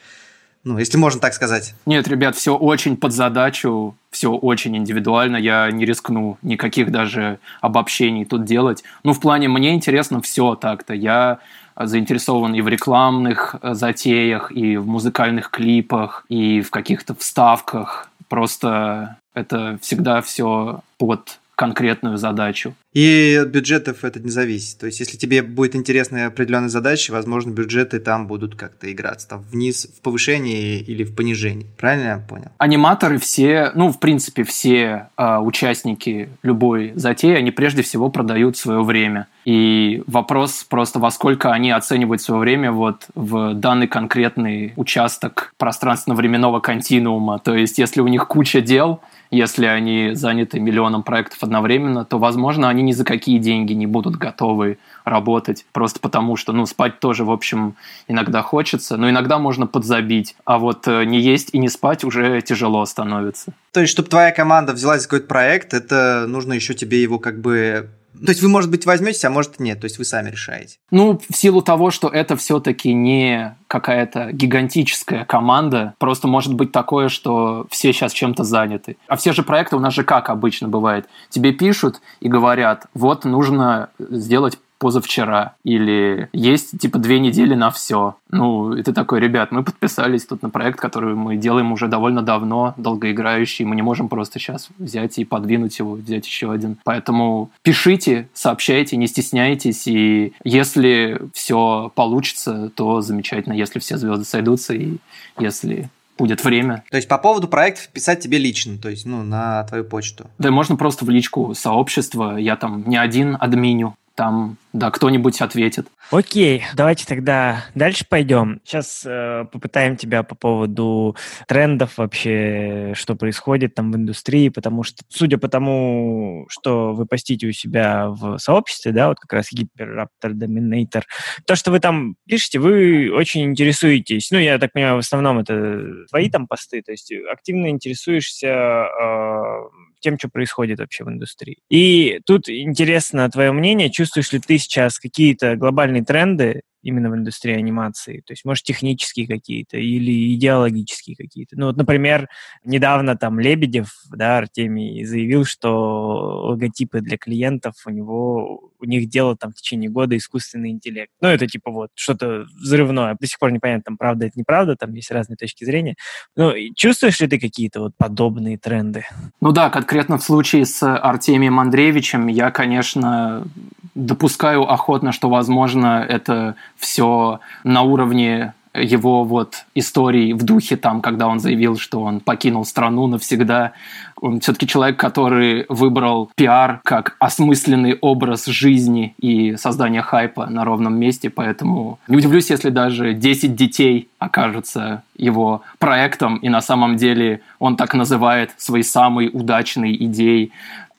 Ну, 0.63 0.77
если 0.77 0.97
можно 0.97 1.19
так 1.19 1.33
сказать. 1.33 1.75
Нет, 1.85 2.07
ребят, 2.07 2.35
все 2.35 2.55
очень 2.55 2.95
под 2.95 3.11
задачу, 3.11 3.95
все 4.11 4.31
очень 4.31 4.77
индивидуально. 4.77 5.35
Я 5.37 5.69
не 5.71 5.85
рискну 5.85 6.37
никаких 6.41 6.91
даже 6.91 7.39
обобщений 7.59 8.23
тут 8.23 8.45
делать. 8.45 8.83
Ну, 9.03 9.13
в 9.13 9.19
плане, 9.19 9.49
мне 9.49 9.73
интересно 9.73 10.21
все 10.21 10.55
так-то. 10.55 10.93
Я 10.93 11.39
заинтересован 11.75 12.53
и 12.53 12.61
в 12.61 12.67
рекламных 12.67 13.55
э, 13.61 13.73
затеях, 13.73 14.51
и 14.51 14.77
в 14.77 14.87
музыкальных 14.87 15.49
клипах, 15.49 16.25
и 16.29 16.61
в 16.61 16.69
каких-то 16.69 17.15
вставках. 17.15 18.09
Просто 18.29 19.17
это 19.33 19.77
всегда 19.81 20.21
все 20.21 20.81
под 20.97 21.39
конкретную 21.55 22.17
задачу. 22.17 22.73
И 22.93 23.39
от 23.41 23.49
бюджетов 23.49 24.03
это 24.03 24.19
не 24.19 24.29
зависит. 24.29 24.79
То 24.79 24.85
есть, 24.85 24.99
если 24.99 25.17
тебе 25.17 25.41
будет 25.41 25.75
интересная 25.75 26.27
определенная 26.27 26.69
задача, 26.69 27.11
возможно, 27.11 27.51
бюджеты 27.51 27.99
там 27.99 28.27
будут 28.27 28.55
как-то 28.55 28.91
играться. 28.91 29.27
Там 29.27 29.41
вниз, 29.41 29.87
в 29.97 30.01
повышении 30.01 30.79
или 30.79 31.03
в 31.03 31.15
понижении. 31.15 31.67
Правильно 31.77 32.07
я 32.07 32.17
понял? 32.17 32.51
Аниматоры 32.57 33.17
все, 33.17 33.71
ну, 33.73 33.91
в 33.91 33.99
принципе, 33.99 34.43
все 34.43 35.09
э, 35.17 35.37
участники 35.37 36.29
любой 36.43 36.93
затеи, 36.95 37.35
они 37.35 37.51
прежде 37.51 37.81
всего 37.81 38.09
продают 38.09 38.57
свое 38.57 38.83
время. 38.83 39.27
И 39.45 40.03
вопрос 40.07 40.65
просто, 40.69 40.99
во 40.99 41.11
сколько 41.11 41.51
они 41.51 41.71
оценивают 41.71 42.21
свое 42.21 42.39
время 42.39 42.71
вот 42.71 43.07
в 43.15 43.55
данный 43.55 43.87
конкретный 43.87 44.73
участок 44.75 45.53
пространственно-временного 45.57 46.59
континуума. 46.59 47.39
То 47.39 47.55
есть, 47.55 47.77
если 47.77 48.01
у 48.01 48.07
них 48.07 48.27
куча 48.27 48.61
дел, 48.61 49.01
если 49.33 49.65
они 49.65 50.11
заняты 50.13 50.59
миллионом 50.59 51.03
проектов 51.03 51.39
одновременно, 51.41 52.05
то, 52.05 52.19
возможно, 52.19 52.69
они 52.69 52.83
ни 52.83 52.91
за 52.91 53.03
какие 53.03 53.39
деньги 53.39 53.73
не 53.73 53.87
будут 53.87 54.15
готовы 54.15 54.77
работать, 55.05 55.65
просто 55.71 55.99
потому 55.99 56.35
что, 56.35 56.53
ну, 56.53 56.65
спать 56.65 56.99
тоже, 56.99 57.25
в 57.25 57.31
общем, 57.31 57.75
иногда 58.07 58.41
хочется, 58.41 58.95
но 58.95 59.09
иногда 59.09 59.39
можно 59.39 59.65
подзабить, 59.65 60.35
а 60.45 60.59
вот 60.59 60.87
э, 60.87 61.03
не 61.05 61.19
есть 61.19 61.49
и 61.51 61.57
не 61.57 61.67
спать 61.67 62.03
уже 62.03 62.41
тяжело 62.41 62.85
становится. 62.85 63.53
То 63.71 63.81
есть, 63.81 63.91
чтобы 63.91 64.09
твоя 64.09 64.31
команда 64.31 64.73
взялась 64.73 65.01
за 65.01 65.07
какой-то 65.07 65.27
проект, 65.27 65.73
это 65.73 66.25
нужно 66.27 66.53
еще 66.53 66.73
тебе 66.73 67.01
его 67.01 67.17
как 67.17 67.41
бы 67.41 67.89
то 68.13 68.29
есть 68.29 68.41
вы, 68.41 68.49
может 68.49 68.69
быть, 68.69 68.85
возьметесь, 68.85 69.25
а 69.25 69.29
может 69.29 69.59
нет. 69.59 69.79
То 69.81 69.85
есть 69.85 69.97
вы 69.97 70.05
сами 70.05 70.29
решаете. 70.29 70.77
Ну, 70.91 71.19
в 71.29 71.35
силу 71.35 71.61
того, 71.61 71.91
что 71.91 72.07
это 72.07 72.35
все-таки 72.37 72.93
не 72.93 73.55
какая-то 73.67 74.31
гигантическая 74.31 75.25
команда, 75.25 75.95
просто 75.97 76.27
может 76.27 76.53
быть 76.53 76.71
такое, 76.71 77.09
что 77.09 77.65
все 77.69 77.91
сейчас 77.91 78.13
чем-то 78.13 78.43
заняты. 78.43 78.97
А 79.07 79.15
все 79.15 79.33
же 79.33 79.43
проекты 79.43 79.75
у 79.75 79.79
нас 79.79 79.93
же 79.93 80.03
как 80.03 80.29
обычно 80.29 80.67
бывает. 80.67 81.07
Тебе 81.29 81.51
пишут 81.51 82.01
и 82.19 82.27
говорят, 82.27 82.85
вот 82.93 83.25
нужно 83.25 83.89
сделать 83.97 84.59
позавчера, 84.83 85.55
или 85.63 86.27
есть 86.33 86.77
типа 86.77 86.99
две 86.99 87.17
недели 87.17 87.55
на 87.55 87.71
все. 87.71 88.17
Ну, 88.29 88.73
и 88.73 88.83
ты 88.83 88.91
такой, 88.91 89.21
ребят, 89.21 89.53
мы 89.53 89.63
подписались 89.63 90.25
тут 90.25 90.41
на 90.41 90.49
проект, 90.49 90.77
который 90.77 91.15
мы 91.15 91.37
делаем 91.37 91.71
уже 91.71 91.87
довольно 91.87 92.21
давно, 92.21 92.73
долгоиграющий, 92.75 93.63
мы 93.63 93.77
не 93.77 93.81
можем 93.81 94.09
просто 94.09 94.39
сейчас 94.39 94.67
взять 94.77 95.17
и 95.19 95.23
подвинуть 95.23 95.79
его, 95.79 95.93
взять 95.93 96.27
еще 96.27 96.51
один. 96.51 96.75
Поэтому 96.83 97.49
пишите, 97.61 98.27
сообщайте, 98.33 98.97
не 98.97 99.07
стесняйтесь, 99.07 99.87
и 99.87 100.33
если 100.43 101.21
все 101.33 101.89
получится, 101.95 102.69
то 102.75 102.99
замечательно, 102.99 103.53
если 103.53 103.79
все 103.79 103.95
звезды 103.95 104.25
сойдутся, 104.25 104.73
и 104.73 104.97
если 105.39 105.89
будет 106.17 106.43
время. 106.43 106.83
То 106.91 106.97
есть 106.97 107.07
по 107.07 107.17
поводу 107.17 107.47
проектов 107.47 107.87
писать 107.89 108.19
тебе 108.19 108.37
лично, 108.37 108.77
то 108.77 108.89
есть 108.89 109.05
ну, 109.05 109.23
на 109.23 109.63
твою 109.63 109.83
почту. 109.83 110.29
Да, 110.37 110.51
можно 110.51 110.75
просто 110.75 111.05
в 111.05 111.09
личку 111.09 111.53
сообщества, 111.55 112.37
я 112.37 112.55
там 112.55 112.83
не 112.87 112.97
один 112.97 113.37
админю, 113.39 113.95
там, 114.15 114.57
да, 114.73 114.91
кто-нибудь 114.91 115.41
ответит. 115.41 115.87
Окей, 116.11 116.63
давайте 116.75 117.05
тогда 117.05 117.65
дальше 117.73 118.05
пойдем. 118.07 118.59
Сейчас 118.63 119.03
э, 119.05 119.45
попытаем 119.51 119.97
тебя 119.97 120.21
по 120.23 120.35
поводу 120.35 121.15
трендов 121.47 121.97
вообще, 121.97 122.93
что 122.95 123.15
происходит 123.15 123.73
там 123.73 123.91
в 123.91 123.95
индустрии, 123.95 124.49
потому 124.49 124.83
что, 124.83 125.03
судя 125.09 125.37
по 125.37 125.47
тому, 125.47 126.45
что 126.49 126.93
вы 126.93 127.05
постите 127.05 127.47
у 127.47 127.51
себя 127.51 128.09
в 128.09 128.37
сообществе, 128.37 128.91
да, 128.91 129.07
вот 129.07 129.19
как 129.19 129.33
раз 129.33 129.49
Hyperraptor 129.51 130.33
Dominator, 130.33 131.03
то, 131.45 131.55
что 131.55 131.71
вы 131.71 131.79
там 131.79 132.15
пишете, 132.27 132.59
вы 132.59 133.11
очень 133.11 133.43
интересуетесь. 133.45 134.29
Ну, 134.31 134.37
я 134.37 134.59
так 134.59 134.73
понимаю, 134.73 134.95
в 134.95 134.99
основном 134.99 135.39
это 135.39 136.05
твои 136.09 136.29
там 136.29 136.47
посты, 136.47 136.81
то 136.83 136.91
есть 136.91 137.11
активно 137.31 137.69
интересуешься 137.69 138.47
э, 138.47 139.82
тем, 140.03 140.19
что 140.19 140.29
происходит 140.29 140.79
вообще 140.79 141.03
в 141.03 141.09
индустрии. 141.09 141.57
И 141.69 142.19
тут 142.25 142.49
интересно 142.49 143.29
твое 143.29 143.51
мнение, 143.51 143.89
чувствуешь 143.89 144.31
ли 144.31 144.39
ты 144.39 144.57
сейчас 144.57 144.99
какие-то 144.99 145.55
глобальные 145.55 146.03
тренды, 146.03 146.61
именно 146.83 147.09
в 147.09 147.15
индустрии 147.15 147.55
анимации? 147.55 148.21
То 148.25 148.33
есть, 148.33 148.45
может, 148.45 148.63
технические 148.63 149.27
какие-то 149.27 149.77
или 149.77 150.35
идеологические 150.35 151.15
какие-то? 151.15 151.57
Ну, 151.57 151.67
вот, 151.67 151.77
например, 151.77 152.29
недавно 152.63 153.17
там 153.17 153.39
Лебедев, 153.39 153.89
да, 154.11 154.37
Артемий, 154.37 155.03
заявил, 155.05 155.45
что 155.45 156.47
логотипы 156.49 157.01
для 157.01 157.17
клиентов 157.17 157.73
у 157.85 157.89
него, 157.89 158.71
у 158.79 158.85
них 158.85 159.09
делал 159.09 159.35
там 159.35 159.51
в 159.51 159.55
течение 159.55 159.89
года 159.89 160.15
искусственный 160.17 160.69
интеллект. 160.69 161.11
Ну, 161.21 161.29
это 161.29 161.47
типа 161.47 161.71
вот 161.71 161.89
что-то 161.95 162.45
взрывное. 162.61 163.17
До 163.19 163.27
сих 163.27 163.39
пор 163.39 163.51
непонятно, 163.51 163.83
там 163.83 163.97
правда 163.97 164.25
это 164.25 164.37
неправда, 164.37 164.75
там 164.75 164.93
есть 164.93 165.11
разные 165.11 165.37
точки 165.37 165.63
зрения. 165.63 165.95
Ну, 166.35 166.51
чувствуешь 166.75 167.19
ли 167.19 167.27
ты 167.27 167.39
какие-то 167.39 167.81
вот 167.81 167.93
подобные 167.97 168.57
тренды? 168.57 169.05
Ну 169.41 169.51
да, 169.51 169.69
конкретно 169.69 170.17
в 170.17 170.23
случае 170.23 170.65
с 170.65 170.83
Артемием 170.83 171.59
Андреевичем 171.59 172.27
я, 172.27 172.51
конечно, 172.51 173.47
допускаю 173.95 174.63
охотно, 174.63 175.11
что, 175.11 175.29
возможно, 175.29 176.05
это 176.07 176.55
все 176.77 177.39
на 177.63 177.81
уровне 177.81 178.53
его 178.75 179.23
вот 179.23 179.65
истории 179.75 180.33
в 180.33 180.43
духе 180.43 180.77
там, 180.77 181.01
когда 181.01 181.27
он 181.27 181.39
заявил, 181.39 181.77
что 181.77 182.01
он 182.01 182.19
покинул 182.19 182.65
страну 182.65 183.07
навсегда. 183.07 183.73
Он 184.19 184.39
все-таки 184.39 184.67
человек, 184.67 184.97
который 184.97 185.65
выбрал 185.69 186.31
пиар 186.35 186.79
как 186.83 187.15
осмысленный 187.19 187.97
образ 187.99 188.45
жизни 188.45 189.15
и 189.19 189.57
создание 189.57 190.01
хайпа 190.01 190.47
на 190.47 190.63
ровном 190.63 190.95
месте, 190.97 191.29
поэтому 191.29 191.99
не 192.07 192.17
удивлюсь, 192.17 192.49
если 192.49 192.69
даже 192.69 193.13
10 193.13 193.55
детей 193.55 194.09
окажутся 194.17 195.03
его 195.15 195.61
проектом, 195.77 196.37
и 196.37 196.49
на 196.49 196.61
самом 196.61 196.95
деле 196.95 197.41
он 197.59 197.75
так 197.75 197.93
называет 197.93 198.51
свои 198.57 198.83
самые 198.83 199.29
удачные 199.29 200.03
идеи. 200.05 200.51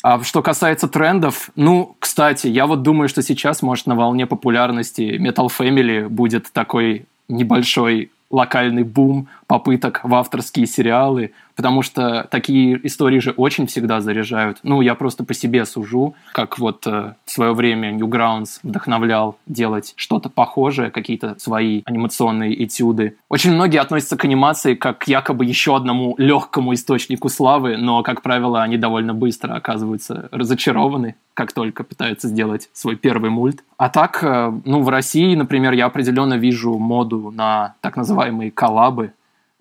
А 0.05 0.23
что 0.23 0.43
касается 0.43 0.87
трендов, 0.87 1.49
ну, 1.57 1.97
кстати, 1.99 2.47
я 2.47 2.67
вот 2.67 2.83
думаю, 2.83 3.09
что 3.09 3.23
сейчас, 3.23 3.63
может, 3.63 3.87
на 3.87 3.95
волне 3.95 4.27
популярности 4.27 5.19
Metal 5.19 5.49
Family 5.49 6.11
будет 6.11 6.53
такой 6.53 7.07
небольшой 7.31 8.11
локальный 8.31 8.83
бум 8.83 9.29
попыток 9.47 10.01
в 10.03 10.15
авторские 10.15 10.67
сериалы, 10.67 11.33
потому 11.57 11.83
что 11.83 12.27
такие 12.31 12.81
истории 12.87 13.19
же 13.19 13.33
очень 13.33 13.67
всегда 13.67 14.01
заряжают. 14.01 14.59
Ну, 14.63 14.81
я 14.81 14.95
просто 14.95 15.25
по 15.25 15.35
себе 15.35 15.65
сужу, 15.65 16.15
как 16.33 16.59
вот 16.59 16.87
э, 16.87 17.15
в 17.25 17.31
свое 17.31 17.53
время 17.53 17.93
Newgrounds 17.93 18.61
вдохновлял 18.63 19.39
делать 19.47 19.95
что-то 19.97 20.29
похожее, 20.29 20.91
какие-то 20.91 21.37
свои 21.39 21.83
анимационные 21.85 22.65
этюды. 22.65 23.17
Очень 23.29 23.53
многие 23.53 23.79
относятся 23.79 24.17
к 24.17 24.25
анимации 24.25 24.75
как 24.75 24.99
к 24.99 25.09
якобы 25.09 25.45
еще 25.45 25.77
одному 25.77 26.15
легкому 26.19 26.75
источнику 26.75 27.29
славы, 27.29 27.77
но, 27.77 28.03
как 28.03 28.23
правило, 28.23 28.63
они 28.63 28.77
довольно 28.77 29.15
быстро 29.15 29.55
оказываются 29.55 30.29
разочарованы, 30.33 31.17
как 31.35 31.53
только 31.53 31.85
пытаются 31.85 32.29
сделать 32.29 32.69
свой 32.73 32.97
первый 32.97 33.31
мульт. 33.31 33.63
А 33.77 33.89
так, 33.89 34.23
э, 34.23 34.53
ну, 34.65 34.83
в 34.83 34.89
России, 34.89 35.35
например, 35.35 35.73
я 35.73 35.87
определенно 35.87 36.35
вижу 36.35 36.79
моду 36.79 37.31
на 37.35 37.75
так 37.81 37.97
называемые 37.97 38.51
коллабы, 38.51 39.13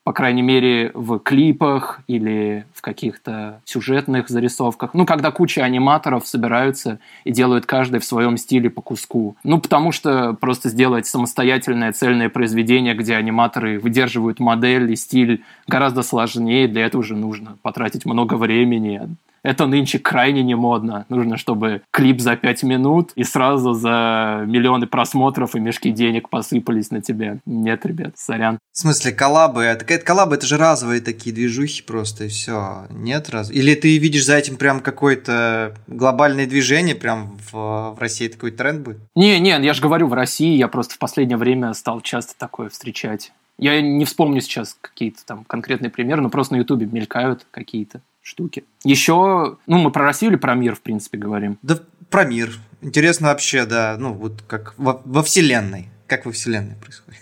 по 0.04 0.12
крайней 0.12 0.42
мере, 0.42 0.92
в 0.94 1.20
клипах 1.20 2.02
или 2.08 2.66
в 2.74 2.82
каких-то 2.82 3.62
сюжетных 3.64 4.28
зарисовках. 4.30 4.94
Ну, 4.94 5.06
когда 5.06 5.32
куча 5.32 5.64
аниматоров 5.64 6.28
собираются 6.28 7.00
и 7.24 7.32
делают 7.32 7.66
каждый 7.66 8.00
в 8.00 8.06
своем 8.06 8.38
стиле 8.38 8.70
по 8.70 8.82
куску. 8.82 9.38
Ну, 9.44 9.62
потому 9.62 9.92
что 9.92 10.34
просто 10.34 10.70
сделать 10.70 11.08
самостоятельное 11.08 11.94
цельное 11.94 12.30
произведение, 12.30 12.96
где 12.96 13.16
аниматоры 13.16 13.80
выдерживают 13.80 14.40
модель 14.40 14.92
и 14.92 14.96
стиль, 14.96 15.44
гораздо 15.68 16.04
сложнее. 16.04 16.68
Для 16.68 16.86
этого 16.86 17.04
же 17.04 17.16
нужно 17.16 17.58
потратить 17.62 18.06
много 18.06 18.36
времени, 18.36 19.16
это 19.44 19.68
нынче 19.68 20.00
крайне 20.00 20.42
не 20.42 20.56
модно. 20.56 21.06
Нужно, 21.10 21.38
чтобы 21.38 21.82
клип 21.92 22.22
за 22.22 22.36
пять 22.36 22.64
минут 22.64 23.12
и 23.16 23.24
сразу 23.24 23.74
за 23.74 24.44
миллионы 24.48 24.88
просмотров 24.88 25.56
и 25.56 25.60
мешки 25.60 25.92
денег 25.92 26.30
посыпались 26.30 26.92
на 26.92 27.02
тебя. 27.02 27.40
Нет, 27.46 27.86
ребят, 27.86 28.18
сорян. 28.18 28.60
В 28.72 28.78
смысле, 28.78 29.12
коллабы? 29.12 29.64
Это, 29.64 29.86
это 29.94 30.06
коллабы, 30.06 30.36
это 30.36 30.48
же 30.48 30.58
разовые 30.58 31.02
такие 31.02 31.36
движухи 31.36 31.84
просто, 31.84 32.26
и 32.26 32.28
все. 32.30 32.88
Нет 32.90 33.30
раз. 33.30 33.52
Или 33.52 33.76
ты 33.76 33.98
видишь 33.98 34.26
за 34.26 34.38
этим 34.38 34.56
прям 34.56 34.80
какое-то 34.80 35.76
глобальное 35.88 36.48
движение, 36.48 36.96
прям 36.96 37.38
в, 37.52 37.96
в 37.96 37.98
России 38.00 38.30
такой 38.30 38.52
тренд 38.52 38.82
будет? 38.82 39.00
Не, 39.16 39.40
не, 39.40 39.50
я 39.50 39.74
же 39.74 39.82
говорю, 39.82 40.08
в 40.08 40.14
России 40.14 40.56
я 40.56 40.68
просто 40.68 40.96
в 40.96 41.00
последнее 41.00 41.38
время 41.38 41.74
стал 41.74 42.02
часто 42.02 42.34
такое 42.38 42.70
встречать. 42.70 43.32
Я 43.58 43.82
не 43.82 44.06
вспомню 44.06 44.42
сейчас 44.42 44.76
какие-то 44.80 45.24
там 45.26 45.44
конкретные 45.44 45.92
примеры, 45.92 46.22
но 46.22 46.30
просто 46.30 46.54
на 46.56 46.58
Ютубе 46.60 46.88
мелькают 46.88 47.46
какие-то 47.52 48.02
штуки. 48.24 48.64
Еще, 48.84 49.58
ну, 49.68 49.78
мы 49.78 49.92
про 49.92 50.06
Россию 50.06 50.32
или 50.32 50.40
про 50.40 50.56
мир, 50.56 50.76
в 50.76 50.82
принципе, 50.82 51.20
говорим? 51.20 51.60
Да 51.62 51.80
про 52.10 52.26
мир. 52.26 52.58
Интересно 52.82 53.28
вообще, 53.28 53.66
да, 53.66 53.96
ну, 54.00 54.14
вот 54.14 54.44
как 54.48 54.74
во, 54.78 55.02
во 55.06 55.22
Вселенной. 55.22 55.90
Как 56.08 56.26
во 56.26 56.32
Вселенной 56.32 56.76
происходит. 56.76 57.22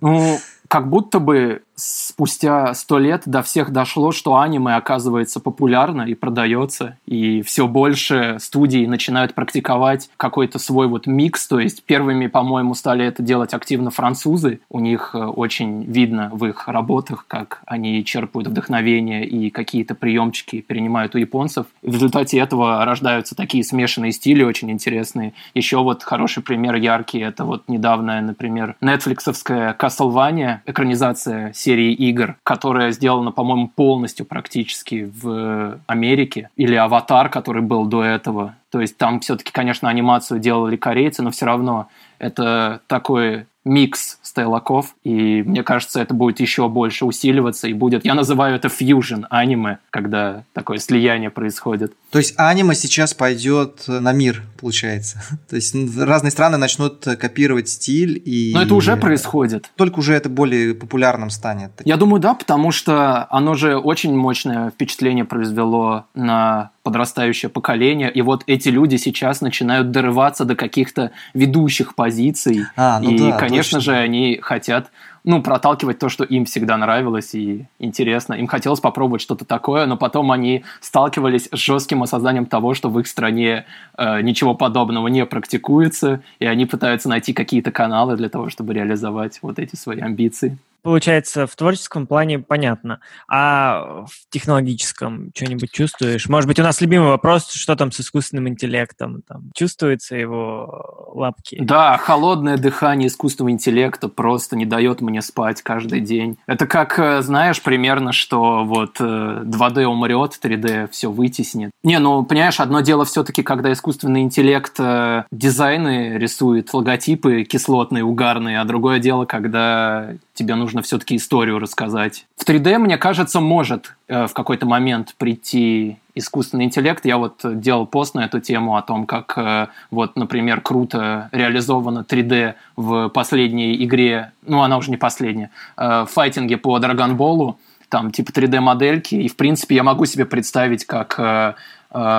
Ну, 0.00 0.38
как 0.68 0.88
будто 0.88 1.18
бы 1.18 1.62
спустя 1.80 2.74
сто 2.74 2.98
лет 2.98 3.22
до 3.26 3.42
всех 3.42 3.70
дошло, 3.70 4.12
что 4.12 4.38
аниме 4.38 4.74
оказывается 4.74 5.40
популярно 5.40 6.02
и 6.02 6.14
продается, 6.14 6.98
и 7.06 7.42
все 7.42 7.66
больше 7.66 8.36
студий 8.40 8.86
начинают 8.86 9.34
практиковать 9.34 10.10
какой-то 10.16 10.58
свой 10.58 10.86
вот 10.86 11.06
микс, 11.06 11.46
то 11.46 11.58
есть 11.58 11.84
первыми, 11.84 12.26
по-моему, 12.26 12.74
стали 12.74 13.04
это 13.04 13.22
делать 13.22 13.54
активно 13.54 13.90
французы, 13.90 14.60
у 14.68 14.80
них 14.80 15.10
э, 15.14 15.18
очень 15.18 15.84
видно 15.84 16.30
в 16.32 16.44
их 16.46 16.68
работах, 16.68 17.24
как 17.26 17.62
они 17.66 18.04
черпают 18.04 18.48
вдохновение 18.48 19.26
и 19.26 19.50
какие-то 19.50 19.94
приемчики 19.94 20.60
перенимают 20.60 21.14
у 21.14 21.18
японцев. 21.18 21.66
В 21.82 21.94
результате 21.94 22.38
этого 22.38 22.84
рождаются 22.84 23.34
такие 23.34 23.64
смешанные 23.64 24.12
стили, 24.12 24.42
очень 24.42 24.70
интересные. 24.70 25.32
Еще 25.54 25.78
вот 25.78 26.02
хороший 26.02 26.42
пример 26.42 26.74
яркий, 26.74 27.20
это 27.20 27.44
вот 27.44 27.68
недавняя, 27.68 28.20
например, 28.20 28.76
нетфликсовская 28.80 29.74
Castlevania, 29.78 30.58
экранизация 30.66 31.52
серии 31.52 31.69
серии 31.70 31.92
игр, 31.92 32.36
которая 32.42 32.90
сделана, 32.90 33.30
по-моему, 33.30 33.68
полностью 33.68 34.26
практически 34.26 35.10
в 35.22 35.78
Америке, 35.86 36.50
или 36.56 36.74
«Аватар», 36.74 37.28
который 37.28 37.62
был 37.62 37.84
до 37.86 38.02
этого. 38.02 38.56
То 38.70 38.80
есть 38.80 38.96
там 38.96 39.20
все-таки, 39.20 39.52
конечно, 39.52 39.88
анимацию 39.88 40.40
делали 40.40 40.76
корейцы, 40.76 41.22
но 41.22 41.30
все 41.30 41.46
равно 41.46 41.88
это 42.18 42.80
такой 42.88 43.46
микс 43.64 44.18
стайлаков, 44.22 44.94
и 45.04 45.42
мне 45.42 45.62
кажется, 45.62 46.00
это 46.00 46.14
будет 46.14 46.40
еще 46.40 46.68
больше 46.68 47.04
усиливаться, 47.04 47.68
и 47.68 47.72
будет, 47.72 48.04
я 48.04 48.14
называю 48.14 48.56
это 48.56 48.68
фьюжн 48.68 49.26
аниме, 49.28 49.78
когда 49.90 50.44
такое 50.54 50.78
слияние 50.78 51.30
происходит. 51.30 51.92
То 52.10 52.18
есть 52.18 52.34
аниме 52.38 52.74
сейчас 52.74 53.12
пойдет 53.12 53.84
на 53.86 54.12
мир, 54.12 54.42
получается. 54.60 55.22
То 55.48 55.56
есть 55.56 55.74
разные 55.98 56.30
страны 56.30 56.56
начнут 56.56 57.04
копировать 57.04 57.68
стиль 57.68 58.20
и... 58.24 58.52
Но 58.54 58.62
это 58.62 58.74
уже 58.74 58.96
происходит. 58.96 59.70
Только 59.76 60.00
уже 60.00 60.14
это 60.14 60.28
более 60.28 60.74
популярным 60.74 61.30
станет. 61.30 61.72
Я 61.84 61.96
думаю, 61.96 62.20
да, 62.20 62.34
потому 62.34 62.70
что 62.70 63.26
оно 63.30 63.54
же 63.54 63.76
очень 63.76 64.14
мощное 64.14 64.70
впечатление 64.70 65.24
произвело 65.24 66.06
на 66.14 66.70
подрастающее 66.82 67.50
поколение, 67.50 68.10
и 68.10 68.22
вот 68.22 68.42
эти 68.46 68.68
люди 68.68 68.96
сейчас 68.96 69.42
начинают 69.42 69.90
дорываться 69.90 70.44
до 70.44 70.56
каких-то 70.56 71.10
ведущих 71.34 71.94
позиций, 71.94 72.64
а, 72.74 73.00
ну 73.00 73.10
и, 73.10 73.18
да, 73.18 73.36
конечно 73.36 73.78
точно. 73.78 73.92
же, 73.92 73.98
они 73.98 74.38
хотят 74.42 74.90
ну, 75.24 75.42
проталкивать 75.42 75.98
то, 75.98 76.08
что 76.08 76.24
им 76.24 76.44
всегда 76.44 76.76
нравилось 76.76 77.34
и 77.34 77.66
интересно. 77.78 78.34
Им 78.34 78.46
хотелось 78.46 78.80
попробовать 78.80 79.22
что-то 79.22 79.44
такое, 79.44 79.86
но 79.86 79.96
потом 79.96 80.30
они 80.32 80.64
сталкивались 80.80 81.48
с 81.52 81.56
жестким 81.56 82.02
осознанием 82.02 82.46
того, 82.46 82.74
что 82.74 82.88
в 82.88 82.98
их 82.98 83.06
стране 83.06 83.66
э, 83.96 84.22
ничего 84.22 84.54
подобного 84.54 85.08
не 85.08 85.26
практикуется, 85.26 86.22
и 86.38 86.46
они 86.46 86.66
пытаются 86.66 87.08
найти 87.08 87.32
какие-то 87.32 87.70
каналы 87.70 88.16
для 88.16 88.28
того, 88.28 88.50
чтобы 88.50 88.74
реализовать 88.74 89.38
вот 89.42 89.58
эти 89.58 89.76
свои 89.76 90.00
амбиции 90.00 90.58
получается, 90.82 91.46
в 91.46 91.54
творческом 91.56 92.06
плане 92.06 92.38
понятно. 92.38 93.00
А 93.28 94.04
в 94.06 94.30
технологическом 94.30 95.30
что-нибудь 95.34 95.70
чувствуешь? 95.72 96.28
Может 96.28 96.48
быть, 96.48 96.58
у 96.58 96.62
нас 96.62 96.80
любимый 96.80 97.08
вопрос, 97.08 97.50
что 97.50 97.76
там 97.76 97.92
с 97.92 98.00
искусственным 98.00 98.48
интеллектом? 98.48 99.22
Там, 99.26 99.50
чувствуется 99.54 100.16
его 100.16 101.10
лапки? 101.14 101.58
Да, 101.60 101.96
холодное 101.98 102.56
дыхание 102.56 103.08
искусственного 103.08 103.52
интеллекта 103.52 104.08
просто 104.08 104.56
не 104.56 104.66
дает 104.66 105.00
мне 105.00 105.22
спать 105.22 105.62
каждый 105.62 106.00
день. 106.00 106.38
Это 106.46 106.66
как, 106.66 106.98
э, 106.98 107.22
знаешь, 107.22 107.62
примерно, 107.62 108.12
что 108.12 108.64
вот 108.64 109.00
2D 109.00 109.82
э, 109.82 109.86
умрет, 109.86 110.38
3D 110.42 110.88
все 110.90 111.10
вытеснит. 111.10 111.70
Не, 111.82 111.98
ну, 111.98 112.24
понимаешь, 112.24 112.60
одно 112.60 112.80
дело 112.80 113.04
все-таки, 113.04 113.42
когда 113.42 113.72
искусственный 113.72 114.22
интеллект 114.22 114.74
э, 114.78 115.24
дизайны 115.30 116.18
рисует, 116.18 116.72
логотипы 116.72 117.44
кислотные, 117.44 118.04
угарные, 118.04 118.60
а 118.60 118.64
другое 118.64 118.98
дело, 118.98 119.24
когда 119.24 120.14
тебе 120.40 120.54
нужно 120.54 120.80
все-таки 120.80 121.16
историю 121.16 121.58
рассказать. 121.58 122.26
В 122.36 122.48
3D, 122.48 122.78
мне 122.78 122.96
кажется, 122.96 123.40
может 123.40 123.94
э, 124.08 124.26
в 124.26 124.32
какой-то 124.32 124.64
момент 124.64 125.14
прийти 125.18 125.98
искусственный 126.14 126.64
интеллект. 126.64 127.04
Я 127.04 127.18
вот 127.18 127.40
делал 127.44 127.86
пост 127.86 128.14
на 128.14 128.24
эту 128.24 128.40
тему 128.40 128.76
о 128.76 128.82
том, 128.82 129.06
как 129.06 129.36
э, 129.36 129.66
вот, 129.90 130.16
например, 130.16 130.62
круто 130.62 131.28
реализовано 131.32 132.06
3D 132.08 132.54
в 132.76 133.08
последней 133.10 133.84
игре, 133.84 134.32
ну, 134.46 134.62
она 134.62 134.78
уже 134.78 134.90
не 134.90 134.96
последняя, 134.96 135.50
э, 135.76 136.04
в 136.04 136.06
файтинге 136.06 136.56
по 136.56 136.78
Драгонболу, 136.78 137.58
там 137.90 138.10
типа 138.12 138.30
3D-модельки, 138.30 139.16
и 139.16 139.28
в 139.28 139.36
принципе 139.36 139.74
я 139.74 139.82
могу 139.82 140.06
себе 140.06 140.24
представить, 140.24 140.86
как 140.86 141.16
э, 141.18 141.54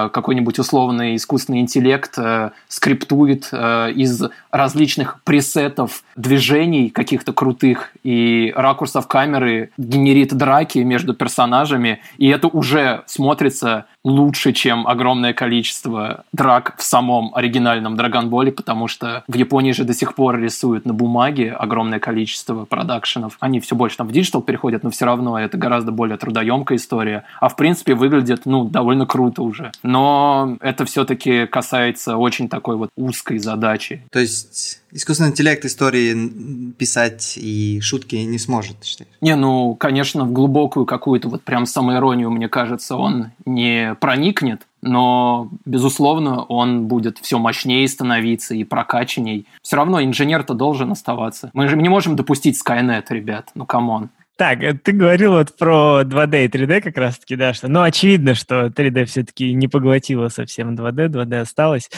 какой-нибудь 0.10 0.60
условный 0.60 1.16
искусственный 1.16 1.62
интеллект 1.62 2.18
э, 2.18 2.52
скриптует 2.68 3.50
э, 3.52 3.92
из 3.92 4.24
различных 4.52 5.22
пресетов 5.24 6.04
движений 6.16 6.90
каких-то 6.90 7.32
крутых 7.34 7.92
и 8.04 8.52
ракурсов 8.56 9.08
камеры 9.08 9.72
генерит 9.78 10.34
драки 10.34 10.80
между 10.80 11.14
персонажами, 11.14 12.02
и 12.18 12.28
это 12.28 12.48
уже 12.48 13.04
смотрится 13.06 13.86
лучше, 14.04 14.54
чем 14.54 14.88
огромное 14.88 15.34
количество 15.34 16.24
драк 16.32 16.76
в 16.78 16.84
самом 16.84 17.34
оригинальном 17.36 17.96
Драгонболе, 17.96 18.52
потому 18.52 18.88
что 18.88 19.24
в 19.28 19.36
Японии 19.36 19.72
же 19.72 19.84
до 19.84 19.94
сих 19.94 20.16
пор 20.16 20.40
рисуют 20.40 20.86
на 20.86 20.94
бумаге 20.94 21.52
огромное 21.52 22.00
количество 22.00 22.66
продакшенов. 22.66 23.38
Они 23.40 23.60
все 23.60 23.76
больше 23.76 23.98
там 23.98 24.08
в 24.08 24.12
digital 24.12 24.42
переходят, 24.42 24.84
но 24.84 24.90
все 24.90 25.06
равно 25.06 25.40
это 25.40 25.58
гораздо 25.58 25.92
более 25.92 26.18
трудоемкая 26.18 26.78
история. 26.78 27.26
А 27.40 27.50
в 27.50 27.56
принципе 27.56 27.94
выглядит, 27.94 28.42
ну, 28.46 28.66
довольно 28.66 29.06
круто 29.06 29.44
уже. 29.44 29.72
Но 29.84 30.58
это 30.62 30.86
все-таки 30.86 31.46
касается 31.46 32.18
очень 32.18 32.50
такой 32.50 32.78
вот 32.78 32.90
узкой 32.96 33.38
задачи. 33.38 34.04
То 34.12 34.20
есть 34.20 34.81
искусственный 34.92 35.30
интеллект 35.30 35.64
истории 35.66 36.72
писать 36.78 37.38
и 37.38 37.80
шутки 37.82 38.16
не 38.16 38.38
сможет, 38.38 38.84
считаешь? 38.84 39.12
Не, 39.22 39.36
ну, 39.36 39.76
конечно, 39.76 40.26
в 40.26 40.32
глубокую 40.32 40.86
какую-то 40.86 41.30
вот 41.30 41.44
прям 41.44 41.66
самоиронию, 41.66 42.30
мне 42.32 42.50
кажется, 42.50 42.96
он 42.96 43.32
не 43.46 43.96
проникнет, 43.96 44.62
но, 44.82 45.50
безусловно, 45.66 46.44
он 46.44 46.88
будет 46.88 47.20
все 47.20 47.38
мощнее 47.38 47.88
становиться 47.88 48.56
и 48.56 48.64
прокачанней. 48.64 49.46
Все 49.62 49.76
равно 49.76 50.04
инженер-то 50.04 50.54
должен 50.54 50.92
оставаться. 50.92 51.52
Мы 51.54 51.68
же 51.68 51.78
не 51.78 51.90
можем 51.90 52.16
допустить 52.16 52.60
Skynet, 52.60 53.06
ребят, 53.10 53.50
ну 53.54 53.66
come 53.66 53.91
on. 53.91 54.10
Так, 54.42 54.64
э, 54.64 54.74
ты 54.74 54.92
говорил 54.94 55.34
вот 55.34 55.56
про 55.56 56.02
2D 56.04 56.46
и 56.46 56.48
3D 56.48 56.82
как 56.82 56.98
раз-таки, 56.98 57.36
да, 57.36 57.54
что, 57.54 57.68
ну, 57.68 57.84
очевидно, 57.84 58.34
что 58.34 58.72
3D 58.72 59.06
все-таки 59.06 59.54
не 59.54 59.68
поглотило 59.68 60.30
совсем 60.30 60.74
2D, 60.74 61.10
2D 61.10 61.42
осталось. 61.42 61.92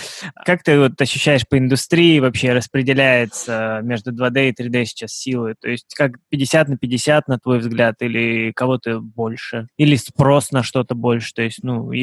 Как 0.45 0.61
ты 0.61 0.77
вот 0.77 0.99
ощущаешь 0.99 1.47
по 1.47 1.57
индустрии 1.57 2.19
вообще 2.19 2.51
распределяется 2.51 3.79
между 3.83 4.11
2D 4.11 4.49
и 4.49 4.51
3D 4.51 4.83
сейчас 4.83 5.13
силы? 5.13 5.55
То 5.57 5.69
есть 5.69 5.95
как 5.95 6.17
50 6.31 6.67
на 6.67 6.77
50, 6.77 7.29
на 7.29 7.39
твой 7.39 7.59
взгляд, 7.59 7.95
или 8.01 8.51
кого-то 8.51 8.99
больше? 8.99 9.69
Или 9.77 9.95
спрос 9.95 10.51
на 10.51 10.63
что-то 10.63 10.95
больше? 10.95 11.33
То 11.33 11.43
есть, 11.43 11.59
ну, 11.63 11.93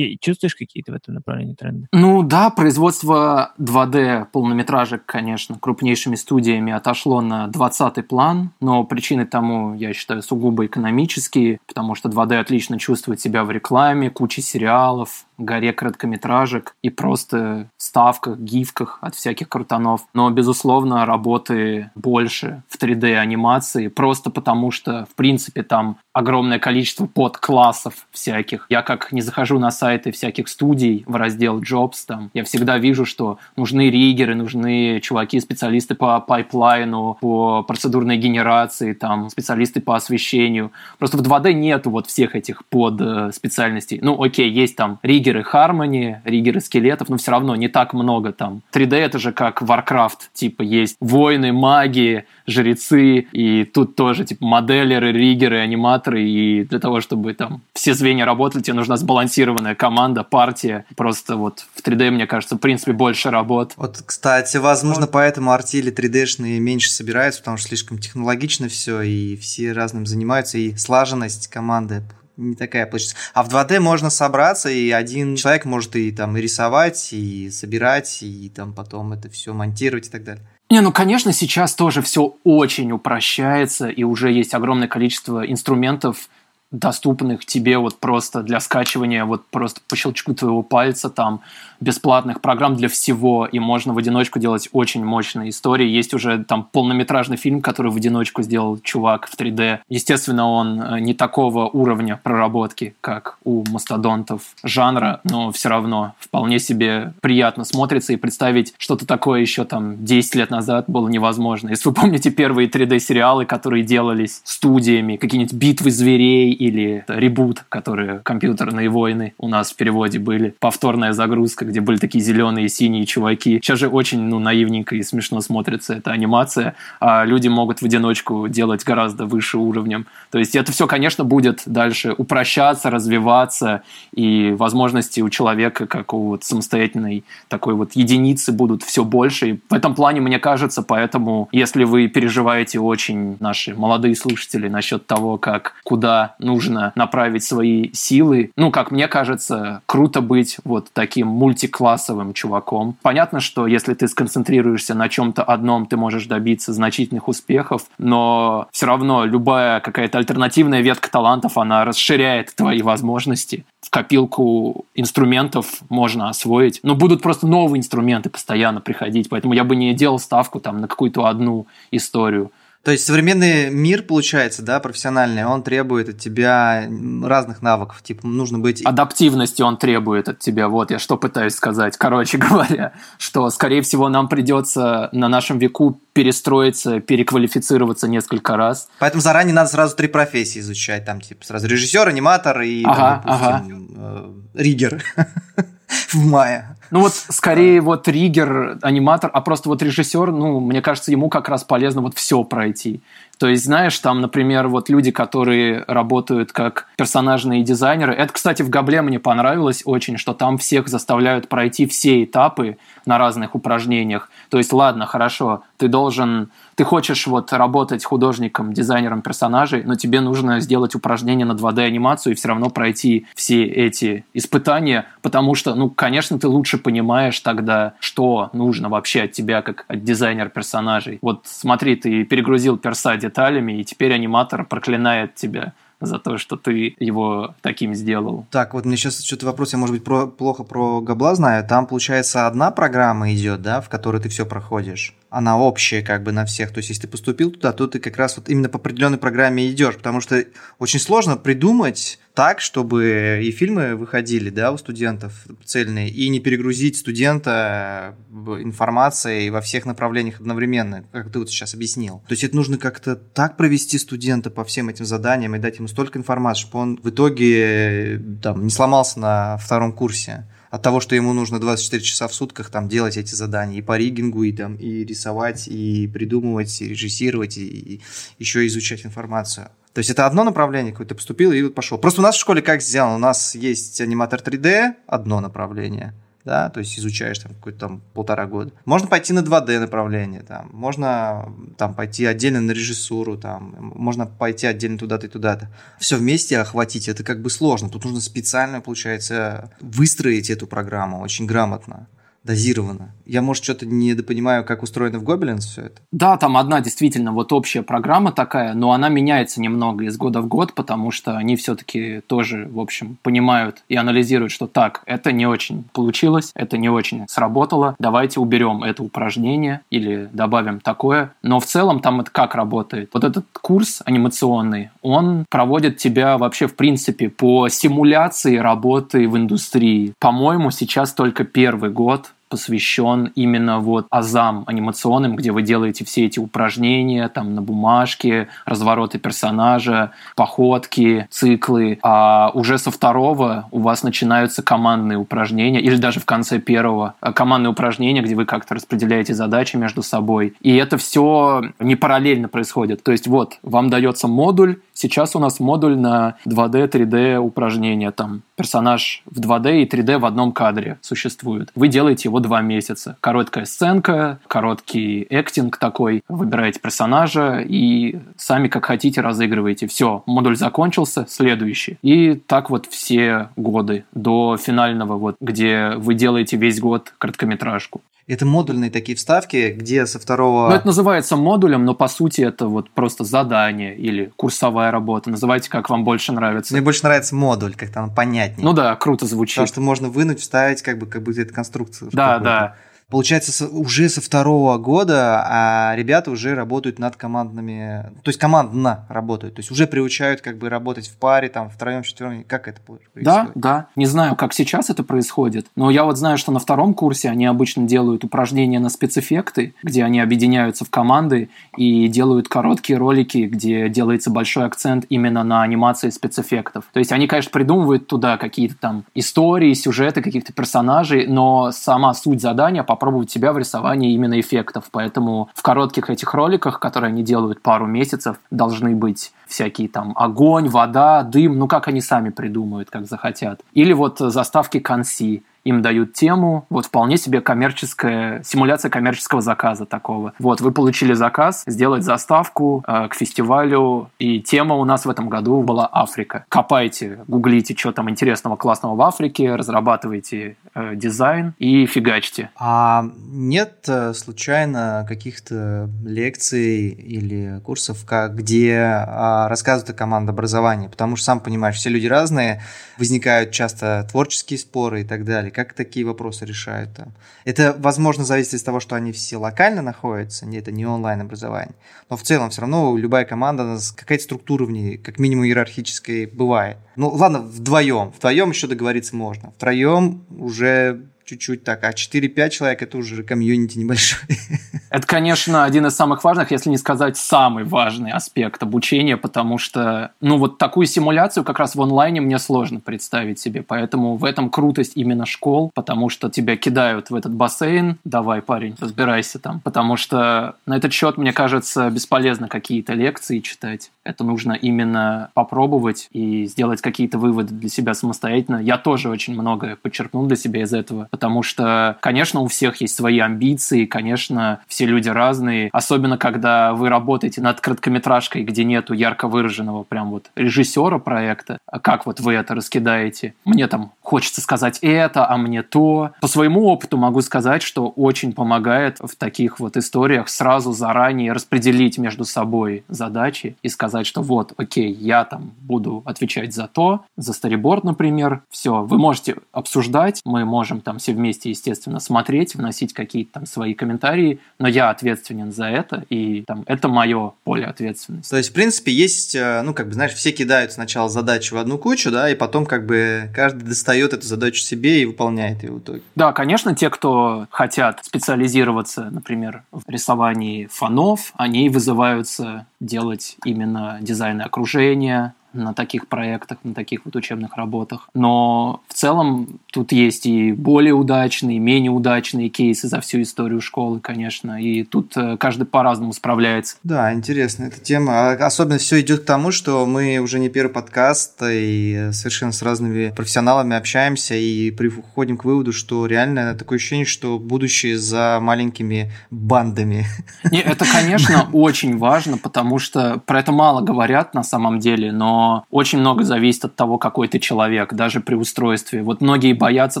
чувствуешь 0.22 0.54
какие-то 0.54 0.92
в 0.92 0.94
этом 0.94 1.16
направлении 1.16 1.52
тренды? 1.52 1.88
Ну, 1.92 2.22
да, 2.22 2.48
производство 2.48 3.52
2D 3.60 4.28
полнометражек, 4.32 5.04
конечно, 5.04 5.58
крупнейшими 5.60 6.14
студиями 6.14 6.72
отошло 6.72 7.20
на 7.20 7.48
20-й 7.48 8.02
план, 8.02 8.52
но 8.62 8.82
причиной 8.84 9.26
тому, 9.26 9.74
я 9.74 9.92
считаю, 9.92 10.05
считаю, 10.06 10.22
сугубо 10.22 10.66
экономические, 10.66 11.58
потому 11.66 11.96
что 11.96 12.08
2D 12.08 12.36
отлично 12.36 12.78
чувствует 12.78 13.20
себя 13.20 13.42
в 13.42 13.50
рекламе, 13.50 14.08
куча 14.08 14.40
сериалов, 14.40 15.26
горе 15.38 15.72
короткометражек 15.72 16.74
и 16.82 16.90
просто 16.90 17.68
ставках, 17.76 18.38
гифках 18.38 18.98
от 19.00 19.14
всяких 19.14 19.48
крутанов. 19.48 20.06
Но, 20.14 20.30
безусловно, 20.30 21.06
работы 21.06 21.90
больше 21.94 22.62
в 22.68 22.82
3D-анимации, 22.82 23.88
просто 23.88 24.30
потому 24.30 24.70
что, 24.70 25.06
в 25.10 25.14
принципе, 25.14 25.62
там 25.62 25.98
огромное 26.12 26.58
количество 26.58 27.06
подклассов 27.06 28.06
всяких. 28.10 28.66
Я 28.70 28.82
как 28.82 29.12
не 29.12 29.20
захожу 29.20 29.58
на 29.58 29.70
сайты 29.70 30.12
всяких 30.12 30.48
студий 30.48 31.04
в 31.06 31.14
раздел 31.16 31.60
Jobs, 31.60 32.04
там, 32.06 32.30
я 32.32 32.44
всегда 32.44 32.78
вижу, 32.78 33.04
что 33.04 33.38
нужны 33.56 33.90
риггеры, 33.90 34.34
нужны 34.34 35.00
чуваки, 35.00 35.40
специалисты 35.40 35.94
по 35.94 36.20
пайплайну, 36.20 37.18
по 37.20 37.62
процедурной 37.62 38.16
генерации, 38.16 38.92
там, 38.94 39.28
специалисты 39.30 39.80
по 39.80 39.96
освещению. 39.96 40.72
Просто 40.98 41.18
в 41.18 41.22
2D 41.22 41.52
нету 41.52 41.90
вот 41.90 42.06
всех 42.06 42.34
этих 42.34 42.64
под 42.66 43.00
э, 43.00 43.30
специальностей. 43.32 43.98
Ну, 44.02 44.22
окей, 44.22 44.50
есть 44.50 44.76
там 44.76 44.98
риггеры 45.26 45.44
Harmony, 45.52 46.16
риггеры 46.24 46.60
скелетов, 46.60 47.08
но 47.08 47.16
все 47.16 47.30
равно 47.30 47.56
не 47.56 47.68
так 47.68 47.92
много 47.92 48.32
там. 48.32 48.62
3D 48.72 48.96
это 48.96 49.18
же 49.18 49.32
как 49.32 49.62
Warcraft, 49.62 50.18
типа 50.32 50.62
есть 50.62 50.96
воины, 51.00 51.52
маги, 51.52 52.24
жрецы, 52.46 53.26
и 53.32 53.64
тут 53.64 53.96
тоже 53.96 54.24
типа 54.24 54.44
моделеры, 54.44 55.12
риггеры, 55.12 55.58
аниматоры, 55.58 56.22
и 56.28 56.64
для 56.64 56.78
того, 56.78 57.00
чтобы 57.00 57.34
там 57.34 57.62
все 57.74 57.94
звенья 57.94 58.24
работали, 58.24 58.62
тебе 58.62 58.74
нужна 58.74 58.96
сбалансированная 58.96 59.74
команда, 59.74 60.22
партия. 60.22 60.84
Просто 60.96 61.36
вот 61.36 61.64
в 61.74 61.82
3D, 61.82 62.10
мне 62.10 62.26
кажется, 62.26 62.56
в 62.56 62.58
принципе, 62.58 62.92
больше 62.92 63.30
работ. 63.30 63.72
Вот, 63.76 64.02
кстати, 64.04 64.56
возможно, 64.58 65.06
поэтому 65.06 65.52
артели 65.52 65.92
3D-шные 65.92 66.58
меньше 66.60 66.90
собираются, 66.90 67.40
потому 67.40 67.56
что 67.56 67.68
слишком 67.68 67.98
технологично 67.98 68.68
все, 68.68 69.00
и 69.02 69.36
все 69.36 69.72
разным 69.72 70.06
занимаются, 70.06 70.58
и 70.58 70.76
слаженность 70.76 71.48
команды 71.48 72.02
не 72.36 72.54
такая 72.54 72.86
получится. 72.86 73.16
А 73.34 73.42
в 73.42 73.48
2D 73.48 73.80
можно 73.80 74.10
собраться, 74.10 74.68
и 74.70 74.90
один 74.90 75.36
человек 75.36 75.64
может 75.64 75.96
и 75.96 76.12
там 76.12 76.36
и 76.36 76.40
рисовать, 76.40 77.12
и 77.12 77.50
собирать, 77.50 78.22
и 78.22 78.48
там 78.54 78.72
потом 78.72 79.12
это 79.12 79.28
все 79.30 79.52
монтировать 79.52 80.08
и 80.08 80.10
так 80.10 80.24
далее. 80.24 80.44
Не, 80.68 80.80
ну, 80.80 80.92
конечно, 80.92 81.32
сейчас 81.32 81.74
тоже 81.74 82.02
все 82.02 82.36
очень 82.42 82.90
упрощается, 82.90 83.88
и 83.88 84.02
уже 84.02 84.32
есть 84.32 84.52
огромное 84.52 84.88
количество 84.88 85.48
инструментов, 85.48 86.28
доступных 86.72 87.46
тебе 87.46 87.78
вот 87.78 88.00
просто 88.00 88.42
для 88.42 88.58
скачивания, 88.58 89.24
вот 89.24 89.46
просто 89.46 89.80
по 89.88 89.94
щелчку 89.94 90.34
твоего 90.34 90.62
пальца, 90.62 91.08
там, 91.08 91.42
бесплатных 91.80 92.40
программ 92.40 92.76
для 92.76 92.88
всего, 92.88 93.46
и 93.46 93.58
можно 93.58 93.92
в 93.92 93.98
одиночку 93.98 94.38
делать 94.38 94.68
очень 94.72 95.04
мощные 95.04 95.50
истории. 95.50 95.86
Есть 95.86 96.14
уже 96.14 96.44
там 96.44 96.68
полнометражный 96.70 97.36
фильм, 97.36 97.60
который 97.60 97.92
в 97.92 97.96
одиночку 97.96 98.42
сделал 98.42 98.78
чувак 98.78 99.26
в 99.26 99.38
3D. 99.38 99.80
Естественно, 99.88 100.48
он 100.48 100.80
э, 100.80 101.00
не 101.00 101.14
такого 101.14 101.66
уровня 101.66 102.20
проработки, 102.22 102.94
как 103.00 103.38
у 103.44 103.64
мастодонтов 103.70 104.42
жанра, 104.62 105.20
но 105.24 105.52
все 105.52 105.68
равно 105.68 106.14
вполне 106.18 106.58
себе 106.58 107.12
приятно 107.20 107.64
смотрится, 107.64 108.12
и 108.12 108.16
представить 108.16 108.74
что-то 108.78 109.06
такое 109.06 109.40
еще 109.40 109.64
там 109.64 110.04
10 110.04 110.34
лет 110.34 110.50
назад 110.50 110.86
было 110.88 111.08
невозможно. 111.08 111.70
Если 111.70 111.88
вы 111.88 111.94
помните 111.94 112.30
первые 112.30 112.68
3D-сериалы, 112.68 113.44
которые 113.44 113.84
делались 113.84 114.40
студиями, 114.44 115.16
какие-нибудь 115.16 115.54
«Битвы 115.54 115.90
зверей» 115.90 116.52
или 116.52 117.04
«Ребут», 117.08 117.64
которые 117.68 118.20
компьютерные 118.20 118.88
войны 118.88 119.34
у 119.38 119.48
нас 119.48 119.72
в 119.72 119.76
переводе 119.76 120.18
были, 120.18 120.54
повторная 120.58 121.12
загрузка, 121.12 121.64
где 121.66 121.80
были 121.80 121.98
такие 121.98 122.22
зеленые, 122.22 122.68
синие 122.68 123.06
чуваки. 123.06 123.60
Сейчас 123.62 123.78
же 123.78 123.88
очень 123.88 124.20
ну, 124.20 124.38
наивненько 124.38 124.96
и 124.96 125.02
смешно 125.02 125.40
смотрится 125.40 125.94
эта 125.94 126.10
анимация, 126.12 126.74
а 127.00 127.24
люди 127.24 127.48
могут 127.48 127.80
в 127.80 127.84
одиночку 127.84 128.48
делать 128.48 128.84
гораздо 128.84 129.26
выше 129.26 129.58
уровнем. 129.58 130.06
То 130.30 130.38
есть 130.38 130.54
это 130.54 130.72
все, 130.72 130.86
конечно, 130.86 131.24
будет 131.24 131.62
дальше 131.66 132.14
упрощаться, 132.16 132.90
развиваться, 132.90 133.82
и 134.14 134.54
возможности 134.56 135.20
у 135.20 135.30
человека, 135.30 135.86
как 135.86 136.12
у 136.12 136.28
вот 136.28 136.44
самостоятельной 136.44 137.24
такой 137.48 137.74
вот 137.74 137.92
единицы 137.94 138.52
будут 138.52 138.82
все 138.82 139.04
больше. 139.04 139.50
И 139.50 139.60
в 139.68 139.74
этом 139.74 139.94
плане, 139.94 140.20
мне 140.20 140.38
кажется, 140.38 140.82
поэтому, 140.82 141.48
если 141.52 141.84
вы 141.84 142.08
переживаете 142.08 142.78
очень, 142.80 143.36
наши 143.40 143.74
молодые 143.74 144.14
слушатели, 144.14 144.68
насчет 144.68 145.06
того, 145.06 145.38
как, 145.38 145.74
куда 145.84 146.34
нужно 146.38 146.92
направить 146.94 147.44
свои 147.44 147.90
силы, 147.92 148.50
ну, 148.56 148.70
как 148.70 148.90
мне 148.90 149.08
кажется, 149.08 149.82
круто 149.86 150.20
быть 150.20 150.58
вот 150.64 150.88
таким 150.92 151.28
мульти 151.28 151.55
мультиклассовым 151.56 152.34
чуваком. 152.34 152.96
Понятно, 153.02 153.40
что 153.40 153.66
если 153.66 153.94
ты 153.94 154.08
сконцентрируешься 154.08 154.94
на 154.94 155.08
чем-то 155.08 155.42
одном, 155.42 155.86
ты 155.86 155.96
можешь 155.96 156.26
добиться 156.26 156.74
значительных 156.74 157.28
успехов, 157.28 157.86
но 157.98 158.68
все 158.72 158.86
равно 158.86 159.24
любая 159.24 159.80
какая-то 159.80 160.18
альтернативная 160.18 160.82
ветка 160.82 161.10
талантов, 161.10 161.56
она 161.56 161.84
расширяет 161.86 162.54
твои 162.54 162.82
возможности. 162.82 163.64
В 163.80 163.88
копилку 163.88 164.84
инструментов 164.94 165.80
можно 165.88 166.28
освоить. 166.28 166.80
Но 166.82 166.94
будут 166.94 167.22
просто 167.22 167.46
новые 167.46 167.78
инструменты 167.78 168.28
постоянно 168.28 168.80
приходить, 168.80 169.30
поэтому 169.30 169.54
я 169.54 169.64
бы 169.64 169.76
не 169.76 169.94
делал 169.94 170.18
ставку 170.18 170.60
там 170.60 170.80
на 170.80 170.88
какую-то 170.88 171.24
одну 171.24 171.66
историю. 171.90 172.50
То 172.86 172.92
есть 172.92 173.04
современный 173.04 173.68
мир, 173.68 174.02
получается, 174.02 174.62
да, 174.62 174.78
профессиональный, 174.78 175.44
он 175.44 175.64
требует 175.64 176.08
от 176.08 176.20
тебя 176.20 176.88
разных 177.24 177.60
навыков. 177.60 178.00
Типа 178.00 178.28
нужно 178.28 178.60
быть... 178.60 178.80
Адаптивности 178.82 179.60
он 179.60 179.76
требует 179.76 180.28
от 180.28 180.38
тебя. 180.38 180.68
Вот 180.68 180.92
я 180.92 181.00
что 181.00 181.16
пытаюсь 181.16 181.56
сказать. 181.56 181.96
Короче 181.96 182.38
говоря, 182.38 182.92
что, 183.18 183.50
скорее 183.50 183.82
всего, 183.82 184.08
нам 184.08 184.28
придется 184.28 185.08
на 185.10 185.28
нашем 185.28 185.58
веку 185.58 186.00
перестроиться, 186.12 187.00
переквалифицироваться 187.00 188.06
несколько 188.06 188.56
раз. 188.56 188.88
Поэтому 189.00 189.20
заранее 189.20 189.52
надо 189.52 189.68
сразу 189.68 189.96
три 189.96 190.06
профессии 190.06 190.60
изучать. 190.60 191.04
Там, 191.04 191.20
типа, 191.20 191.44
сразу 191.44 191.66
режиссер, 191.66 192.06
аниматор 192.06 192.60
и, 192.60 192.84
ага, 192.84 193.20
там, 193.24 193.40
допустим, 193.40 193.96
ага. 193.98 194.32
э, 194.54 194.62
риггер 194.62 195.02
в 196.12 196.24
мае. 196.24 196.76
Ну 196.90 197.00
вот 197.00 197.12
скорее 197.12 197.80
вот 197.80 198.04
триггер, 198.04 198.78
аниматор, 198.82 199.30
а 199.32 199.40
просто 199.40 199.68
вот 199.68 199.82
режиссер, 199.82 200.30
ну, 200.30 200.60
мне 200.60 200.82
кажется, 200.82 201.10
ему 201.10 201.28
как 201.28 201.48
раз 201.48 201.64
полезно 201.64 202.02
вот 202.02 202.16
все 202.16 202.42
пройти. 202.44 203.00
То 203.38 203.48
есть, 203.48 203.64
знаешь, 203.64 203.98
там, 203.98 204.20
например, 204.20 204.68
вот 204.68 204.88
люди, 204.88 205.10
которые 205.10 205.84
работают 205.86 206.52
как 206.52 206.86
персонажные 206.96 207.62
дизайнеры. 207.62 208.14
Это, 208.14 208.32
кстати, 208.32 208.62
в 208.62 208.70
Габле 208.70 209.02
мне 209.02 209.18
понравилось 209.18 209.82
очень, 209.84 210.16
что 210.16 210.32
там 210.32 210.56
всех 210.56 210.88
заставляют 210.88 211.48
пройти 211.48 211.86
все 211.86 212.24
этапы 212.24 212.78
на 213.04 213.18
разных 213.18 213.54
упражнениях. 213.54 214.30
То 214.48 214.56
есть, 214.58 214.72
ладно, 214.72 215.04
хорошо, 215.06 215.64
ты 215.76 215.88
должен 215.88 216.50
ты 216.76 216.84
хочешь 216.84 217.26
вот 217.26 217.52
работать 217.54 218.04
художником, 218.04 218.74
дизайнером 218.74 219.22
персонажей, 219.22 219.82
но 219.82 219.94
тебе 219.94 220.20
нужно 220.20 220.60
сделать 220.60 220.94
упражнение 220.94 221.46
на 221.46 221.52
2D-анимацию 221.52 222.32
и 222.32 222.36
все 222.36 222.48
равно 222.48 222.68
пройти 222.68 223.26
все 223.34 223.64
эти 223.64 224.26
испытания, 224.34 225.06
потому 225.22 225.54
что, 225.54 225.74
ну, 225.74 225.88
конечно, 225.88 226.38
ты 226.38 226.48
лучше 226.48 226.75
понимаешь 226.78 227.38
тогда, 227.40 227.94
что 228.00 228.50
нужно 228.52 228.88
вообще 228.88 229.22
от 229.22 229.32
тебя, 229.32 229.62
как 229.62 229.84
от 229.88 230.04
дизайнера 230.04 230.48
персонажей. 230.48 231.18
Вот 231.22 231.42
смотри, 231.44 231.96
ты 231.96 232.24
перегрузил 232.24 232.76
перса 232.76 233.16
деталями, 233.16 233.80
и 233.80 233.84
теперь 233.84 234.12
аниматор 234.12 234.64
проклинает 234.64 235.34
тебя 235.34 235.72
за 236.00 236.18
то, 236.18 236.38
что 236.38 236.56
ты 236.56 236.94
его 236.98 237.54
таким 237.62 237.94
сделал. 237.94 238.46
Так, 238.50 238.74
вот 238.74 238.84
мне 238.84 238.96
сейчас 238.96 239.22
что-то 239.22 239.46
вопрос, 239.46 239.72
я, 239.72 239.78
может 239.78 239.94
быть, 239.94 240.04
про, 240.04 240.26
плохо 240.26 240.62
про 240.62 241.00
Габла 241.00 241.34
знаю. 241.34 241.66
Там, 241.66 241.86
получается, 241.86 242.46
одна 242.46 242.70
программа 242.70 243.32
идет, 243.32 243.62
да, 243.62 243.80
в 243.80 243.88
которой 243.88 244.20
ты 244.20 244.28
все 244.28 244.44
проходишь 244.44 245.14
она 245.30 245.58
общая 245.58 246.02
как 246.02 246.22
бы 246.22 246.32
на 246.32 246.44
всех. 246.44 246.72
То 246.72 246.78
есть, 246.78 246.90
если 246.90 247.02
ты 247.02 247.08
поступил 247.08 247.50
туда, 247.50 247.72
то 247.72 247.86
ты 247.86 247.98
как 247.98 248.16
раз 248.16 248.36
вот 248.36 248.48
именно 248.48 248.68
по 248.68 248.78
определенной 248.78 249.18
программе 249.18 249.70
идешь, 249.70 249.96
потому 249.96 250.20
что 250.20 250.44
очень 250.78 251.00
сложно 251.00 251.36
придумать 251.36 252.18
так, 252.34 252.60
чтобы 252.60 253.40
и 253.42 253.50
фильмы 253.50 253.96
выходили, 253.96 254.50
да, 254.50 254.70
у 254.70 254.76
студентов 254.76 255.46
цельные, 255.64 256.10
и 256.10 256.28
не 256.28 256.38
перегрузить 256.38 256.98
студента 256.98 258.14
информацией 258.30 259.50
во 259.50 259.62
всех 259.62 259.86
направлениях 259.86 260.40
одновременно, 260.40 261.04
как 261.12 261.32
ты 261.32 261.38
вот 261.38 261.48
сейчас 261.48 261.74
объяснил. 261.74 262.22
То 262.28 262.32
есть 262.32 262.44
это 262.44 262.54
нужно 262.54 262.76
как-то 262.76 263.16
так 263.16 263.56
провести 263.56 263.98
студента 263.98 264.50
по 264.50 264.64
всем 264.64 264.90
этим 264.90 265.06
заданиям 265.06 265.56
и 265.56 265.58
дать 265.58 265.78
ему 265.78 265.88
столько 265.88 266.18
информации, 266.18 266.62
чтобы 266.62 266.78
он 266.78 267.00
в 267.02 267.08
итоге 267.08 268.16
э, 268.16 268.18
там 268.42 268.64
не 268.64 268.70
сломался 268.70 269.18
на 269.18 269.56
втором 269.56 269.92
курсе 269.92 270.46
от 270.70 270.82
того, 270.82 271.00
что 271.00 271.14
ему 271.14 271.32
нужно 271.32 271.58
24 271.60 272.02
часа 272.02 272.28
в 272.28 272.34
сутках 272.34 272.70
там 272.70 272.88
делать 272.88 273.16
эти 273.16 273.34
задания 273.34 273.78
и 273.78 273.82
по 273.82 273.96
ригингу, 273.96 274.42
и 274.42 274.52
там 274.52 274.76
и 274.76 275.04
рисовать, 275.04 275.68
и 275.68 276.08
придумывать, 276.12 276.80
и 276.80 276.88
режиссировать, 276.88 277.56
и, 277.56 277.66
и 277.66 278.00
еще 278.38 278.66
изучать 278.66 279.04
информацию. 279.06 279.68
То 279.92 280.00
есть 280.00 280.10
это 280.10 280.26
одно 280.26 280.44
направление, 280.44 280.92
какое-то 280.92 281.14
поступил 281.14 281.52
и 281.52 281.62
вот 281.62 281.74
пошел. 281.74 281.98
Просто 281.98 282.20
у 282.20 282.24
нас 282.24 282.36
в 282.36 282.40
школе 282.40 282.60
как 282.60 282.82
сделано? 282.82 283.14
У 283.14 283.18
нас 283.18 283.54
есть 283.54 284.00
аниматор 284.00 284.40
3D, 284.40 284.94
одно 285.06 285.40
направление– 285.40 286.14
да, 286.46 286.70
то 286.70 286.78
есть 286.78 286.96
изучаешь 286.96 287.40
там 287.40 287.52
какой-то 287.54 287.78
там 287.80 288.02
полтора 288.14 288.46
года. 288.46 288.72
Можно 288.84 289.08
пойти 289.08 289.32
на 289.32 289.40
2D 289.40 289.80
направление, 289.80 290.42
там, 290.42 290.70
можно 290.72 291.52
там 291.76 291.92
пойти 291.92 292.24
отдельно 292.24 292.60
на 292.60 292.70
режиссуру, 292.70 293.36
там, 293.36 293.92
можно 293.96 294.26
пойти 294.26 294.68
отдельно 294.68 294.96
туда-то 294.96 295.26
и 295.26 295.28
туда-то. 295.28 295.68
Все 295.98 296.16
вместе 296.16 296.58
охватить, 296.58 297.08
это 297.08 297.24
как 297.24 297.42
бы 297.42 297.50
сложно. 297.50 297.88
Тут 297.90 298.04
нужно 298.04 298.20
специально, 298.20 298.80
получается, 298.80 299.72
выстроить 299.80 300.48
эту 300.48 300.68
программу 300.68 301.20
очень 301.20 301.46
грамотно 301.46 302.06
дозировано. 302.46 303.10
Я, 303.26 303.42
может, 303.42 303.64
что-то 303.64 303.86
недопонимаю, 303.86 304.64
как 304.64 304.82
устроено 304.82 305.18
в 305.18 305.24
Gobelins 305.24 305.60
все 305.60 305.82
это. 305.82 306.00
Да, 306.12 306.36
там 306.36 306.56
одна 306.56 306.80
действительно 306.80 307.32
вот 307.32 307.52
общая 307.52 307.82
программа 307.82 308.30
такая, 308.32 308.72
но 308.74 308.92
она 308.92 309.08
меняется 309.08 309.60
немного 309.60 310.04
из 310.04 310.16
года 310.16 310.40
в 310.40 310.46
год, 310.46 310.74
потому 310.74 311.10
что 311.10 311.36
они 311.36 311.56
все-таки 311.56 312.20
тоже, 312.26 312.68
в 312.70 312.78
общем, 312.78 313.18
понимают 313.22 313.82
и 313.88 313.96
анализируют, 313.96 314.52
что 314.52 314.66
так, 314.68 315.02
это 315.06 315.32
не 315.32 315.46
очень 315.46 315.84
получилось, 315.92 316.52
это 316.54 316.78
не 316.78 316.88
очень 316.88 317.26
сработало, 317.28 317.96
давайте 317.98 318.38
уберем 318.38 318.84
это 318.84 319.02
упражнение 319.02 319.80
или 319.90 320.28
добавим 320.32 320.78
такое. 320.80 321.32
Но 321.42 321.58
в 321.58 321.66
целом 321.66 322.00
там 322.00 322.20
это 322.20 322.30
как 322.30 322.54
работает? 322.54 323.10
Вот 323.12 323.24
этот 323.24 323.44
курс 323.60 324.02
анимационный, 324.04 324.90
он 325.02 325.44
проводит 325.50 325.96
тебя 325.96 326.38
вообще, 326.38 326.68
в 326.68 326.76
принципе, 326.76 327.28
по 327.28 327.68
симуляции 327.68 328.56
работы 328.56 329.28
в 329.28 329.36
индустрии. 329.36 330.14
По-моему, 330.20 330.70
сейчас 330.70 331.12
только 331.12 331.44
первый 331.44 331.90
год 331.90 332.32
посвящен 332.48 333.32
именно 333.34 333.80
вот 333.80 334.06
азам 334.10 334.64
анимационным, 334.66 335.36
где 335.36 335.52
вы 335.52 335.62
делаете 335.62 336.04
все 336.04 336.26
эти 336.26 336.38
упражнения 336.38 337.28
там 337.28 337.54
на 337.54 337.62
бумажке, 337.62 338.48
развороты 338.64 339.18
персонажа, 339.18 340.12
походки, 340.34 341.26
циклы, 341.30 341.98
а 342.02 342.50
уже 342.54 342.78
со 342.78 342.90
второго 342.90 343.68
у 343.70 343.80
вас 343.80 344.02
начинаются 344.02 344.62
командные 344.62 345.18
упражнения, 345.18 345.80
или 345.80 345.96
даже 345.96 346.20
в 346.20 346.24
конце 346.24 346.58
первого 346.58 347.14
а, 347.20 347.32
командные 347.32 347.70
упражнения, 347.70 348.22
где 348.22 348.34
вы 348.34 348.44
как-то 348.44 348.74
распределяете 348.74 349.34
задачи 349.34 349.76
между 349.76 350.02
собой. 350.02 350.54
И 350.60 350.74
это 350.76 350.98
все 350.98 351.62
не 351.78 351.96
параллельно 351.96 352.48
происходит. 352.48 353.02
То 353.02 353.12
есть 353.12 353.26
вот, 353.26 353.58
вам 353.62 353.90
дается 353.90 354.28
модуль, 354.28 354.78
Сейчас 354.96 355.36
у 355.36 355.38
нас 355.38 355.60
модуль 355.60 355.94
на 355.98 356.36
2D, 356.48 356.88
3D 356.88 357.36
упражнения. 357.36 358.12
Там 358.12 358.40
персонаж 358.56 359.22
в 359.26 359.40
2D 359.40 359.82
и 359.82 359.86
3D 359.86 360.18
в 360.18 360.24
одном 360.24 360.52
кадре 360.52 360.98
существует. 361.02 361.70
Вы 361.74 361.88
делаете 361.88 362.28
его 362.28 362.40
два 362.40 362.62
месяца. 362.62 363.16
Короткая 363.20 363.66
сценка, 363.66 364.38
короткий 364.48 365.26
эктинг 365.28 365.76
такой. 365.76 366.22
Выбираете 366.28 366.80
персонажа 366.80 367.60
и 367.60 368.18
сами 368.36 368.68
как 368.68 368.86
хотите 368.86 369.20
разыгрываете. 369.20 369.86
Все, 369.86 370.22
модуль 370.26 370.56
закончился, 370.56 371.26
следующий. 371.28 371.98
И 372.02 372.34
так 372.34 372.70
вот 372.70 372.86
все 372.86 373.50
годы 373.56 374.04
до 374.12 374.56
финального, 374.56 375.16
вот, 375.16 375.36
где 375.40 375.92
вы 375.96 376.14
делаете 376.14 376.56
весь 376.56 376.80
год 376.80 377.12
короткометражку. 377.18 378.00
Это 378.28 378.44
модульные 378.44 378.90
такие 378.90 379.16
вставки, 379.16 379.72
где 379.76 380.04
со 380.04 380.18
второго... 380.18 380.68
Ну, 380.68 380.74
это 380.74 380.86
называется 380.86 381.36
модулем, 381.36 381.84
но 381.84 381.94
по 381.94 382.08
сути 382.08 382.40
это 382.40 382.66
вот 382.66 382.90
просто 382.90 383.22
задание 383.22 383.96
или 383.96 384.32
курсовая 384.34 384.90
работа. 384.90 385.30
Называйте, 385.30 385.70
как 385.70 385.90
вам 385.90 386.02
больше 386.04 386.32
нравится. 386.32 386.74
Мне 386.74 386.82
больше 386.82 387.04
нравится 387.04 387.36
модуль, 387.36 387.74
как-то 387.74 388.02
он 388.02 388.12
понятнее. 388.12 388.64
Ну 388.64 388.72
да, 388.72 388.96
круто 388.96 389.26
звучит. 389.26 389.54
Потому 389.54 389.68
что 389.68 389.80
можно 389.80 390.08
вынуть, 390.08 390.40
вставить, 390.40 390.82
как 390.82 390.98
бы, 390.98 391.06
как 391.06 391.22
будто 391.22 391.40
это 391.40 391.54
конструкция. 391.54 392.08
Да, 392.12 392.40
да. 392.40 392.74
Получается, 393.08 393.68
уже 393.68 394.08
со 394.08 394.20
второго 394.20 394.78
года 394.78 395.44
а 395.46 395.94
ребята 395.94 396.30
уже 396.32 396.54
работают 396.56 396.98
над 396.98 397.14
командными, 397.14 398.10
то 398.22 398.28
есть 398.28 398.38
командно 398.38 399.06
работают, 399.08 399.54
то 399.54 399.60
есть 399.60 399.70
уже 399.70 399.86
приучают 399.86 400.40
как 400.40 400.58
бы 400.58 400.68
работать 400.68 401.06
в 401.06 401.16
паре, 401.16 401.48
там, 401.48 401.70
втроем, 401.70 402.02
четвером, 402.02 402.42
как 402.42 402.66
это 402.66 402.80
происходит? 402.80 403.24
Да, 403.24 403.50
да. 403.54 403.86
Не 403.94 404.06
знаю, 404.06 404.34
как 404.34 404.52
сейчас 404.52 404.90
это 404.90 405.04
происходит, 405.04 405.66
но 405.76 405.88
я 405.90 406.04
вот 406.04 406.18
знаю, 406.18 406.36
что 406.36 406.50
на 406.50 406.58
втором 406.58 406.94
курсе 406.94 407.28
они 407.30 407.46
обычно 407.46 407.84
делают 407.84 408.24
упражнения 408.24 408.80
на 408.80 408.88
спецэффекты, 408.88 409.74
где 409.84 410.02
они 410.02 410.18
объединяются 410.18 410.84
в 410.84 410.90
команды 410.90 411.48
и 411.76 412.08
делают 412.08 412.48
короткие 412.48 412.98
ролики, 412.98 413.46
где 413.46 413.88
делается 413.88 414.30
большой 414.30 414.64
акцент 414.64 415.06
именно 415.10 415.44
на 415.44 415.62
анимации 415.62 416.10
спецэффектов. 416.10 416.86
То 416.92 416.98
есть 416.98 417.12
они, 417.12 417.28
конечно, 417.28 417.52
придумывают 417.52 418.08
туда 418.08 418.36
какие-то 418.36 418.74
там 418.76 419.04
истории, 419.14 419.72
сюжеты 419.74 420.22
каких-то 420.22 420.52
персонажей, 420.52 421.28
но 421.28 421.70
сама 421.70 422.12
суть 422.12 422.40
задания 422.40 422.82
по 422.82 422.95
попробовать 422.96 423.30
себя 423.30 423.52
в 423.52 423.58
рисовании 423.58 424.14
именно 424.14 424.40
эффектов. 424.40 424.84
Поэтому 424.90 425.50
в 425.54 425.62
коротких 425.62 426.10
этих 426.10 426.32
роликах, 426.34 426.80
которые 426.80 427.08
они 427.08 427.22
делают 427.22 427.60
пару 427.60 427.86
месяцев, 427.86 428.38
должны 428.50 428.96
быть 428.96 429.32
всякие 429.46 429.88
там 429.88 430.12
огонь, 430.16 430.68
вода, 430.68 431.22
дым, 431.22 431.58
ну 431.58 431.68
как 431.68 431.88
они 431.88 432.00
сами 432.00 432.30
придумают, 432.30 432.90
как 432.90 433.06
захотят. 433.06 433.60
Или 433.74 433.92
вот 433.92 434.18
заставки 434.18 434.80
конси 434.80 435.44
им 435.66 435.82
дают 435.82 436.12
тему, 436.12 436.64
вот 436.70 436.86
вполне 436.86 437.16
себе 437.16 437.40
коммерческая, 437.40 438.42
симуляция 438.44 438.88
коммерческого 438.88 439.42
заказа 439.42 439.84
такого. 439.84 440.32
Вот, 440.38 440.60
вы 440.60 440.70
получили 440.70 441.12
заказ 441.12 441.64
сделать 441.66 442.04
заставку 442.04 442.84
э, 442.86 443.08
к 443.08 443.14
фестивалю, 443.14 444.10
и 444.20 444.40
тема 444.40 444.76
у 444.76 444.84
нас 444.84 445.04
в 445.04 445.10
этом 445.10 445.28
году 445.28 445.62
была 445.62 445.88
Африка. 445.90 446.44
Копайте, 446.48 447.18
гуглите, 447.26 447.74
что 447.76 447.90
там 447.92 448.08
интересного, 448.08 448.56
классного 448.56 448.94
в 448.94 449.02
Африке, 449.02 449.56
разрабатывайте 449.56 450.56
э, 450.74 450.94
дизайн 450.94 451.54
и 451.58 451.86
фигачьте. 451.86 452.50
А 452.56 453.04
нет 453.28 453.84
э, 453.88 454.14
случайно 454.14 455.04
каких-то 455.08 455.90
лекций 456.04 456.90
или 456.90 457.60
курсов, 457.64 458.04
где 458.30 458.70
э, 458.70 459.48
рассказывают 459.48 459.90
о 459.90 459.94
командообразовании? 459.94 460.86
Потому 460.86 461.16
что, 461.16 461.26
сам 461.26 461.40
понимаешь, 461.40 461.74
все 461.74 461.90
люди 461.90 462.06
разные, 462.06 462.62
возникают 462.98 463.50
часто 463.50 464.06
творческие 464.08 464.60
споры 464.60 465.00
и 465.00 465.04
так 465.04 465.24
далее. 465.24 465.50
Как 465.56 465.72
такие 465.72 466.04
вопросы 466.04 466.44
решают 466.44 466.92
там? 466.92 467.14
Это, 467.46 467.74
возможно, 467.78 468.24
зависит 468.24 468.52
от 468.52 468.64
того, 468.66 468.78
что 468.78 468.94
они 468.94 469.10
все 469.12 469.38
локально 469.38 469.80
находятся, 469.80 470.44
это 470.52 470.70
не 470.70 470.84
онлайн-образование. 470.84 471.74
Но 472.10 472.18
в 472.18 472.22
целом 472.22 472.50
все 472.50 472.60
равно 472.60 472.94
любая 472.94 473.24
команда, 473.24 473.78
какая-то 473.96 474.22
структура 474.22 474.66
в 474.66 474.70
ней, 474.70 474.98
как 474.98 475.18
минимум 475.18 475.46
иерархической, 475.46 476.26
бывает. 476.26 476.76
Ну, 476.94 477.08
ладно, 477.08 477.40
вдвоем. 477.40 478.10
Вдвоем 478.10 478.50
еще 478.50 478.66
договориться 478.66 479.16
можно. 479.16 479.50
Втроем 479.52 480.26
уже 480.28 481.06
чуть-чуть 481.26 481.64
так, 481.64 481.84
а 481.84 481.90
4-5 481.90 482.50
человек 482.50 482.82
это 482.82 482.96
уже 482.96 483.22
комьюнити 483.22 483.78
небольшой. 483.78 484.20
Это, 484.90 485.06
конечно, 485.06 485.64
один 485.64 485.84
из 485.86 485.96
самых 485.96 486.22
важных, 486.22 486.52
если 486.52 486.70
не 486.70 486.78
сказать 486.78 487.16
самый 487.16 487.64
важный 487.64 488.12
аспект 488.12 488.62
обучения, 488.62 489.16
потому 489.16 489.58
что, 489.58 490.12
ну, 490.20 490.38
вот 490.38 490.58
такую 490.58 490.86
симуляцию 490.86 491.42
как 491.44 491.58
раз 491.58 491.74
в 491.74 491.82
онлайне 491.82 492.20
мне 492.20 492.38
сложно 492.38 492.78
представить 492.78 493.40
себе, 493.40 493.62
поэтому 493.62 494.16
в 494.16 494.24
этом 494.24 494.48
крутость 494.48 494.92
именно 494.94 495.26
школ, 495.26 495.72
потому 495.74 496.08
что 496.08 496.30
тебя 496.30 496.56
кидают 496.56 497.10
в 497.10 497.14
этот 497.16 497.32
бассейн, 497.32 497.98
давай, 498.04 498.40
парень, 498.40 498.76
разбирайся 498.80 499.40
там, 499.40 499.60
потому 499.60 499.96
что 499.96 500.54
на 500.66 500.76
этот 500.76 500.92
счет, 500.92 501.18
мне 501.18 501.32
кажется, 501.32 501.90
бесполезно 501.90 502.48
какие-то 502.48 502.94
лекции 502.94 503.40
читать. 503.40 503.90
Это 504.06 504.24
нужно 504.24 504.52
именно 504.52 505.30
попробовать 505.34 506.08
и 506.12 506.46
сделать 506.46 506.80
какие-то 506.80 507.18
выводы 507.18 507.54
для 507.54 507.68
себя 507.68 507.94
самостоятельно. 507.94 508.56
Я 508.58 508.78
тоже 508.78 509.08
очень 509.08 509.34
многое 509.34 509.76
подчеркнул 509.76 510.26
для 510.26 510.36
себя 510.36 510.62
из 510.62 510.72
этого, 510.72 511.08
потому 511.10 511.42
что, 511.42 511.96
конечно, 512.00 512.40
у 512.40 512.46
всех 512.46 512.80
есть 512.80 512.94
свои 512.94 513.18
амбиции, 513.18 513.86
конечно, 513.86 514.60
все 514.68 514.86
люди 514.86 515.08
разные, 515.08 515.70
особенно 515.72 516.18
когда 516.18 516.74
вы 516.74 516.88
работаете 516.88 517.40
над 517.40 517.60
короткометражкой, 517.60 518.42
где 518.42 518.64
нету 518.64 518.94
ярко 518.94 519.28
выраженного 519.28 519.82
прям 519.82 520.10
вот 520.10 520.30
режиссера 520.36 520.98
проекта, 520.98 521.58
а 521.66 521.78
как 521.78 522.06
вот 522.06 522.20
вы 522.20 522.34
это 522.34 522.54
раскидаете. 522.54 523.34
Мне 523.44 523.66
там 523.66 523.92
хочется 524.02 524.40
сказать 524.40 524.78
это, 524.82 525.28
а 525.28 525.36
мне 525.36 525.62
то. 525.62 526.12
По 526.20 526.28
своему 526.28 526.66
опыту 526.66 526.96
могу 526.96 527.20
сказать, 527.22 527.62
что 527.62 527.88
очень 527.88 528.32
помогает 528.32 528.98
в 529.00 529.16
таких 529.16 529.58
вот 529.58 529.76
историях 529.76 530.28
сразу 530.28 530.72
заранее 530.72 531.32
распределить 531.32 531.98
между 531.98 532.24
собой 532.24 532.84
задачи 532.88 533.56
и 533.62 533.68
сказать, 533.68 533.95
что 534.04 534.22
вот, 534.22 534.52
окей, 534.56 534.92
я 534.92 535.24
там 535.24 535.52
буду 535.60 536.02
отвечать 536.04 536.54
за 536.54 536.66
то, 536.66 537.04
за 537.16 537.32
стариборд, 537.32 537.84
например, 537.84 538.42
все, 538.50 538.82
вы 538.82 538.98
можете 538.98 539.36
обсуждать, 539.52 540.20
мы 540.24 540.44
можем 540.44 540.80
там 540.80 540.98
все 540.98 541.12
вместе, 541.12 541.50
естественно, 541.50 542.00
смотреть, 542.00 542.54
вносить 542.54 542.92
какие-то 542.92 543.34
там 543.34 543.46
свои 543.46 543.74
комментарии, 543.74 544.40
но 544.58 544.68
я 544.68 544.90
ответственен 544.90 545.52
за 545.52 545.66
это, 545.66 546.04
и 546.10 546.42
там 546.42 546.64
это 546.66 546.88
мое 546.88 547.32
поле 547.44 547.64
ответственности. 547.64 548.30
То 548.30 548.36
есть, 548.36 548.50
в 548.50 548.52
принципе, 548.52 548.92
есть, 548.92 549.34
э, 549.34 549.62
ну, 549.62 549.74
как 549.74 549.88
бы, 549.88 549.94
знаешь, 549.94 550.12
все 550.12 550.32
кидают 550.32 550.72
сначала 550.72 551.08
задачу 551.08 551.54
в 551.54 551.58
одну 551.58 551.78
кучу, 551.78 552.10
да, 552.10 552.30
и 552.30 552.34
потом, 552.34 552.66
как 552.66 552.86
бы, 552.86 553.30
каждый 553.34 553.64
достает 553.64 554.12
эту 554.12 554.26
задачу 554.26 554.60
себе 554.60 555.02
и 555.02 555.06
выполняет 555.06 555.62
ее 555.62 555.72
в 555.72 555.78
итоге. 555.78 556.02
Да, 556.14 556.32
конечно, 556.32 556.74
те, 556.74 556.90
кто 556.90 557.46
хотят 557.50 558.04
специализироваться, 558.04 559.08
например, 559.10 559.62
в 559.72 559.82
рисовании 559.88 560.66
фонов, 560.66 561.32
они 561.36 561.68
вызываются 561.68 562.66
делать 562.80 563.36
именно 563.44 563.98
дизайн 564.00 564.40
окружения, 564.42 565.34
на 565.56 565.74
таких 565.74 566.08
проектах, 566.08 566.58
на 566.62 566.74
таких 566.74 567.04
вот 567.04 567.16
учебных 567.16 567.56
работах. 567.56 568.08
Но 568.14 568.82
в 568.88 568.94
целом 568.94 569.60
тут 569.72 569.92
есть 569.92 570.26
и 570.26 570.52
более 570.52 570.94
удачные, 570.94 571.58
менее 571.58 571.90
удачные 571.90 572.48
кейсы 572.48 572.88
за 572.88 573.00
всю 573.00 573.22
историю 573.22 573.60
школы, 573.60 574.00
конечно. 574.00 574.60
И 574.62 574.84
тут 574.84 575.16
э, 575.16 575.36
каждый 575.36 575.66
по-разному 575.66 576.12
справляется. 576.12 576.76
Да, 576.82 577.12
интересно 577.12 577.64
эта 577.64 577.80
тема. 577.80 578.30
А 578.30 578.32
особенно 578.32 578.78
все 578.78 579.00
идет 579.00 579.22
к 579.22 579.24
тому, 579.26 579.50
что 579.50 579.86
мы 579.86 580.18
уже 580.18 580.38
не 580.38 580.48
первый 580.48 580.72
подкаст 580.72 581.42
и 581.42 582.10
совершенно 582.12 582.52
с 582.52 582.62
разными 582.62 583.12
профессионалами 583.14 583.76
общаемся 583.76 584.34
и 584.34 584.70
приходим 584.70 585.36
к 585.36 585.44
выводу, 585.44 585.72
что 585.72 586.06
реально 586.06 586.54
такое 586.54 586.78
ощущение, 586.78 587.06
что 587.06 587.38
будущее 587.38 587.98
за 587.98 588.38
маленькими 588.40 589.12
бандами. 589.30 590.06
Не, 590.50 590.60
это, 590.60 590.84
конечно, 590.84 591.48
очень 591.52 591.98
важно, 591.98 592.38
потому 592.38 592.78
что 592.78 593.22
про 593.24 593.40
это 593.40 593.52
мало 593.52 593.80
говорят 593.80 594.34
на 594.34 594.42
самом 594.42 594.78
деле, 594.78 595.12
но 595.12 595.45
очень 595.70 595.98
много 595.98 596.24
зависит 596.24 596.64
от 596.64 596.76
того, 596.76 596.98
какой 596.98 597.28
ты 597.28 597.38
человек, 597.38 597.94
даже 597.94 598.20
при 598.20 598.34
устройстве. 598.34 599.02
Вот 599.02 599.20
многие 599.20 599.52
боятся 599.52 600.00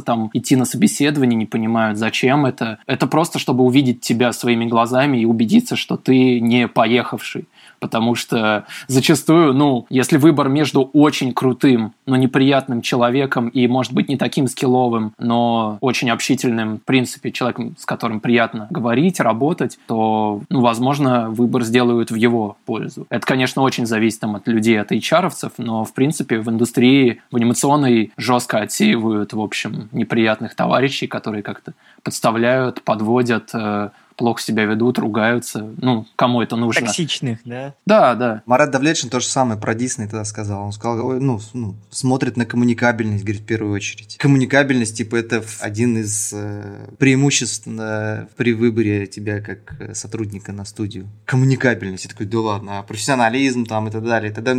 там 0.00 0.30
идти 0.32 0.56
на 0.56 0.64
собеседование, 0.64 1.36
не 1.36 1.46
понимают, 1.46 1.98
зачем 1.98 2.46
это. 2.46 2.78
Это 2.86 3.06
просто, 3.06 3.38
чтобы 3.38 3.64
увидеть 3.64 4.00
тебя 4.00 4.32
своими 4.32 4.66
глазами 4.66 5.18
и 5.18 5.24
убедиться, 5.24 5.76
что 5.76 5.96
ты 5.96 6.40
не 6.40 6.68
поехавший 6.68 7.46
потому 7.80 8.14
что 8.14 8.66
зачастую, 8.86 9.52
ну, 9.54 9.86
если 9.90 10.16
выбор 10.16 10.48
между 10.48 10.90
очень 10.92 11.32
крутым, 11.32 11.92
но 12.06 12.16
неприятным 12.16 12.82
человеком 12.82 13.48
и, 13.48 13.66
может 13.66 13.92
быть, 13.92 14.08
не 14.08 14.16
таким 14.16 14.46
скилловым, 14.48 15.12
но 15.18 15.78
очень 15.80 16.10
общительным, 16.10 16.78
в 16.78 16.82
принципе, 16.82 17.32
человеком, 17.32 17.76
с 17.78 17.84
которым 17.84 18.20
приятно 18.20 18.66
говорить, 18.70 19.20
работать, 19.20 19.78
то, 19.86 20.42
ну, 20.48 20.60
возможно, 20.60 21.30
выбор 21.30 21.62
сделают 21.62 22.10
в 22.10 22.14
его 22.14 22.56
пользу. 22.66 23.06
Это, 23.10 23.26
конечно, 23.26 23.62
очень 23.62 23.86
зависит 23.86 24.20
там, 24.20 24.36
от 24.36 24.48
людей, 24.48 24.80
от 24.80 24.92
hr 24.92 25.30
но, 25.58 25.84
в 25.84 25.92
принципе, 25.92 26.38
в 26.38 26.48
индустрии, 26.48 27.20
в 27.30 27.36
анимационной 27.36 28.12
жестко 28.16 28.58
отсеивают, 28.58 29.32
в 29.32 29.40
общем, 29.40 29.88
неприятных 29.92 30.54
товарищей, 30.54 31.06
которые 31.06 31.42
как-то 31.42 31.72
подставляют, 32.02 32.82
подводят, 32.82 33.50
э, 33.52 33.90
плохо 34.16 34.40
себя 34.40 34.64
ведут, 34.64 34.98
ругаются. 34.98 35.70
Ну, 35.78 36.06
кому 36.16 36.42
это 36.42 36.56
нужно? 36.56 36.86
Токсичных, 36.86 37.40
да? 37.44 37.74
Да, 37.84 38.14
да. 38.14 38.42
Марат 38.46 38.70
Давлетшин 38.70 39.10
то 39.10 39.20
же 39.20 39.26
самое 39.26 39.60
про 39.60 39.74
Дисней 39.74 40.08
тогда 40.08 40.24
сказал. 40.24 40.64
Он 40.64 40.72
сказал, 40.72 41.20
ну, 41.20 41.38
ну, 41.52 41.76
смотрит 41.90 42.36
на 42.36 42.46
коммуникабельность, 42.46 43.24
говорит, 43.24 43.42
в 43.42 43.46
первую 43.46 43.74
очередь. 43.74 44.16
Коммуникабельность, 44.18 44.96
типа, 44.96 45.16
это 45.16 45.44
один 45.60 45.98
из 45.98 46.32
э, 46.32 46.88
преимуществ 46.98 47.66
э, 47.66 48.26
при 48.36 48.54
выборе 48.54 49.06
тебя 49.06 49.40
как 49.40 49.80
э, 49.80 49.94
сотрудника 49.94 50.52
на 50.52 50.64
студию. 50.64 51.06
Коммуникабельность. 51.26 52.04
Я 52.04 52.10
такой, 52.10 52.26
да 52.26 52.40
ладно, 52.40 52.78
а 52.78 52.82
профессионализм 52.82 53.66
там 53.66 53.88
и 53.88 53.90
так 53.90 54.04
далее. 54.04 54.32
Тогда 54.32 54.56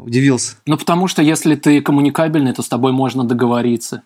удивился. 0.00 0.56
Ну, 0.66 0.76
потому 0.76 1.08
что 1.08 1.22
если 1.22 1.54
ты 1.54 1.80
коммуникабельный, 1.80 2.52
то 2.52 2.62
с 2.62 2.68
тобой 2.68 2.92
можно 2.92 3.24
договориться. 3.24 4.02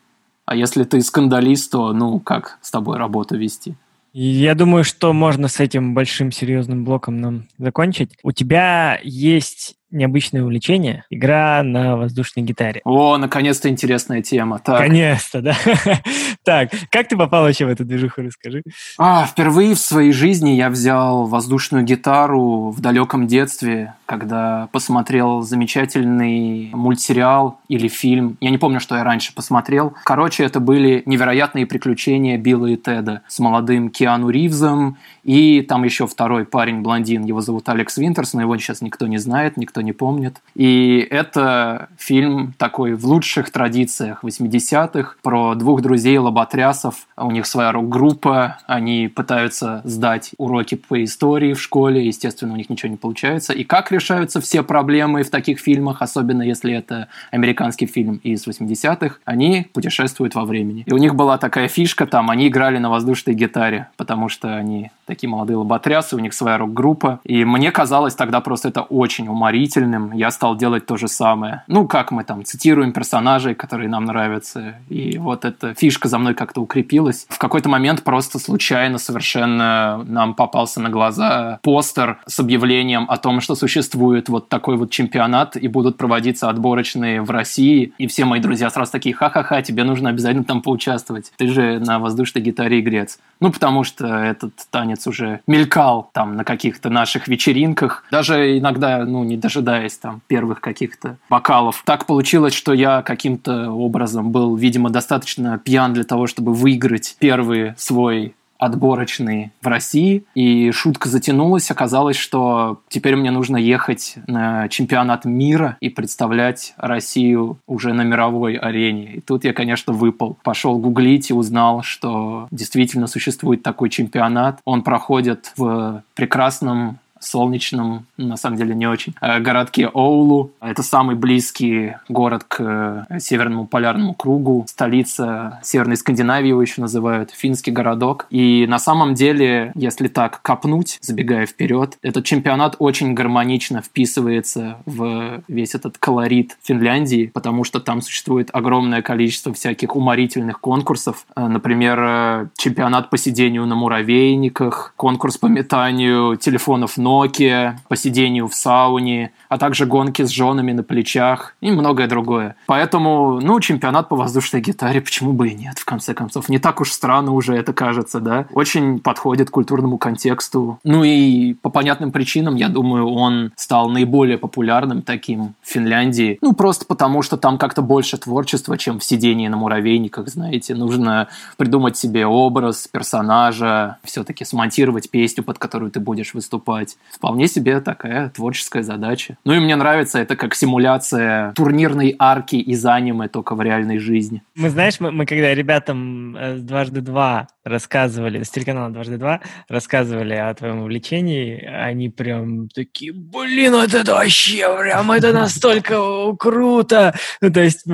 А 0.47 0.55
если 0.55 0.85
ты 0.85 1.01
скандалист, 1.01 1.73
то, 1.73 1.93
ну, 1.93 2.21
как 2.21 2.59
с 2.61 2.71
тобой 2.71 2.99
работу 2.99 3.37
вести? 3.37 3.77
Я 4.17 4.55
думаю, 4.55 4.85
что 4.85 5.13
можно 5.13 5.49
с 5.49 5.59
этим 5.59 5.93
большим 5.93 6.31
серьезным 6.31 6.85
блоком 6.85 7.21
нам 7.21 7.49
закончить. 7.59 8.13
У 8.23 8.31
тебя 8.31 9.01
есть 9.03 9.75
необычное 9.95 10.43
увлечение– 10.43 11.05
игра 11.11 11.63
на 11.63 11.97
воздушной 11.97 12.45
гитаре. 12.45 12.81
О, 12.85 13.17
наконец-то 13.17 13.69
интересная 13.69 14.23
тема. 14.23 14.59
Так. 14.59 14.81
Наконец-то, 14.81 15.41
да. 15.41 15.57
так, 16.45 16.71
как 16.91 17.09
ты 17.09 17.17
попал 17.17 17.45
вообще 17.45 17.65
в 17.67 17.69
эту 17.69 17.85
движуху, 17.85 18.23
расскажи. 18.23 18.63
А, 18.99 19.27
впервые 19.27 19.75
в 19.75 19.79
своей 19.79 20.13
жизни 20.13 20.51
я 20.51 20.71
взял 20.71 21.27
воздушную 21.27 21.85
гитару 21.85 22.71
в 22.71 22.81
далеком 22.81 23.27
детстве, 23.27 23.95
когда 24.07 24.69
посмотрел 24.73 25.43
замечательный 25.43 26.71
мультсериал 26.73 27.61
или 27.69 27.89
фильм. 27.89 28.37
Я 28.41 28.51
не 28.51 28.59
помню, 28.59 28.81
что 28.81 28.97
я 28.97 29.05
раньше 29.05 29.35
посмотрел. 29.35 29.95
Короче, 30.05 30.45
это 30.45 30.61
были 30.61 31.03
невероятные 31.07 31.67
приключения 31.67 32.37
Билла 32.37 32.67
и 32.67 32.77
Теда 32.77 33.23
с 33.29 33.39
молодым 33.39 33.91
Киану 33.91 34.29
Ривзом 34.29 34.99
и 35.25 35.63
там 35.63 35.85
еще 35.85 36.07
второй 36.07 36.45
парень, 36.45 36.83
блондин, 36.83 37.25
его 37.25 37.41
зовут 37.41 37.69
Алекс 37.71 37.97
Винтерс, 37.97 38.35
но 38.35 38.43
его 38.43 38.57
сейчас 38.59 38.83
никто 38.83 39.07
не 39.07 39.17
знает, 39.17 39.57
никто 39.57 39.81
не 39.85 39.93
помнит. 39.93 40.41
И 40.55 41.07
это 41.11 41.89
фильм 41.99 42.55
такой 42.59 42.95
в 42.95 43.05
лучших 43.07 43.51
традициях 43.51 44.25
80-х 44.25 45.17
про 45.23 45.55
двух 45.55 45.83
друзей 45.83 46.19
лоботрясов. 46.19 47.07
У 47.17 47.31
них 47.31 47.47
своя 47.47 47.73
рок-группа, 47.73 48.59
они 48.67 49.09
пытаются 49.09 49.83
сдать 49.85 50.33
уроки 50.39 50.75
по 50.75 51.03
истории 51.03 51.55
в 51.55 51.61
школе, 51.61 52.07
естественно, 52.07 52.53
у 52.53 52.57
них 52.57 52.71
ничего 52.71 52.91
не 52.91 52.97
получается. 52.97 53.53
И 53.53 53.65
как 53.65 53.93
решаются 53.93 54.41
все 54.41 54.63
проблемы 54.63 55.23
в 55.23 55.31
таких 55.31 55.61
фильмах, 55.61 56.03
особенно 56.03 56.43
если 56.43 56.73
это 56.73 57.09
американский 57.31 57.87
фильм 57.87 58.17
из 58.23 58.47
80-х, 58.47 59.17
они 59.25 59.67
путешествуют 59.73 60.35
во 60.35 60.45
времени. 60.45 60.85
И 60.87 60.93
у 60.93 60.99
них 60.99 61.15
была 61.15 61.39
такая 61.39 61.69
фишка 61.69 62.07
там, 62.07 62.31
они 62.31 62.49
играли 62.49 62.79
на 62.79 62.91
воздушной 62.91 63.35
гитаре, 63.35 63.89
потому 63.97 64.29
что 64.29 64.57
они 64.57 64.91
такие 65.07 65.29
молодые 65.29 65.57
лоботрясы, 65.57 66.17
у 66.17 66.19
них 66.19 66.35
своя 66.35 66.59
рок-группа. 66.59 67.21
И 67.25 67.45
мне 67.45 67.71
казалось 67.71 68.15
тогда 68.15 68.41
просто 68.41 68.69
это 68.69 68.83
очень 68.83 69.29
уморительным. 69.75 70.13
Я 70.13 70.31
стал 70.31 70.57
делать 70.57 70.87
то 70.87 70.97
же 70.97 71.09
самое. 71.09 71.63
Ну, 71.67 71.87
как 71.87 72.11
мы 72.11 72.25
там 72.25 72.45
цитируем 72.45 72.93
персонажей, 72.93 73.55
которые 73.55 73.89
нам 73.89 74.05
нравятся. 74.05 74.75
И 74.89 75.19
вот 75.19 75.45
эта 75.45 75.75
фишка 75.75 76.09
за 76.09 76.19
мной 76.19 76.35
как-то 76.35 76.61
укрепилась. 76.61 77.27
В 77.29 77.39
какой-то 77.39 77.69
момент 77.69 78.03
просто 78.03 78.39
случайно 78.39 78.99
совершенно 78.99 80.03
нам 80.07 80.35
попался 80.35 80.81
на 80.81 80.91
глаза 80.91 81.59
постер 81.63 82.19
с 82.27 82.41
объявлением 82.41 83.07
о 83.09 83.17
том, 83.17 83.41
что 83.41 83.55
существует 83.55 84.29
вот 84.29 84.49
такой 84.49 84.77
вот 84.77 84.91
чемпионат 84.91 85.57
и 85.57 85.69
будут 85.69 85.97
проводиться 85.97 86.49
отборочные 86.49 87.23
в 87.23 87.31
России. 87.31 87.93
И 87.99 88.07
все 88.07 88.25
мои 88.25 88.41
друзья 88.41 88.71
сразу 88.71 88.93
такие, 88.93 89.15
ха-ха-ха, 89.15 89.63
тебе 89.63 89.85
нужно 89.85 90.11
обязательно 90.11 90.45
там 90.45 90.63
поучаствовать. 90.63 91.33
Ты 91.37 91.49
же 91.49 91.79
на 91.81 91.99
воздушной 91.99 92.43
гитаре 92.43 92.81
игрец. 92.81 93.19
Ну, 93.41 93.51
потому 93.51 93.85
что 93.85 94.07
этот 94.07 94.53
танец 94.71 95.07
уже 95.07 95.41
мелькал 95.47 96.09
там 96.13 96.37
на 96.37 96.45
каких-то 96.45 96.91
наших 96.91 97.29
вечеринках, 97.29 98.05
даже 98.11 98.59
иногда, 98.59 99.05
ну, 99.05 99.25
не 99.25 99.37
дожидаясь 99.65 99.97
там 99.97 100.21
первых 100.27 100.61
каких-то 100.61 101.17
бокалов. 101.29 101.83
Так 101.85 102.07
получилось, 102.07 102.55
что 102.55 102.73
я 102.73 103.03
каким-то 103.03 103.71
образом 103.71 104.31
был, 104.31 104.57
видимо, 104.57 104.91
достаточно 104.91 105.59
пьян 105.59 105.93
для 105.93 106.05
того, 106.05 106.27
чтобы 106.27 106.53
выиграть 106.53 107.17
первый 107.19 107.75
свой 107.77 108.35
отборочный 108.57 109.51
в 109.61 109.67
России, 109.67 110.25
и 110.35 110.71
шутка 110.71 111.09
затянулась. 111.09 111.71
Оказалось, 111.71 112.17
что 112.17 112.81
теперь 112.89 113.17
мне 113.17 113.31
нужно 113.31 113.57
ехать 113.57 114.15
на 114.27 114.69
чемпионат 114.69 115.25
мира 115.25 115.77
и 115.81 115.91
представлять 115.91 116.73
Россию 116.79 117.59
уже 117.67 117.93
на 117.93 118.03
мировой 118.03 118.55
арене. 118.55 119.17
И 119.17 119.21
тут 119.21 119.45
я, 119.45 119.53
конечно, 119.53 119.93
выпал. 119.93 120.39
Пошел 120.43 120.79
гуглить 120.79 121.31
и 121.31 121.35
узнал, 121.35 121.83
что 121.83 122.49
действительно 122.51 123.07
существует 123.07 123.63
такой 123.63 123.91
чемпионат. 123.91 124.61
Он 124.65 124.83
проходит 124.83 125.53
в 125.57 126.03
прекрасном 126.15 127.01
солнечном, 127.25 128.07
на 128.17 128.37
самом 128.37 128.57
деле 128.57 128.75
не 128.75 128.87
очень, 128.87 129.15
э, 129.21 129.41
городке 129.41 129.89
Оулу. 129.89 130.53
Это 130.61 130.83
самый 130.83 131.17
близкий 131.17 131.95
город 132.09 132.45
к 132.45 133.07
э, 133.11 133.19
Северному 133.19 133.67
полярному 133.67 134.15
кругу, 134.15 134.65
столица 134.69 135.61
Северной 135.63 135.97
Скандинавии 135.97 136.49
его 136.49 136.63
еще 136.63 136.81
называют, 136.81 137.31
финский 137.31 137.71
городок. 137.71 138.27
И 138.31 138.67
на 138.69 138.79
самом 138.79 139.15
деле, 139.15 139.73
если 139.75 140.09
так 140.09 140.41
копнуть, 140.43 140.99
забегая 141.01 141.47
вперед, 141.47 141.99
этот 142.03 142.25
чемпионат 142.25 142.77
очень 142.79 143.15
гармонично 143.15 143.83
вписывается 143.83 144.79
в 144.87 145.43
весь 145.49 145.75
этот 145.75 145.99
колорит 145.99 146.57
Финляндии, 146.63 147.31
потому 147.33 147.65
что 147.65 147.81
там 147.81 148.03
существует 148.03 148.51
огромное 148.53 149.03
количество 149.03 149.53
всяких 149.53 149.97
уморительных 149.97 150.61
конкурсов. 150.61 151.27
Э, 151.37 151.47
например, 151.47 152.51
чемпионат 152.57 153.11
по 153.11 153.19
сидению 153.19 153.67
на 153.67 153.75
муравейниках, 153.75 154.95
конкурс 154.97 155.39
по 155.39 155.47
метанию 155.47 156.37
телефонов 156.37 156.97
ног, 156.97 157.14
Nokia, 157.15 157.77
по 157.89 157.97
сидению 157.97 158.49
в 158.49 158.55
сауне, 158.55 159.33
а 159.49 159.59
также 159.59 159.87
гонки 159.87 160.23
с 160.23 160.31
женами 160.31 160.73
на 160.73 160.83
плечах 160.83 161.55
и 161.61 161.71
многое 161.71 162.09
другое. 162.09 162.57
Поэтому, 162.67 163.41
ну, 163.41 163.61
чемпионат 163.61 164.09
по 164.09 164.17
воздушной 164.17 164.61
гитаре, 164.61 165.01
почему 165.01 165.33
бы 165.33 165.49
и 165.49 165.55
нет, 165.55 165.79
в 165.79 165.85
конце 165.85 166.15
концов. 166.15 166.49
Не 166.49 166.59
так 166.59 166.81
уж 166.81 166.91
странно 166.91 167.33
уже 167.33 167.55
это 167.55 167.73
кажется, 167.73 168.21
да? 168.21 168.47
Очень 168.53 168.99
подходит 168.99 169.51
культурному 169.51 169.99
контексту. 169.99 170.79
Ну 170.85 171.05
и 171.05 171.55
по 171.55 171.71
понятным 171.71 172.11
причинам, 172.11 172.57
я 172.57 172.69
думаю, 172.69 173.09
он 173.09 173.53
стал 173.57 173.89
наиболее 173.89 174.39
популярным 174.39 175.03
таким 175.03 175.55
в 175.63 175.71
Финляндии. 175.71 176.39
Ну, 176.41 176.53
просто 176.53 176.85
потому, 176.87 177.23
что 177.23 177.37
там 177.37 177.59
как-то 177.59 177.83
больше 177.83 178.19
творчества, 178.19 178.77
чем 178.79 178.99
в 178.99 179.05
сидении 179.05 179.49
на 179.49 179.57
муравейниках, 179.57 180.29
знаете. 180.29 180.75
Нужно 180.75 181.29
придумать 181.57 181.97
себе 181.97 182.27
образ 182.27 182.89
персонажа, 182.89 183.99
все-таки 184.03 184.45
смонтировать 184.45 185.11
песню, 185.11 185.45
под 185.45 185.59
которую 185.59 185.91
ты 185.91 186.01
будешь 186.01 186.35
выступать. 186.35 186.94
Вполне 187.11 187.47
себе 187.47 187.81
такая 187.81 188.29
творческая 188.31 188.83
задача. 188.83 189.39
Ну 189.45 189.55
и 189.55 189.61
мне 189.61 189.77
нравится 189.77 190.19
это 190.19 190.37
как 190.37 190.55
симуляция 190.55 191.53
турнирной 191.53 192.17
арки 192.19 192.57
из 192.57 192.85
аниме, 192.85 193.29
только 193.29 193.55
в 193.55 193.63
реальной 193.63 193.99
жизни. 193.99 194.43
Мы, 194.57 194.69
знаешь, 194.69 194.99
мы, 194.99 195.13
мы 195.13 195.25
когда 195.25 195.55
ребятам 195.55 196.37
э, 196.37 196.57
дважды 196.57 197.01
два 197.01 197.49
рассказывали, 197.65 198.43
с 198.43 198.51
телеканала 198.51 198.91
дважды 198.91 199.17
два 199.17 199.41
рассказывали 199.69 200.35
о 200.35 200.53
твоем 200.55 200.81
увлечении, 200.81 201.65
они 201.65 202.11
прям 202.11 202.69
такие, 202.69 203.13
блин, 203.13 203.73
вот 203.73 203.95
это 203.95 204.13
вообще 204.13 204.77
прям, 204.77 205.11
это 205.13 205.33
настолько 205.33 206.35
круто. 206.37 207.15
Ну, 207.41 207.51
то 207.53 207.61
есть 207.61 207.85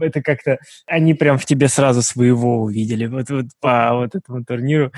это 0.00 0.22
как-то, 0.22 0.58
они 0.86 1.14
прям 1.14 1.38
в 1.38 1.44
тебе 1.44 1.68
сразу 1.68 2.02
своего 2.02 2.62
увидели, 2.62 3.06
вот, 3.06 3.28
вот 3.30 3.46
по 3.60 3.94
вот 3.94 4.14
этому 4.14 4.44
турниру. 4.44 4.92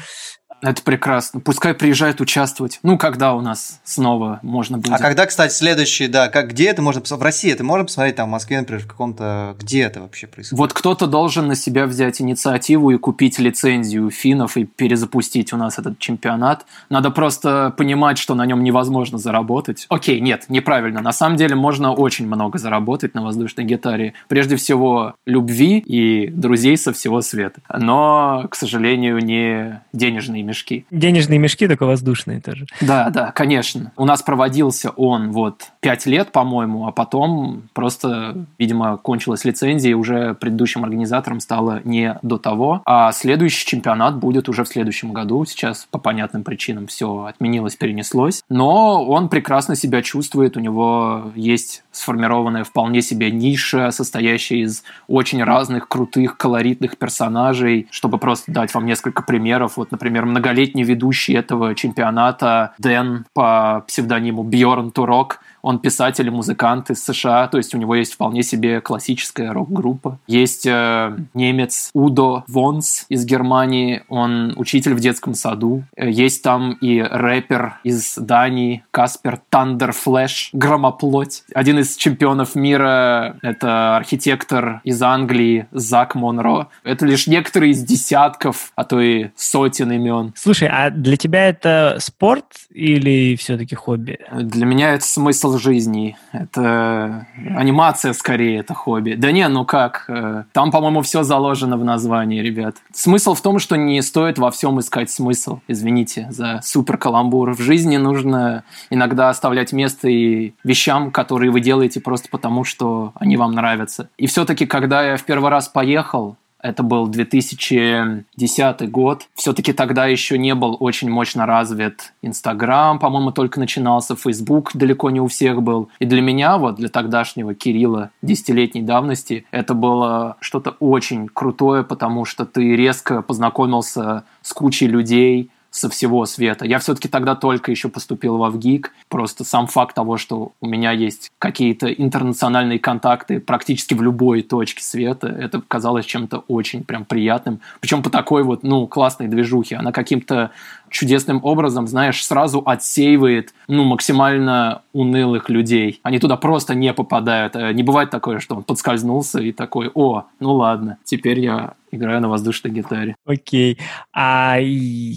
Это 0.62 0.82
прекрасно. 0.82 1.40
Пускай 1.40 1.74
приезжают 1.74 2.20
участвовать. 2.20 2.80
Ну, 2.82 2.96
когда 2.98 3.34
у 3.34 3.40
нас 3.40 3.80
снова 3.84 4.40
можно 4.42 4.78
будет. 4.78 4.92
А 4.92 4.98
когда, 4.98 5.26
кстати, 5.26 5.52
следующий, 5.52 6.09
да, 6.09 6.28
как, 6.28 6.50
где 6.50 6.68
это 6.68 6.82
можно 6.82 7.00
посмотреть? 7.00 7.20
В 7.20 7.24
России 7.24 7.52
это 7.52 7.64
можно 7.64 7.84
посмотреть, 7.84 8.16
там, 8.16 8.28
в 8.28 8.32
Москве, 8.32 8.59
например, 8.59 8.82
в 8.82 8.86
каком-то... 8.86 9.54
Где 9.61 9.82
это 9.82 10.00
вообще 10.00 10.26
происходит? 10.26 10.59
Вот 10.59 10.72
кто-то 10.72 11.07
должен 11.07 11.46
на 11.46 11.54
себя 11.54 11.86
взять 11.86 12.20
инициативу 12.20 12.90
и 12.90 12.96
купить 12.96 13.38
лицензию 13.38 14.11
финнов 14.11 14.57
и 14.57 14.64
перезапустить 14.64 15.52
у 15.52 15.57
нас 15.57 15.78
этот 15.78 15.98
чемпионат. 15.98 16.64
Надо 16.88 17.11
просто 17.11 17.74
понимать, 17.76 18.18
что 18.18 18.34
на 18.34 18.46
нем 18.46 18.64
невозможно 18.64 19.18
заработать. 19.18 19.86
Окей, 19.88 20.20
нет, 20.20 20.46
неправильно. 20.48 21.02
На 21.02 21.12
самом 21.12 21.36
деле 21.36 21.54
можно 21.54 21.92
очень 21.92 22.26
много 22.26 22.59
заработать 22.59 23.14
на 23.14 23.22
воздушной 23.22 23.64
гитаре. 23.64 24.14
Прежде 24.28 24.57
всего, 24.57 25.14
любви 25.26 25.78
и 25.78 26.28
друзей 26.28 26.76
со 26.76 26.92
всего 26.92 27.20
света. 27.20 27.61
Но, 27.72 28.46
к 28.50 28.54
сожалению, 28.54 29.18
не 29.18 29.82
денежные 29.92 30.45
мешки. 30.47 30.86
Денежные 30.90 31.38
мешки, 31.38 31.66
только 31.66 31.84
воздушные 31.84 32.40
тоже. 32.40 32.66
Да, 32.80 33.11
да, 33.11 33.32
конечно. 33.32 33.92
У 33.97 34.05
нас 34.05 34.22
проводился 34.22 34.90
он 34.90 35.32
вот 35.32 35.66
пять 35.80 36.07
лет, 36.07 36.32
по-моему, 36.32 36.86
а 36.86 36.92
потом 36.92 37.64
просто, 37.72 38.47
видимо, 38.59 38.97
кончилась 38.97 39.44
лицензия, 39.44 39.90
и 39.90 39.94
уже 39.94 40.34
предыдущим 40.34 40.84
организатором 40.84 41.40
стало 41.40 41.80
не 41.84 42.18
до 42.22 42.38
того. 42.38 42.82
А 42.84 43.12
следующий 43.12 43.66
чемпионат 43.66 44.16
будет 44.16 44.49
уже 44.49 44.64
в 44.64 44.68
следующем 44.68 45.12
году. 45.12 45.44
Сейчас 45.44 45.86
по 45.90 45.99
понятным 45.99 46.44
причинам 46.44 46.86
все 46.86 47.24
отменилось, 47.24 47.76
перенеслось. 47.76 48.42
Но 48.49 49.05
он 49.05 49.28
прекрасно 49.28 49.76
себя 49.76 50.03
чувствует, 50.03 50.57
у 50.57 50.61
него 50.61 51.32
есть 51.34 51.82
сформированная 51.92 52.64
вполне 52.64 53.03
себе 53.03 53.30
ниша, 53.30 53.90
состоящая 53.90 54.61
из 54.61 54.82
очень 55.09 55.42
разных 55.42 55.88
крутых, 55.88 56.36
колоритных 56.36 56.99
персонажей. 56.99 57.86
Чтобы 57.90 58.18
просто 58.18 58.53
дать 58.53 58.74
вам 58.74 58.86
несколько 58.86 59.22
примеров. 59.22 59.76
Вот, 59.76 59.90
например, 59.90 60.26
многолетний 60.37 60.84
ведущий 60.84 61.32
этого 61.32 61.74
чемпионата 61.74 62.74
Дэн 62.78 63.24
по 63.32 63.84
псевдониму 63.87 64.43
Бьорн 64.43 64.91
Турок 64.91 65.41
он 65.66 65.80
писатель 65.80 66.28
и 66.28 66.30
музыкант 66.30 66.91
из 66.91 67.05
США, 67.05 67.49
то 67.49 67.59
есть 67.59 67.74
у 67.74 67.78
него 67.78 67.97
есть 67.97 68.14
вполне 68.14 68.45
себе 68.45 68.80
классическая 68.80 69.53
рок-группа. 69.53 70.20
Есть 70.28 70.64
э, 70.64 71.16
немец 71.34 71.91
Удо 71.93 72.45
Вонс 72.47 73.05
из 73.09 73.24
Германии, 73.24 74.05
он 74.09 74.53
учитель 74.55 74.95
в 74.95 75.01
детском 75.01 75.34
саду. 75.34 75.82
Э, 75.97 76.09
есть 76.09 76.45
там 76.45 76.74
и 76.74 77.01
рэпер 77.01 77.80
из 77.82 78.14
Дании 78.16 78.84
Каспер 78.93 79.41
Тандерфлэш, 79.51 80.51
Громоплоть. 80.53 81.43
Один 81.53 81.80
из 81.80 81.97
чемпионов 81.97 82.55
мира— 82.55 83.37
это 83.43 83.97
архитектор 83.97 84.80
из 84.84 85.03
Англии 85.03 85.66
Зак 85.72 86.14
Монро. 86.14 86.68
Это 86.84 87.07
лишь 87.07 87.26
некоторые 87.26 87.72
из 87.72 87.82
десятков, 87.82 88.70
а 88.76 88.84
то 88.84 89.01
и 89.01 89.30
сотен 89.34 89.91
имен. 89.91 90.26
Слушай, 90.35 90.68
а 90.68 90.91
для 90.91 91.16
тебя 91.16 91.49
это 91.49 91.97
спорт 92.01 92.45
или 92.70 93.37
все-таки 93.37 93.74
хобби? 93.74 94.18
Для 94.33 94.66
меня 94.66 94.95
это 94.95 95.05
смысл 95.05 95.59
жизни. 95.59 96.16
Это 96.33 97.27
анимация 97.57 98.12
скорее, 98.12 98.61
это 98.61 98.74
хобби. 98.74 99.14
Да 99.14 99.33
не, 99.33 99.47
ну 99.49 99.64
как? 99.64 100.05
Э, 100.09 100.45
там, 100.53 100.70
по-моему, 100.70 101.03
все 101.03 101.22
заложено 101.22 101.77
в 101.77 101.85
названии, 101.85 102.41
ребят. 102.41 102.77
Смысл 102.93 103.35
в 103.35 103.41
том, 103.41 103.59
что 103.59 103.77
не 103.77 104.03
стоит 104.03 104.39
во 104.39 104.51
всем 104.51 104.81
искать 104.81 105.11
смысл. 105.11 105.61
Извините 105.68 106.29
за 106.31 106.61
супер 106.62 106.99
каламбур. 106.99 107.55
В 107.55 107.61
жизни 107.61 107.97
нужно 107.97 108.64
иногда 108.91 109.31
оставлять 109.31 109.72
место 109.72 110.09
и 110.09 110.55
вещам, 110.64 111.11
которые 111.11 111.51
вы 111.51 111.61
делаете 111.61 112.01
просто 112.01 112.29
потому, 112.29 112.64
что 112.64 113.12
они 113.14 113.37
вам 113.37 113.53
нравятся. 113.53 114.09
И 114.16 114.27
все-таки, 114.27 114.66
когда 114.66 115.03
я 115.03 115.16
в 115.16 115.24
первый 115.24 115.51
раз 115.51 115.68
поехал, 115.68 116.37
это 116.67 116.83
был 116.83 117.07
2010 117.07 118.91
год. 118.91 119.29
Все-таки 119.35 119.73
тогда 119.73 120.07
еще 120.07 120.37
не 120.37 120.55
был 120.55 120.77
очень 120.81 121.09
мощно 121.09 121.47
развит 121.47 122.12
Инстаграм, 122.23 122.99
по-моему, 122.99 123.31
только 123.31 123.61
начинался. 123.61 124.17
Фейсбук 124.17 124.73
далеко 124.75 125.11
не 125.11 125.21
у 125.21 125.29
всех 125.29 125.62
был. 125.62 125.89
И 126.01 126.07
для 126.07 126.21
меня, 126.21 126.59
вот 126.59 126.77
для 126.77 126.89
тогдашнего 126.89 127.55
Кирилла 127.55 128.11
десятилетней 128.23 128.83
давности, 128.83 129.47
это 129.51 129.75
было 129.75 130.37
что-то 130.41 130.77
очень 130.81 131.29
крутое, 131.29 131.85
потому 131.85 132.25
что 132.25 132.45
ты 132.45 132.75
резко 132.75 133.23
познакомился 133.23 134.25
с 134.43 134.53
кучей 134.53 134.87
людей, 134.87 135.51
со 135.77 135.91
всего 135.91 136.24
света. 136.24 136.64
Я 136.64 136.79
все-таки 136.79 137.07
тогда 137.07 137.35
только 137.35 137.70
еще 137.70 137.89
поступил 137.89 138.39
в 138.39 138.51
ВГИК. 138.51 138.93
Просто 139.09 139.45
сам 139.45 139.66
факт 139.66 139.95
того, 139.95 140.16
что 140.16 140.53
у 140.61 140.66
меня 140.66 140.91
есть 140.93 141.31
какие-то 141.39 141.93
интернациональные 141.93 142.79
контакты 142.79 143.41
практически 143.41 143.93
в 143.93 144.01
любой 144.01 144.41
точке 144.41 144.83
света, 144.83 145.29
это 145.29 145.61
казалось 145.68 146.07
чем-то 146.07 146.45
очень 146.49 146.83
прям 146.83 147.05
приятным. 147.05 147.61
Причем 147.81 148.03
по 148.03 148.09
такой 148.09 148.43
вот, 148.43 148.62
ну, 148.62 148.87
классной 148.87 149.29
движухе. 149.29 149.77
Она 149.77 149.93
каким-то 149.93 150.51
чудесным 150.91 151.41
образом, 151.45 151.87
знаешь, 151.87 152.24
сразу 152.24 152.62
отсеивает, 152.64 153.55
ну, 153.68 153.84
максимально 153.84 154.82
унылых 154.93 155.49
людей. 155.49 156.01
Они 156.03 156.18
туда 156.18 156.37
просто 156.37 156.74
не 156.74 156.93
попадают. 156.93 157.57
Э, 157.57 157.72
не 157.72 157.82
бывает 157.82 158.11
такое, 158.11 158.41
что 158.41 158.57
он 158.57 158.64
подскользнулся 158.64 159.41
и 159.41 159.53
такой, 159.53 159.91
о, 159.95 160.24
ну 160.41 160.55
ладно, 160.55 160.99
теперь 161.05 161.41
я 161.41 161.74
играю 161.91 162.20
на 162.20 162.28
воздушной 162.28 162.72
гитаре. 162.72 163.16
Окей. 163.24 163.78
А 164.12 164.59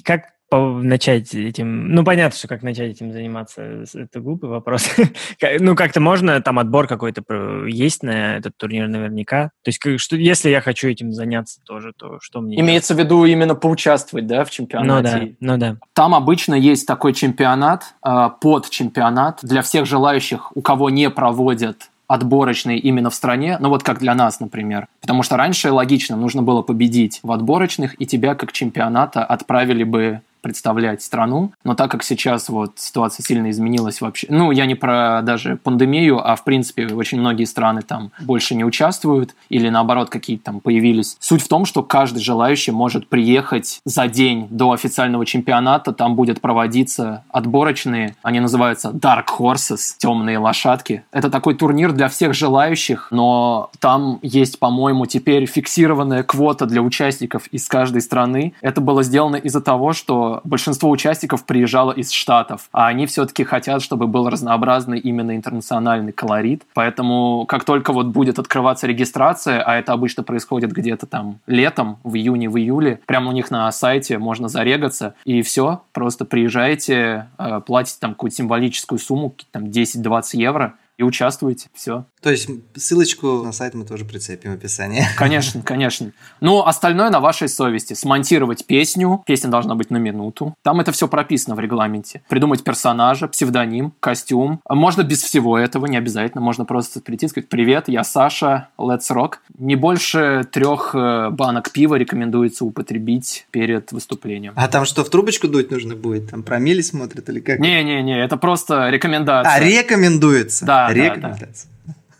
как 0.04 0.24
начать 0.52 1.34
этим... 1.34 1.90
Ну, 1.90 2.04
понятно, 2.04 2.38
что 2.38 2.48
как 2.48 2.64
начать 2.64 2.92
этим 2.92 3.12
заниматься, 3.12 3.84
это 3.94 4.20
глупый 4.20 4.50
вопрос. 4.50 4.90
ну, 5.60 5.76
как-то 5.76 6.00
можно, 6.00 6.42
там 6.42 6.60
отбор 6.60 6.88
какой-то 6.88 7.24
есть 7.68 8.04
на 8.04 8.38
этот 8.38 8.58
турнир 8.58 8.88
наверняка. 8.88 9.52
То 9.64 9.70
есть, 9.70 9.80
что, 10.02 10.16
если 10.16 10.50
я 10.50 10.62
хочу 10.62 10.90
этим 10.90 11.12
заняться 11.14 11.62
тоже, 11.66 11.94
то 11.96 12.18
что 12.22 12.42
мне... 12.42 12.60
Имеется 12.60 12.96
делать? 12.96 13.10
в 13.10 13.14
виду 13.14 13.26
именно 13.26 13.56
поучаствовать, 13.56 14.26
да, 14.26 14.44
в 14.44 14.50
чемпионате? 14.50 15.18
Ну 15.18 15.28
да, 15.28 15.36
ну 15.40 15.58
да. 15.60 15.76
Там 15.94 16.16
обычно 16.16 16.54
есть 16.54 16.88
такой 16.88 17.14
чемпионат, 17.14 17.94
э, 18.04 18.30
под 18.42 18.70
чемпионат 18.70 19.40
для 19.44 19.62
всех 19.62 19.86
желающих, 19.86 20.56
у 20.56 20.62
кого 20.62 20.90
не 20.90 21.10
проводят 21.10 21.90
отборочные 22.08 22.80
именно 22.80 23.12
в 23.12 23.16
стране, 23.16 23.58
ну 23.60 23.70
вот 23.70 23.84
как 23.84 24.00
для 24.00 24.16
нас, 24.16 24.40
например. 24.40 24.88
Потому 25.00 25.22
что 25.22 25.38
раньше 25.38 25.72
логично, 25.72 26.18
нужно 26.18 26.42
было 26.42 26.64
победить 26.64 27.20
в 27.22 27.32
отборочных, 27.32 28.02
и 28.02 28.08
тебя 28.08 28.34
как 28.34 28.52
чемпионата 28.52 29.24
отправили 29.24 29.84
бы 29.84 30.22
представлять 30.42 31.02
страну, 31.02 31.52
но 31.64 31.76
так 31.76 31.92
как 31.92 32.04
сейчас 32.04 32.50
вот 32.50 32.74
ситуация 32.76 33.24
сильно 33.24 33.50
изменилась 33.50 34.02
вообще, 34.02 34.28
ну, 34.30 34.52
я 34.52 34.66
не 34.66 34.76
про 34.76 35.22
даже 35.22 35.58
пандемию, 35.58 36.20
а 36.20 36.36
в 36.36 36.44
принципе 36.44 36.88
очень 36.88 37.20
многие 37.20 37.46
страны 37.46 37.82
там 37.82 38.12
больше 38.22 38.56
не 38.56 38.64
участвуют 38.64 39.36
или 39.50 39.70
наоборот 39.70 40.10
какие-то 40.10 40.46
там 40.46 40.60
появились. 40.60 41.18
Суть 41.20 41.42
в 41.42 41.48
том, 41.48 41.66
что 41.66 41.84
каждый 41.84 42.20
желающий 42.20 42.72
может 42.72 43.08
приехать 43.08 43.82
за 43.86 44.08
день 44.08 44.48
до 44.50 44.72
официального 44.72 45.26
чемпионата, 45.26 45.92
там 45.94 46.16
будет 46.16 46.42
проводиться 46.42 47.24
отборочные, 47.30 48.16
они 48.24 48.40
называются 48.40 48.90
Dark 48.90 49.26
Horses, 49.38 49.96
темные 49.98 50.38
лошадки. 50.38 51.04
Это 51.12 51.30
такой 51.30 51.56
турнир 51.56 51.92
для 51.92 52.08
всех 52.10 52.34
желающих, 52.34 53.08
но 53.12 53.70
там 53.80 54.20
есть, 54.22 54.60
по-моему, 54.60 55.06
теперь 55.06 55.46
фиксированная 55.46 56.24
квота 56.24 56.66
для 56.66 56.82
участников 56.82 57.48
из 57.48 57.68
каждой 57.68 58.02
страны. 58.02 58.54
Это 58.62 58.82
было 58.82 59.04
сделано 59.04 59.36
из-за 59.36 59.62
того, 59.62 59.94
что 59.94 60.29
большинство 60.44 60.90
участников 60.90 61.46
приезжало 61.46 61.92
из 61.92 62.12
Штатов, 62.12 62.70
а 62.72 62.88
они 62.88 63.06
все-таки 63.06 63.44
хотят, 63.44 63.82
чтобы 63.82 64.08
был 64.08 64.30
разнообразный 64.30 65.00
именно 65.00 65.36
интернациональный 65.36 66.12
колорит. 66.12 66.64
Поэтому 66.74 67.46
как 67.48 67.64
только 67.64 67.94
вот 67.94 68.08
будет 68.08 68.40
открываться 68.40 68.88
регистрация, 68.88 69.62
а 69.62 69.76
это 69.76 69.94
обычно 69.94 70.24
происходит 70.24 70.72
где-то 70.72 71.06
там 71.06 71.40
летом, 71.48 71.98
в 72.04 72.16
июне, 72.16 72.50
в 72.50 72.58
июле, 72.58 73.00
прямо 73.06 73.30
у 73.30 73.32
них 73.32 73.52
на 73.52 73.72
сайте 73.72 74.18
можно 74.18 74.48
зарегаться, 74.48 75.16
и 75.26 75.42
все, 75.42 75.82
просто 75.94 76.26
приезжаете, 76.26 77.28
э, 77.38 77.62
платите 77.66 77.98
там 78.00 78.12
какую-то 78.12 78.38
символическую 78.38 79.00
сумму, 79.00 79.36
там 79.52 79.66
10-20 79.66 80.24
евро, 80.34 80.76
и 81.00 81.04
участвуйте. 81.04 81.70
Все. 81.74 82.06
То 82.22 82.30
есть 82.30 82.50
ссылочку 82.76 83.42
на 83.42 83.54
сайт 83.54 83.74
мы 83.74 83.86
тоже 83.86 84.04
прицепим 84.04 84.52
в 84.52 84.56
описании. 84.56 85.04
Конечно, 85.18 85.62
конечно. 85.62 86.12
Ну, 86.42 86.62
остальное 86.66 87.10
на 87.10 87.22
вашей 87.22 87.48
совести. 87.48 87.94
Смонтировать 87.94 88.66
песню. 88.66 89.24
Песня 89.26 89.50
должна 89.50 89.76
быть 89.76 89.92
на 89.92 89.98
минуту. 89.98 90.56
Там 90.62 90.82
это 90.82 90.92
все 90.92 91.08
прописано 91.08 91.56
в 91.56 91.60
регламенте. 91.62 92.22
Придумать 92.28 92.66
персонажа, 92.66 93.30
псевдоним, 93.30 93.94
костюм. 94.02 94.60
Можно 94.68 95.04
без 95.04 95.24
всего 95.24 95.58
этого, 95.58 95.86
не 95.86 95.96
обязательно. 95.96 96.42
Можно 96.42 96.66
просто 96.66 97.00
прийти 97.00 97.28
и 97.28 97.30
сказать 97.30 97.48
«Привет, 97.48 97.86
я 97.88 98.04
Саша, 98.04 98.68
let's 98.78 99.10
rock». 99.10 99.36
Не 99.58 99.78
больше 99.78 100.46
трех 100.52 100.94
э, 100.94 101.30
банок 101.30 101.72
пива 101.72 101.96
рекомендуется 101.96 102.66
употребить 102.66 103.48
перед 103.52 103.94
выступлением. 103.94 104.54
А 104.58 104.68
там 104.68 104.84
что, 104.84 105.06
в 105.06 105.10
трубочку 105.10 105.48
дуть 105.48 105.72
нужно 105.72 105.96
будет? 105.96 106.32
Там 106.32 106.44
промили 106.44 106.82
смотрят 106.82 107.30
или 107.30 107.40
как? 107.40 107.60
Не-не-не, 107.60 108.22
это 108.22 108.36
просто 108.36 108.90
рекомендация. 108.90 109.54
А, 109.54 109.60
рекомендуется? 109.60 110.66
Да, 110.66 110.89
Рекомендация. 110.94 111.72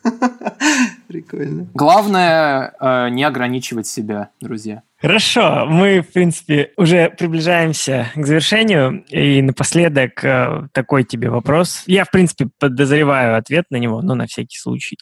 Прикольно. 1.08 1.68
Главное 1.74 2.74
э, 2.80 3.10
не 3.10 3.24
ограничивать 3.24 3.88
себя, 3.88 4.30
друзья. 4.40 4.84
Хорошо, 5.02 5.66
мы, 5.66 6.02
в 6.02 6.12
принципе, 6.12 6.72
уже 6.76 7.10
приближаемся 7.10 8.12
к 8.16 8.26
завершению. 8.26 9.06
И 9.10 9.42
напоследок 9.42 10.24
э, 10.24 10.68
такой 10.74 11.04
тебе 11.04 11.30
вопрос. 11.30 11.84
Я, 11.88 12.04
в 12.04 12.12
принципе, 12.12 12.50
подозреваю 12.60 13.38
ответ 13.38 13.66
на 13.70 13.78
него, 13.78 14.02
но 14.02 14.14
на 14.14 14.28
всякий 14.28 14.58
случай 14.58 14.98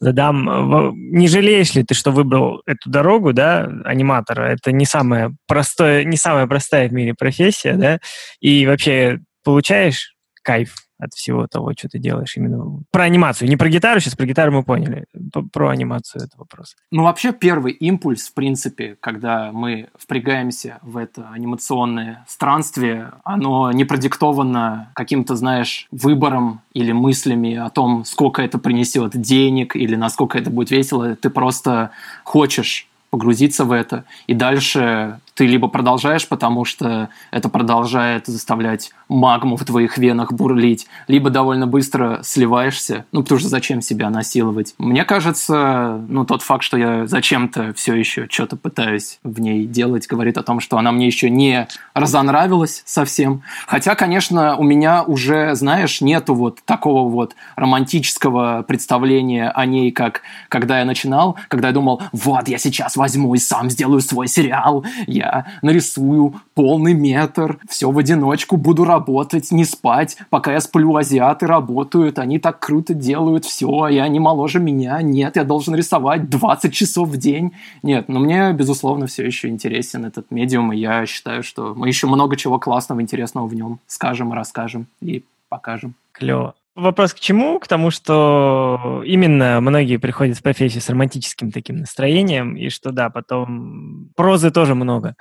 задам. 0.00 0.92
Не 0.94 1.28
жалеешь 1.28 1.74
ли 1.74 1.84
ты, 1.84 1.94
что 1.94 2.10
выбрал 2.10 2.62
эту 2.66 2.90
дорогу, 2.90 3.32
да, 3.32 3.70
аниматора? 3.84 4.52
Это 4.52 4.72
не 4.72 4.84
самая 4.84 5.34
простая, 5.46 6.04
не 6.04 6.16
самая 6.16 6.46
простая 6.46 6.88
в 6.88 6.92
мире 6.92 7.14
профессия, 7.14 7.74
да? 7.74 7.98
И 8.40 8.66
вообще 8.66 9.20
получаешь 9.44 10.16
кайф 10.42 10.74
от 10.98 11.12
всего 11.12 11.46
того, 11.46 11.72
что 11.76 11.88
ты 11.88 11.98
делаешь 11.98 12.36
именно 12.36 12.80
про 12.90 13.04
анимацию. 13.04 13.48
Не 13.48 13.56
про 13.56 13.68
гитару, 13.68 14.00
сейчас 14.00 14.14
про 14.14 14.26
гитару 14.26 14.52
мы 14.52 14.62
поняли. 14.62 15.04
Про 15.52 15.68
анимацию 15.68 16.24
это 16.24 16.36
вопрос. 16.38 16.74
Ну, 16.90 17.02
вообще, 17.02 17.32
первый 17.32 17.72
импульс, 17.72 18.28
в 18.28 18.34
принципе, 18.34 18.96
когда 19.00 19.52
мы 19.52 19.88
впрягаемся 19.98 20.78
в 20.82 20.96
это 20.96 21.28
анимационное 21.30 22.24
странствие, 22.28 23.12
оно 23.24 23.72
не 23.72 23.84
продиктовано 23.84 24.90
каким-то, 24.94 25.36
знаешь, 25.36 25.86
выбором 25.90 26.60
или 26.72 26.92
мыслями 26.92 27.56
о 27.56 27.70
том, 27.70 28.04
сколько 28.04 28.42
это 28.42 28.58
принесет 28.58 29.20
денег 29.20 29.76
или 29.76 29.96
насколько 29.96 30.38
это 30.38 30.50
будет 30.50 30.70
весело. 30.70 31.14
Ты 31.16 31.30
просто 31.30 31.90
хочешь 32.24 32.88
погрузиться 33.10 33.64
в 33.64 33.72
это, 33.72 34.04
и 34.26 34.34
дальше 34.34 35.20
ты 35.36 35.46
либо 35.46 35.68
продолжаешь, 35.68 36.26
потому 36.26 36.64
что 36.64 37.10
это 37.30 37.50
продолжает 37.50 38.26
заставлять 38.26 38.90
магму 39.08 39.56
в 39.56 39.64
твоих 39.64 39.98
венах 39.98 40.32
бурлить, 40.32 40.86
либо 41.08 41.28
довольно 41.28 41.66
быстро 41.66 42.20
сливаешься, 42.24 43.04
ну, 43.12 43.22
потому 43.22 43.38
что 43.38 43.48
зачем 43.50 43.82
себя 43.82 44.08
насиловать. 44.08 44.74
Мне 44.78 45.04
кажется, 45.04 46.02
ну, 46.08 46.24
тот 46.24 46.40
факт, 46.40 46.64
что 46.64 46.78
я 46.78 47.06
зачем-то 47.06 47.74
все 47.74 47.94
еще 47.94 48.26
что-то 48.30 48.56
пытаюсь 48.56 49.18
в 49.22 49.38
ней 49.38 49.66
делать, 49.66 50.06
говорит 50.06 50.38
о 50.38 50.42
том, 50.42 50.58
что 50.58 50.78
она 50.78 50.90
мне 50.90 51.06
еще 51.06 51.28
не 51.28 51.68
разонравилась 51.92 52.82
совсем. 52.86 53.42
Хотя, 53.66 53.94
конечно, 53.94 54.56
у 54.56 54.64
меня 54.64 55.02
уже, 55.02 55.54
знаешь, 55.54 56.00
нету 56.00 56.34
вот 56.34 56.60
такого 56.64 57.10
вот 57.10 57.36
романтического 57.56 58.64
представления 58.66 59.50
о 59.50 59.66
ней, 59.66 59.92
как 59.92 60.22
когда 60.48 60.78
я 60.78 60.86
начинал, 60.86 61.36
когда 61.48 61.68
я 61.68 61.74
думал, 61.74 62.02
вот, 62.12 62.48
я 62.48 62.56
сейчас 62.56 62.96
возьму 62.96 63.34
и 63.34 63.38
сам 63.38 63.68
сделаю 63.68 64.00
свой 64.00 64.28
сериал, 64.28 64.84
я 65.06 65.25
я 65.26 65.46
нарисую 65.62 66.34
полный 66.54 66.94
метр, 66.94 67.58
все 67.68 67.90
в 67.90 67.98
одиночку, 67.98 68.56
буду 68.56 68.84
работать, 68.84 69.50
не 69.50 69.64
спать, 69.64 70.16
пока 70.30 70.52
я 70.52 70.60
сплю, 70.60 70.96
азиаты 70.96 71.46
работают, 71.46 72.18
они 72.18 72.38
так 72.38 72.60
круто 72.60 72.94
делают 72.94 73.44
все, 73.44 73.88
и 73.88 73.98
они 73.98 74.20
моложе 74.20 74.60
меня, 74.60 75.02
нет, 75.02 75.36
я 75.36 75.44
должен 75.44 75.74
рисовать 75.74 76.30
20 76.30 76.72
часов 76.72 77.08
в 77.08 77.16
день. 77.16 77.52
Нет, 77.82 78.08
но 78.08 78.20
мне, 78.20 78.52
безусловно, 78.52 79.06
все 79.06 79.26
еще 79.26 79.48
интересен 79.48 80.04
этот 80.04 80.30
медиум, 80.30 80.72
и 80.72 80.78
я 80.78 81.06
считаю, 81.06 81.42
что 81.42 81.74
мы 81.76 81.88
еще 81.88 82.06
много 82.06 82.36
чего 82.36 82.58
классного, 82.58 83.00
интересного 83.02 83.46
в 83.46 83.54
нем 83.54 83.80
скажем, 83.86 84.32
расскажем 84.32 84.86
и 85.00 85.24
покажем. 85.48 85.94
Клево. 86.12 86.54
Вопрос 86.76 87.14
к 87.14 87.20
чему? 87.20 87.58
К 87.58 87.66
тому, 87.66 87.90
что 87.90 89.02
именно 89.06 89.62
многие 89.62 89.96
приходят 89.96 90.36
в 90.36 90.42
профессию 90.42 90.82
с 90.82 90.90
романтическим 90.90 91.50
таким 91.50 91.76
настроением, 91.76 92.54
и 92.54 92.68
что 92.68 92.92
да, 92.92 93.08
потом 93.08 94.10
прозы 94.14 94.50
тоже 94.50 94.74
много. 94.74 95.14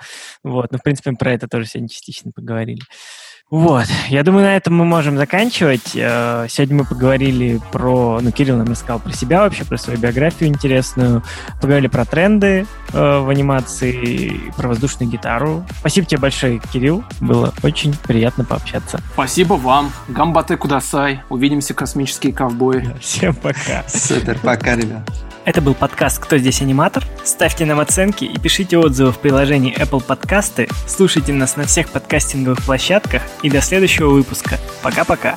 Вот, 0.43 0.73
но 0.73 0.77
в 0.77 0.83
принципе 0.83 1.13
про 1.13 1.31
это 1.31 1.47
тоже 1.47 1.65
сегодня 1.65 1.87
частично 1.87 2.31
поговорили. 2.35 2.81
Вот, 3.51 3.85
я 4.09 4.23
думаю, 4.23 4.45
на 4.45 4.57
этом 4.57 4.75
мы 4.75 4.85
можем 4.85 5.17
заканчивать. 5.17 5.91
Э, 5.93 6.47
сегодня 6.49 6.77
мы 6.77 6.83
поговорили 6.83 7.61
про, 7.71 8.19
ну, 8.19 8.31
Кирилл 8.31 8.57
нам 8.57 8.67
рассказал 8.67 8.99
про 8.99 9.13
себя 9.13 9.41
вообще, 9.41 9.63
про 9.65 9.77
свою 9.77 9.99
биографию 9.99 10.49
интересную, 10.49 11.21
поговорили 11.61 11.87
про 11.87 12.05
тренды 12.05 12.65
э, 12.91 13.19
в 13.19 13.29
анимации, 13.29 14.51
про 14.57 14.69
воздушную 14.69 15.11
гитару. 15.11 15.63
Спасибо 15.79 16.07
тебе 16.07 16.21
большое, 16.21 16.59
Кирилл, 16.73 17.03
было 17.21 17.53
очень 17.61 17.93
приятно 17.93 18.45
пообщаться. 18.45 18.99
Спасибо 19.13 19.53
вам. 19.53 19.91
Гамбаты 20.07 20.57
кудасай. 20.57 21.21
Увидимся, 21.29 21.75
космические 21.75 22.33
ковбои. 22.33 22.95
Всем 22.99 23.35
пока. 23.35 23.83
Супер, 23.87 24.39
пока, 24.39 24.75
ребят. 24.75 25.07
Это 25.45 25.61
был 25.61 25.75
подкаст 25.75 26.17
«Кто 26.19 26.39
здесь 26.39 26.61
аниматор?». 26.61 27.03
Ставьте 27.23 27.65
нам 27.65 27.79
оценки 27.79 28.25
и 28.25 28.39
пишите 28.39 28.79
отзывы 28.79 29.11
в 29.11 29.19
приложении 29.19 29.77
Apple 29.79 30.03
Подкасты. 30.03 30.67
Слушайте 30.87 31.33
нас 31.33 31.55
на 31.55 31.65
всех 31.65 31.89
подкастинговых 31.89 32.63
площадках 32.63 33.21
и 33.43 33.51
до 33.51 33.61
следующего 33.61 34.09
выпуска. 34.09 34.57
Пока-пока. 34.81 35.35